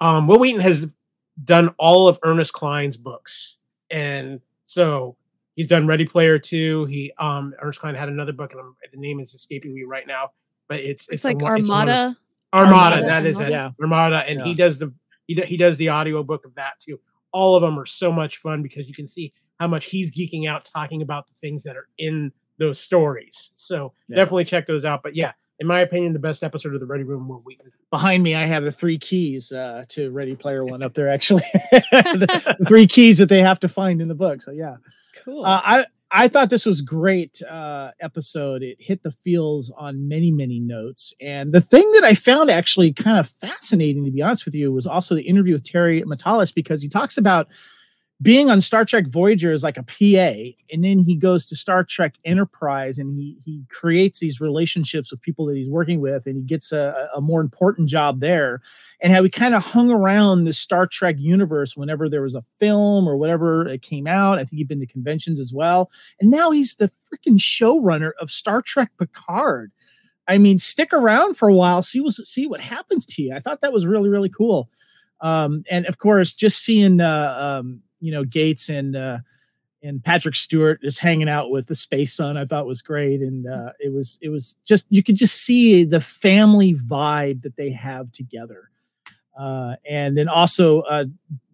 [0.00, 0.86] Um, Wil Wheaton has
[1.44, 3.58] done all of Ernest Cline's books.
[3.90, 5.16] And so
[5.56, 6.84] he's done Ready Player Two.
[6.84, 10.06] He um Ernest Cline had another book, and I'm, the name is escaping me right
[10.06, 10.30] now.
[10.68, 12.10] But it's it's, it's like a, Armada.
[12.10, 12.20] It's
[12.52, 13.50] Armada, Armada, that is Armada.
[13.50, 13.56] it.
[13.56, 13.70] Yeah.
[13.80, 14.44] Armada, and Yeah.
[14.44, 14.92] he does the
[15.30, 16.98] he, do, he does the audio book of that too.
[17.32, 20.48] All of them are so much fun because you can see how much he's geeking
[20.48, 23.52] out talking about the things that are in those stories.
[23.54, 24.16] So Yeah.
[24.16, 25.02] definitely check those out.
[25.04, 27.70] But yeah, in my opinion, the best episode of the Ready Room Wil Wheaton.
[27.90, 31.08] Behind me, I have the three keys uh, to Ready Player One up there.
[31.08, 34.42] Actually, the, the three keys that they have to find in the book.
[34.42, 34.76] So yeah,
[35.24, 35.44] Cool.
[35.44, 38.62] uh, I I thought this was great uh, episode.
[38.62, 42.92] It hit the feels on many many notes, and the thing that I found actually
[42.92, 46.54] kind of fascinating, to be honest with you, was also the interview with Terry Matalas
[46.54, 47.48] because he talks about
[48.22, 51.84] being on Star Trek Voyager is like a PA, and then he goes to Star
[51.84, 56.36] Trek Enterprise and he he creates these relationships with people that he's working with, and
[56.36, 58.60] he gets a, a more important job there.
[59.00, 62.44] And how he kind of hung around the Star Trek universe whenever there was a
[62.58, 64.38] film or whatever it came out.
[64.38, 65.90] I think he'd been to conventions as well.
[66.20, 69.72] And now he's the freaking showrunner of Star Trek Picard.
[70.28, 73.34] I mean, stick around for a while, see what see what happens to you.
[73.34, 74.68] I thought that was really really cool.
[75.22, 79.18] Um, and of course, just seeing uh, um, you know Gates and uh,
[79.82, 83.46] and Patrick Stewart just hanging out with the Space Sun, I thought was great, and
[83.46, 87.70] uh, it was it was just you could just see the family vibe that they
[87.70, 88.70] have together.
[89.38, 91.04] Uh, and then also uh,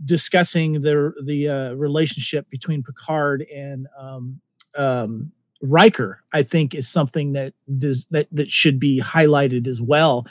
[0.04, 4.40] discussing the the uh, relationship between Picard and um,
[4.76, 5.30] um,
[5.62, 10.26] Riker, I think, is something that does that that should be highlighted as well,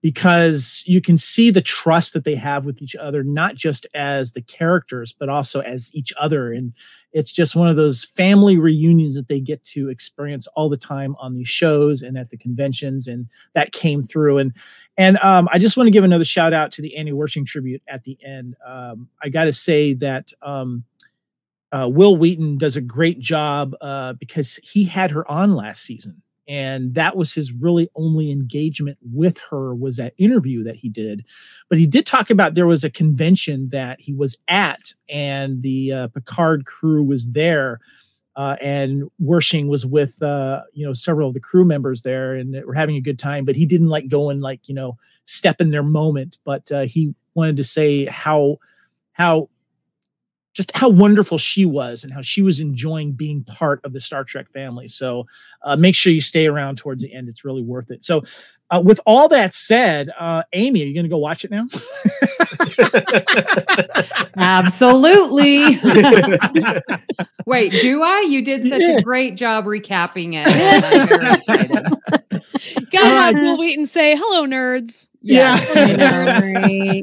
[0.00, 4.32] because you can see the trust that they have with each other, not just as
[4.32, 6.52] the characters, but also as each other.
[6.52, 6.72] And
[7.12, 11.16] it's just one of those family reunions that they get to experience all the time
[11.18, 14.38] on these shows and at the conventions, and that came through.
[14.38, 14.52] And
[14.96, 17.82] and um, I just want to give another shout out to the Annie Wersching tribute
[17.88, 18.56] at the end.
[18.66, 20.84] Um, I got to say that um,
[21.72, 26.22] uh, Wil Wheaton does a great job uh, because he had her on last season,
[26.48, 31.24] and that was his really only engagement with her was that interview that he did.
[31.68, 35.92] But he did talk about there was a convention that he was at, and the
[35.92, 37.80] uh, Picard crew was there.
[38.36, 42.54] uh, and Wersching was with uh, you know several of the crew members there, and
[42.64, 43.44] we're having a good time.
[43.44, 46.82] But he didn't like go and like you know step in their moment, but uh,
[46.82, 48.58] he wanted to say how
[49.12, 49.48] how
[50.58, 54.24] just how wonderful she was and how she was enjoying being part of the Star
[54.24, 54.88] Trek family.
[54.88, 55.24] So
[55.62, 58.04] uh, make sure you stay around towards the end; it's really worth it.
[58.04, 58.22] So.
[58.70, 61.66] Uh, with all that said, uh, Amy, are you going to go watch it now?
[64.36, 65.78] Absolutely.
[67.46, 68.26] Wait, do I?
[68.28, 68.98] You did such yeah.
[68.98, 70.44] a great job recapping it.
[72.92, 75.08] Gotta have Wil Wheaton say, hello, nerds.
[75.22, 75.58] Yeah.
[75.74, 77.00] yeah.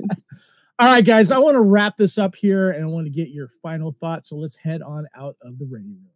[0.78, 3.30] All right, guys, I want to wrap this up here and I want to get
[3.30, 4.28] your final thoughts.
[4.28, 6.10] So let's head on out of the ready room.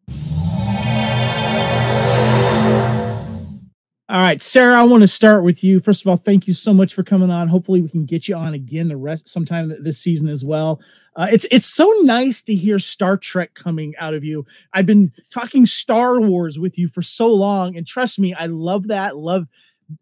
[4.09, 5.79] All right, Sarah, I want to start with you.
[5.79, 7.47] First of all, thank you so much for coming on.
[7.47, 10.81] Hopefully, we can get you on again the rest sometime this season as well.
[11.15, 14.45] Uh, it's it's so nice to hear Star Trek coming out of you.
[14.73, 18.87] I've been talking Star Wars with you for so long, and trust me, I love
[18.87, 19.15] that.
[19.15, 19.47] Love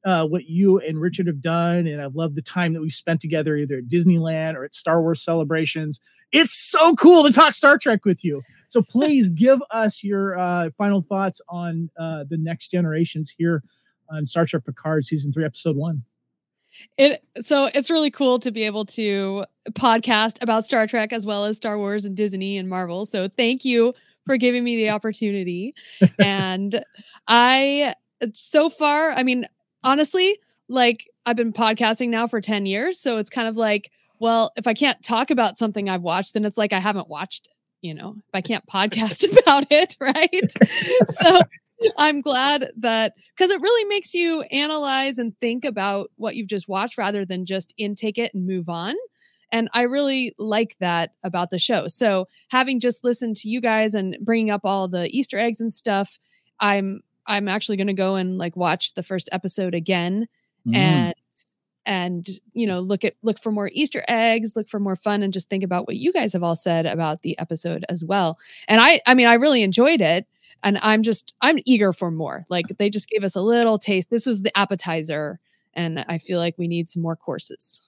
[0.06, 3.22] uh, what you and Richard have done, and I've loved the time that we've spent
[3.22, 6.00] together, either at Disneyland or at Star Wars celebrations.
[6.32, 8.42] It's so cool to talk Star Trek with you.
[8.68, 13.64] So please give us your uh, final thoughts on uh, the next generations here
[14.10, 16.04] on Star Trek Picard season three, episode one.
[16.98, 21.46] It so it's really cool to be able to podcast about Star Trek as well
[21.46, 23.06] as Star Wars and Disney and Marvel.
[23.06, 23.94] So thank you
[24.26, 25.74] for giving me the opportunity.
[26.20, 26.84] and
[27.28, 27.94] I
[28.34, 29.48] so far, I mean,
[29.84, 30.40] honestly,
[30.70, 33.00] like I've been podcasting now for 10 years.
[33.00, 36.46] So it's kind of like, well, if I can't talk about something I've watched, then
[36.46, 40.52] it's like I haven't watched it you know, if I can't podcast about it, right?
[41.08, 41.40] so
[41.98, 46.68] I'm glad that because it really makes you analyze and think about what you've just
[46.68, 48.96] watched rather than just intake it and move on.
[49.52, 51.88] And I really like that about the show.
[51.88, 55.74] So having just listened to you guys and bringing up all the Easter eggs and
[55.74, 56.20] stuff,
[56.60, 60.28] I'm I'm actually going to go and like watch the first episode again
[60.68, 60.76] mm.
[60.76, 61.16] and
[61.88, 65.34] and you know look at look for more easter eggs look for more fun and
[65.34, 68.38] just think about what you guys have all said about the episode as well
[68.68, 70.28] and i i mean i really enjoyed it
[70.64, 74.10] and i'm just i'm eager for more like they just gave us a little taste
[74.10, 75.40] this was the appetizer
[75.74, 77.82] and i feel like we need some more courses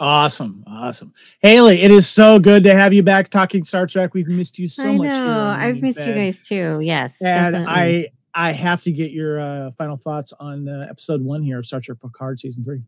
[0.00, 1.80] Awesome, awesome, Haley.
[1.80, 4.12] It is so good to have you back talking Star Trek.
[4.12, 5.10] We've missed you so I much.
[5.10, 5.54] Know.
[5.56, 6.08] I've missed bed.
[6.08, 6.80] you guys too.
[6.82, 7.72] Yes, and definitely.
[7.72, 11.66] I I have to get your uh, final thoughts on uh, episode one here of
[11.66, 12.82] Star Trek Picard season three.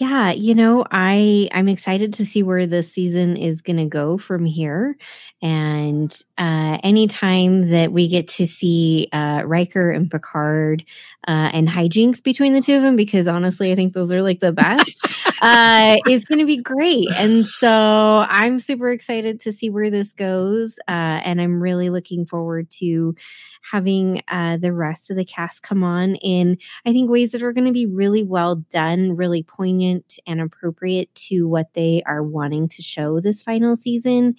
[0.00, 4.16] Yeah, you know, I I'm excited to see where this season is going to go
[4.16, 4.96] from here,
[5.42, 10.86] and uh, anytime that we get to see uh, Riker and Picard
[11.28, 14.40] uh, and hijinks between the two of them, because honestly, I think those are like
[14.40, 15.06] the best,
[15.42, 17.08] uh, is going to be great.
[17.18, 22.24] And so I'm super excited to see where this goes, uh, and I'm really looking
[22.24, 23.14] forward to
[23.70, 26.56] having uh, the rest of the cast come on in,
[26.86, 29.89] I think, ways that are going to be really well done, really poignant
[30.26, 34.36] and appropriate to what they are wanting to show this final season.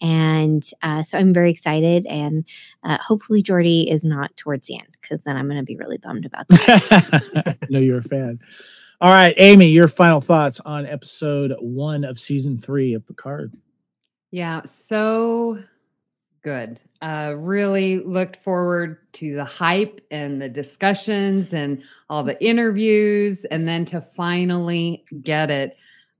[0.00, 2.06] And uh, so I'm very excited.
[2.06, 2.44] And
[2.84, 5.98] uh, hopefully, Geordi is not towards the end because then I'm going to be really
[5.98, 7.58] bummed about that.
[7.70, 8.40] no, you're a fan.
[9.00, 13.52] All right, Amy, your final thoughts on episode one of season three of Picard.
[14.30, 15.58] Yeah, so
[16.42, 16.80] good.
[17.00, 23.66] Uh, really looked forward to the hype and the discussions and all the interviews, and
[23.66, 25.76] then to finally get it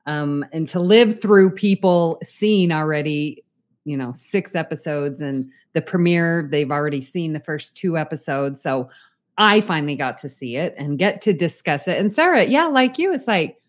[0.06, 3.44] um, and to live through people seeing already,
[3.84, 6.48] you know, six episodes and the premiere.
[6.50, 8.60] They've already seen the first two episodes.
[8.60, 8.90] So
[9.38, 11.98] I finally got to see it and get to discuss it.
[11.98, 13.61] And Sarah, yeah, like you, it's like,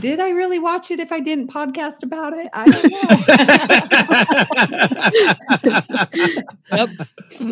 [0.00, 2.48] did I really watch it if I didn't podcast about it?
[2.52, 2.90] I don't
[6.72, 6.76] know.
[6.76, 6.90] yep.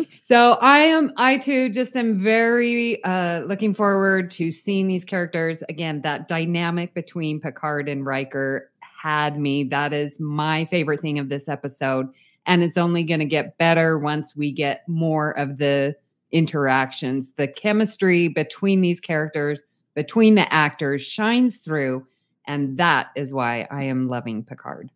[0.23, 5.63] so I am I too just am very uh looking forward to seeing these characters
[5.69, 8.71] again that dynamic between Picard and Riker
[9.01, 12.07] had me that is my favorite thing of this episode
[12.45, 15.95] and it's only going to get better once we get more of the
[16.31, 19.61] interactions the chemistry between these characters
[19.95, 22.05] between the actors shines through
[22.49, 24.89] and that is why I am loving Picard.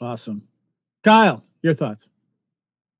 [0.00, 0.46] Awesome.
[1.02, 2.08] Kyle, your thoughts?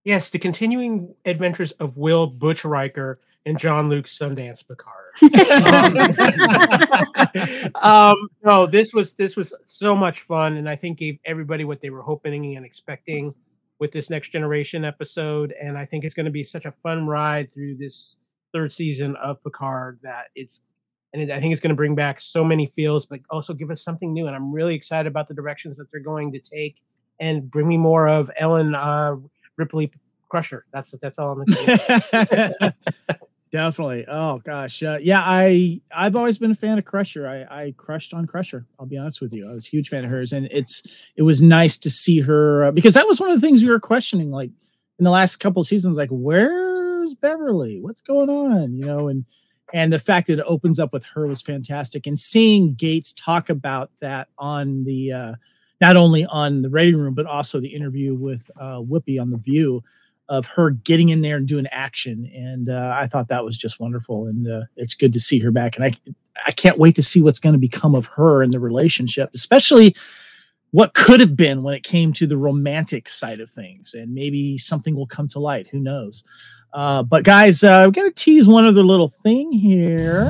[0.02, 5.14] Yes, the continuing adventures of Will Butch Riker and Jean-Luc Sundance Picard.
[7.72, 11.64] um, um, no, this was this was so much fun, and I think gave everybody
[11.64, 13.32] what they were hoping and expecting
[13.78, 15.54] with this next generation episode.
[15.58, 18.16] And I think it's going to be such a fun ride through this
[18.52, 20.62] third season of Picard that it's
[21.14, 23.80] and I think it's going to bring back so many feels, but also give us
[23.80, 24.26] something new.
[24.26, 26.82] And I'm really excited about the directions that they're going to take
[27.20, 29.16] and bring me more of Ellen uh,
[29.56, 29.92] Ripley
[30.28, 30.66] Crusher.
[30.72, 31.44] That's that's all I'm.
[31.44, 32.74] Gonna
[33.52, 34.04] Definitely.
[34.08, 35.22] Oh gosh, uh, yeah.
[35.24, 37.28] I I've always been a fan of Crusher.
[37.28, 38.66] I I crushed on Crusher.
[38.80, 39.48] I'll be honest with you.
[39.48, 40.82] I was a huge fan of hers, and it's
[41.14, 43.70] it was nice to see her uh, because that was one of the things we
[43.70, 44.50] were questioning, like
[44.98, 45.96] in the last couple seasons.
[45.96, 47.80] Like, where's Beverly?
[47.80, 48.74] What's going on?
[48.74, 49.24] You know, and
[49.74, 52.06] and the fact that it opens up with her was fantastic.
[52.06, 55.34] And seeing Gates talk about that on the uh,
[55.80, 59.36] not only on the ready room but also the interview with uh, Whoopi on the
[59.36, 59.82] View
[60.28, 62.30] of her getting in there and doing action.
[62.32, 64.26] And uh, I thought that was just wonderful.
[64.26, 65.76] And uh, it's good to see her back.
[65.76, 65.92] And I,
[66.46, 69.94] I can't wait to see what's going to become of her and the relationship, especially
[70.70, 73.92] what could have been when it came to the romantic side of things.
[73.92, 75.66] And maybe something will come to light.
[75.72, 76.22] Who knows?
[76.74, 80.28] Uh, but guys, uh, we're to tease one other little thing here.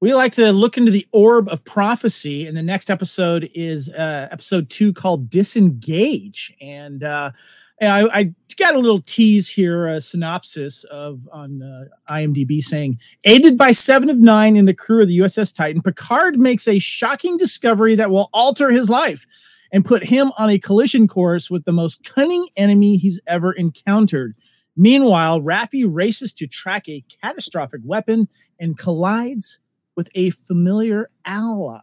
[0.00, 4.28] we like to look into the orb of prophecy and the next episode is uh,
[4.30, 7.32] episode two called disengage and uh,
[7.80, 13.56] I, I, got a little tease here a synopsis of on uh, imdb saying aided
[13.56, 17.36] by seven of nine in the crew of the uss titan picard makes a shocking
[17.36, 19.28] discovery that will alter his life
[19.72, 24.36] and put him on a collision course with the most cunning enemy he's ever encountered
[24.78, 28.28] meanwhile raffi races to track a catastrophic weapon
[28.58, 29.58] and collides
[29.96, 31.80] with a familiar ally.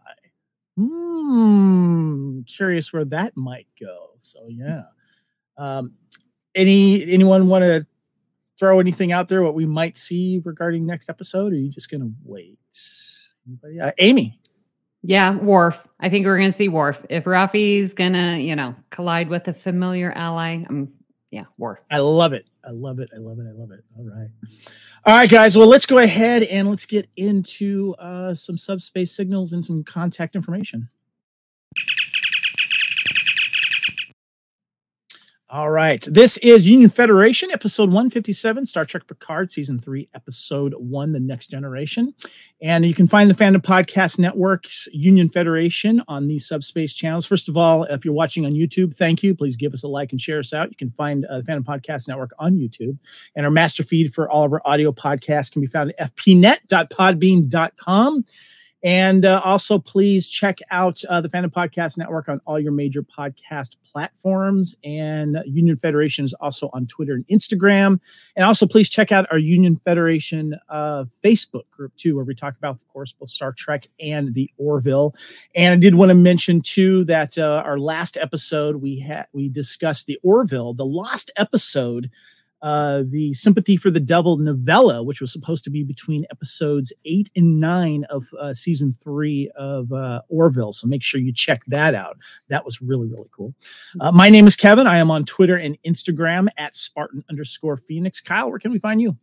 [0.76, 4.10] Hmm, curious where that might go.
[4.18, 4.84] So yeah.
[5.58, 5.92] Um,
[6.54, 7.86] any anyone want to
[8.58, 11.52] throw anything out there what we might see regarding next episode?
[11.52, 12.58] Or are you just gonna wait?
[13.46, 13.80] Anybody?
[13.80, 14.40] Uh, Amy.
[15.08, 15.86] Yeah, Worf.
[16.00, 17.06] I think we're gonna see Worf.
[17.08, 20.92] If Raffi's gonna, you know, collide with a familiar ally, I'm
[21.30, 21.78] yeah, Worf.
[21.90, 22.46] I love it.
[22.64, 23.10] I love it.
[23.14, 23.46] I love it.
[23.48, 23.84] I love it.
[23.96, 24.28] All right.
[25.04, 25.56] All right, guys.
[25.56, 30.34] Well, let's go ahead and let's get into uh, some subspace signals and some contact
[30.34, 30.88] information.
[35.48, 36.04] All right.
[36.10, 41.52] This is Union Federation, episode 157, Star Trek Picard, season three, episode one, The Next
[41.52, 42.12] Generation.
[42.60, 47.26] And you can find the Fandom Podcast Network's Union Federation on these subspace channels.
[47.26, 49.36] First of all, if you're watching on YouTube, thank you.
[49.36, 50.68] Please give us a like and share us out.
[50.68, 52.98] You can find uh, the Fandom Podcast Network on YouTube.
[53.36, 58.24] And our master feed for all of our audio podcasts can be found at fpnet.podbean.com.
[58.82, 63.02] And uh, also, please check out uh, the Fandom Podcast Network on all your major
[63.02, 64.76] podcast platforms.
[64.84, 67.98] And Union Federation is also on Twitter and Instagram.
[68.36, 72.56] And also, please check out our Union Federation uh, Facebook group, too, where we talk
[72.58, 75.14] about, of course, both Star Trek and the Orville.
[75.54, 79.48] And I did want to mention, too, that uh, our last episode, we had we
[79.48, 82.10] discussed the Orville, the lost episode
[82.66, 87.30] uh, the Sympathy for the Devil novella, which was supposed to be between episodes eight
[87.36, 90.72] and nine of uh, season three of uh, Orville.
[90.72, 92.16] So make sure you check that out.
[92.48, 93.54] That was really, really cool.
[94.00, 94.88] Uh, my name is Kevin.
[94.88, 98.20] I am on Twitter and Instagram at Spartan underscore Phoenix.
[98.20, 99.16] Kyle, where can we find you?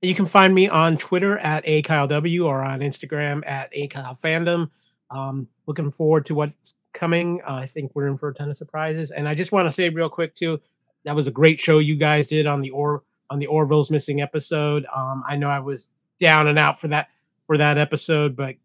[0.00, 3.88] You can find me on Twitter at a Kyle W or on Instagram at a
[3.88, 4.70] Kyle Fandom.
[5.10, 7.40] Um, looking forward to what's coming.
[7.44, 9.10] I think we're in for a ton of surprises.
[9.10, 10.60] And I just want to say real quick too,
[11.04, 14.20] that was a great show you guys did on the or on the Orville's missing
[14.20, 14.86] episode.
[14.94, 17.08] Um, I know I was down and out for that
[17.46, 18.56] for that episode, but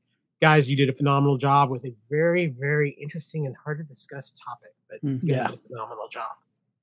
[0.41, 4.31] guys, you did a phenomenal job with a very very interesting and hard to discuss
[4.31, 4.73] topic.
[4.89, 6.31] But mm, yeah, phenomenal job.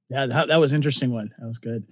[0.08, 1.32] Yeah, that, that was interesting one.
[1.38, 1.86] That was good.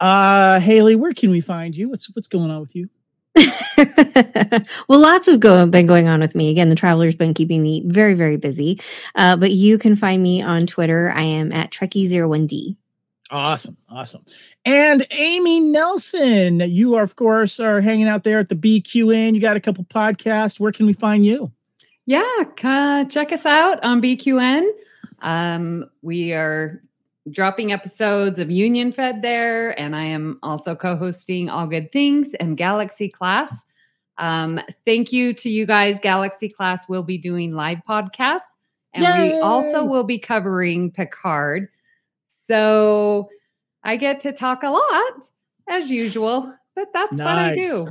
[0.00, 1.88] Uh Haley, where can we find you?
[1.88, 2.88] What's what's going on with you?
[4.88, 6.50] well, lots of go- been going on with me.
[6.50, 8.80] Again, the traveler's been keeping me very, very busy.
[9.14, 11.10] Uh, but you can find me on Twitter.
[11.14, 12.76] I am at Trekkie01D.
[13.30, 14.24] Awesome, awesome.
[14.64, 19.34] And Amy Nelson, you are of course are hanging out there at the BQN.
[19.34, 20.60] You got a couple podcasts.
[20.60, 21.50] Where can we find you?
[22.06, 24.68] Yeah, uh, check us out on BQN.
[25.22, 26.82] Um, we are
[27.30, 32.58] dropping episodes of Union Fed there, and I am also co-hosting All Good Things and
[32.58, 33.64] Galaxy Class.
[34.18, 35.98] Um, thank you to you guys.
[35.98, 38.58] Galaxy Class will be doing live podcasts,
[38.92, 39.32] and Yay!
[39.32, 41.68] we also will be covering Picard.
[42.44, 43.30] So
[43.84, 45.30] I get to talk a lot
[45.66, 47.26] as usual, but that's nice.
[47.26, 47.86] what I do.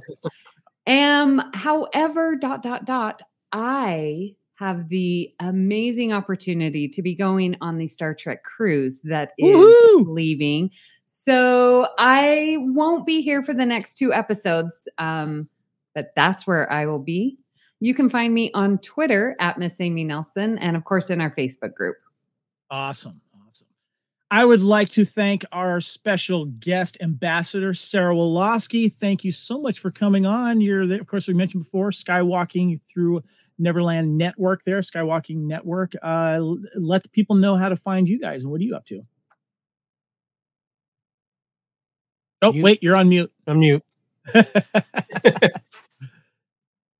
[0.85, 7.87] Um, however, dot dot dot, I have the amazing opportunity to be going on the
[7.87, 10.11] Star Trek cruise that is Woo-hoo!
[10.11, 10.69] leaving.
[11.09, 15.49] So I won't be here for the next two episodes, um,
[15.95, 17.39] but that's where I will be.
[17.79, 21.33] You can find me on Twitter at Miss Amy Nelson and, of course, in our
[21.33, 21.97] Facebook group.
[22.69, 23.19] Awesome.
[24.33, 28.91] I would like to thank our special guest ambassador, Sarah Woloski.
[28.91, 30.59] Thank you so much for coming on.
[30.59, 33.21] You're, the, of course, we mentioned before, skywalking through
[33.59, 35.93] Neverland Network there, Skywalking Network.
[36.01, 36.39] Uh,
[36.75, 39.01] let people know how to find you guys and what are you up to?
[42.41, 42.63] Oh, Mute.
[42.63, 43.31] wait, you're on mute.
[43.45, 43.83] I'm mute.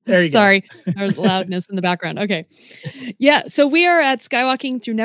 [0.06, 2.20] there you Sorry, there's loudness in the background.
[2.20, 2.46] Okay.
[3.18, 3.44] Yeah.
[3.46, 4.96] So we are at skywalkingthrough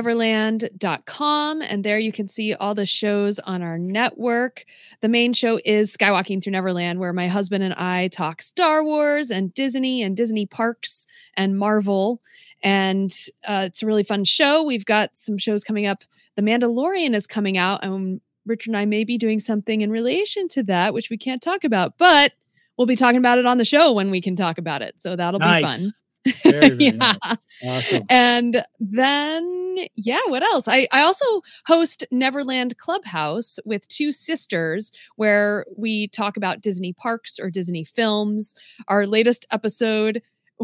[1.62, 4.64] and there you can see all the shows on our network.
[5.00, 9.30] The main show is Skywalking Through Neverland, where my husband and I talk Star Wars
[9.30, 11.06] and Disney and Disney parks
[11.36, 12.20] and Marvel.
[12.62, 13.14] And
[13.46, 14.64] uh, it's a really fun show.
[14.64, 16.02] We've got some shows coming up.
[16.34, 20.48] The Mandalorian is coming out, and Richard and I may be doing something in relation
[20.48, 22.32] to that, which we can't talk about, but
[22.78, 25.00] we'll be talking about it on the show when we can talk about it.
[25.00, 25.86] So that'll Nice.
[25.86, 25.92] be
[26.44, 26.50] go.
[26.50, 26.78] Very, fun.
[26.78, 26.90] very yeah.
[26.92, 27.36] nice.
[27.66, 28.04] Awesome.
[28.08, 30.68] And then, yeah, what else?
[30.68, 31.24] I, I also
[31.66, 38.54] host Neverland Clubhouse with two sisters where we talk about Disney parks or Disney films.
[38.88, 40.22] Our latest episode,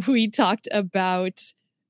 [0.08, 1.40] we talked about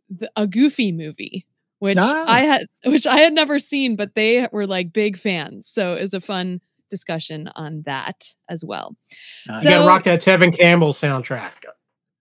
[0.09, 1.47] the, a Goofy movie.
[1.81, 2.25] Which Ah.
[2.27, 5.67] I had, which I had never seen, but they were like big fans.
[5.69, 8.97] So it was a fun discussion on that as well.
[9.47, 9.65] Nice.
[9.65, 11.65] You gotta rock that Tevin Campbell soundtrack.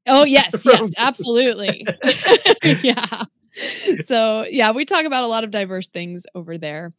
[0.08, 1.86] Oh yes, yes, absolutely.
[2.82, 3.24] yeah.
[4.04, 6.94] So yeah, we talk about a lot of diverse things over there.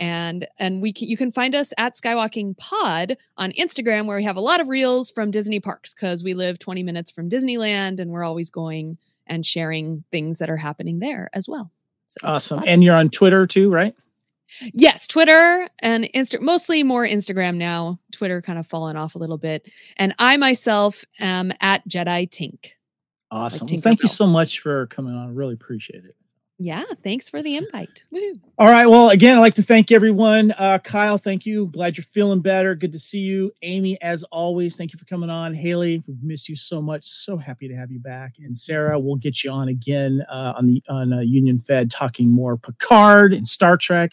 [0.00, 4.24] And and we can, you can find us at Skywalking Pod on Instagram where we
[4.24, 8.00] have a lot of reels from Disney parks because we live 20 minutes from Disneyland
[8.00, 11.70] and we're always going and sharing things that are happening there as well.
[12.08, 12.64] So Awesome.
[12.66, 13.94] And you're on Twitter too, right?
[14.72, 17.98] Yes, Twitter and Insta mostly more Instagram now.
[18.12, 19.70] Twitter kind of fallen off a little bit.
[19.96, 22.72] And I myself am at Jedi Tink.
[23.30, 23.66] Awesome.
[23.70, 25.28] Well, thank you so much for coming on.
[25.28, 26.14] I Really appreciate it.
[26.58, 28.06] Yeah, thanks for the invite.
[28.12, 28.34] Woo.
[28.58, 28.86] All right.
[28.86, 30.52] Well, again, I'd like to thank everyone.
[30.52, 31.66] Uh, Kyle, thank you.
[31.66, 32.76] Glad you're feeling better.
[32.76, 33.50] Good to see you.
[33.62, 35.52] Amy, as always, thank you for coming on.
[35.52, 37.04] Haley, we've missed you so much.
[37.04, 38.34] So happy to have you back.
[38.38, 42.32] And Sarah, we'll get you on again uh, on the on uh, Union Fed, talking
[42.32, 44.12] more Picard and Star Trek.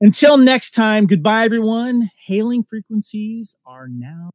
[0.00, 2.10] Until next time, goodbye, everyone.
[2.26, 4.30] Hailing frequencies are now.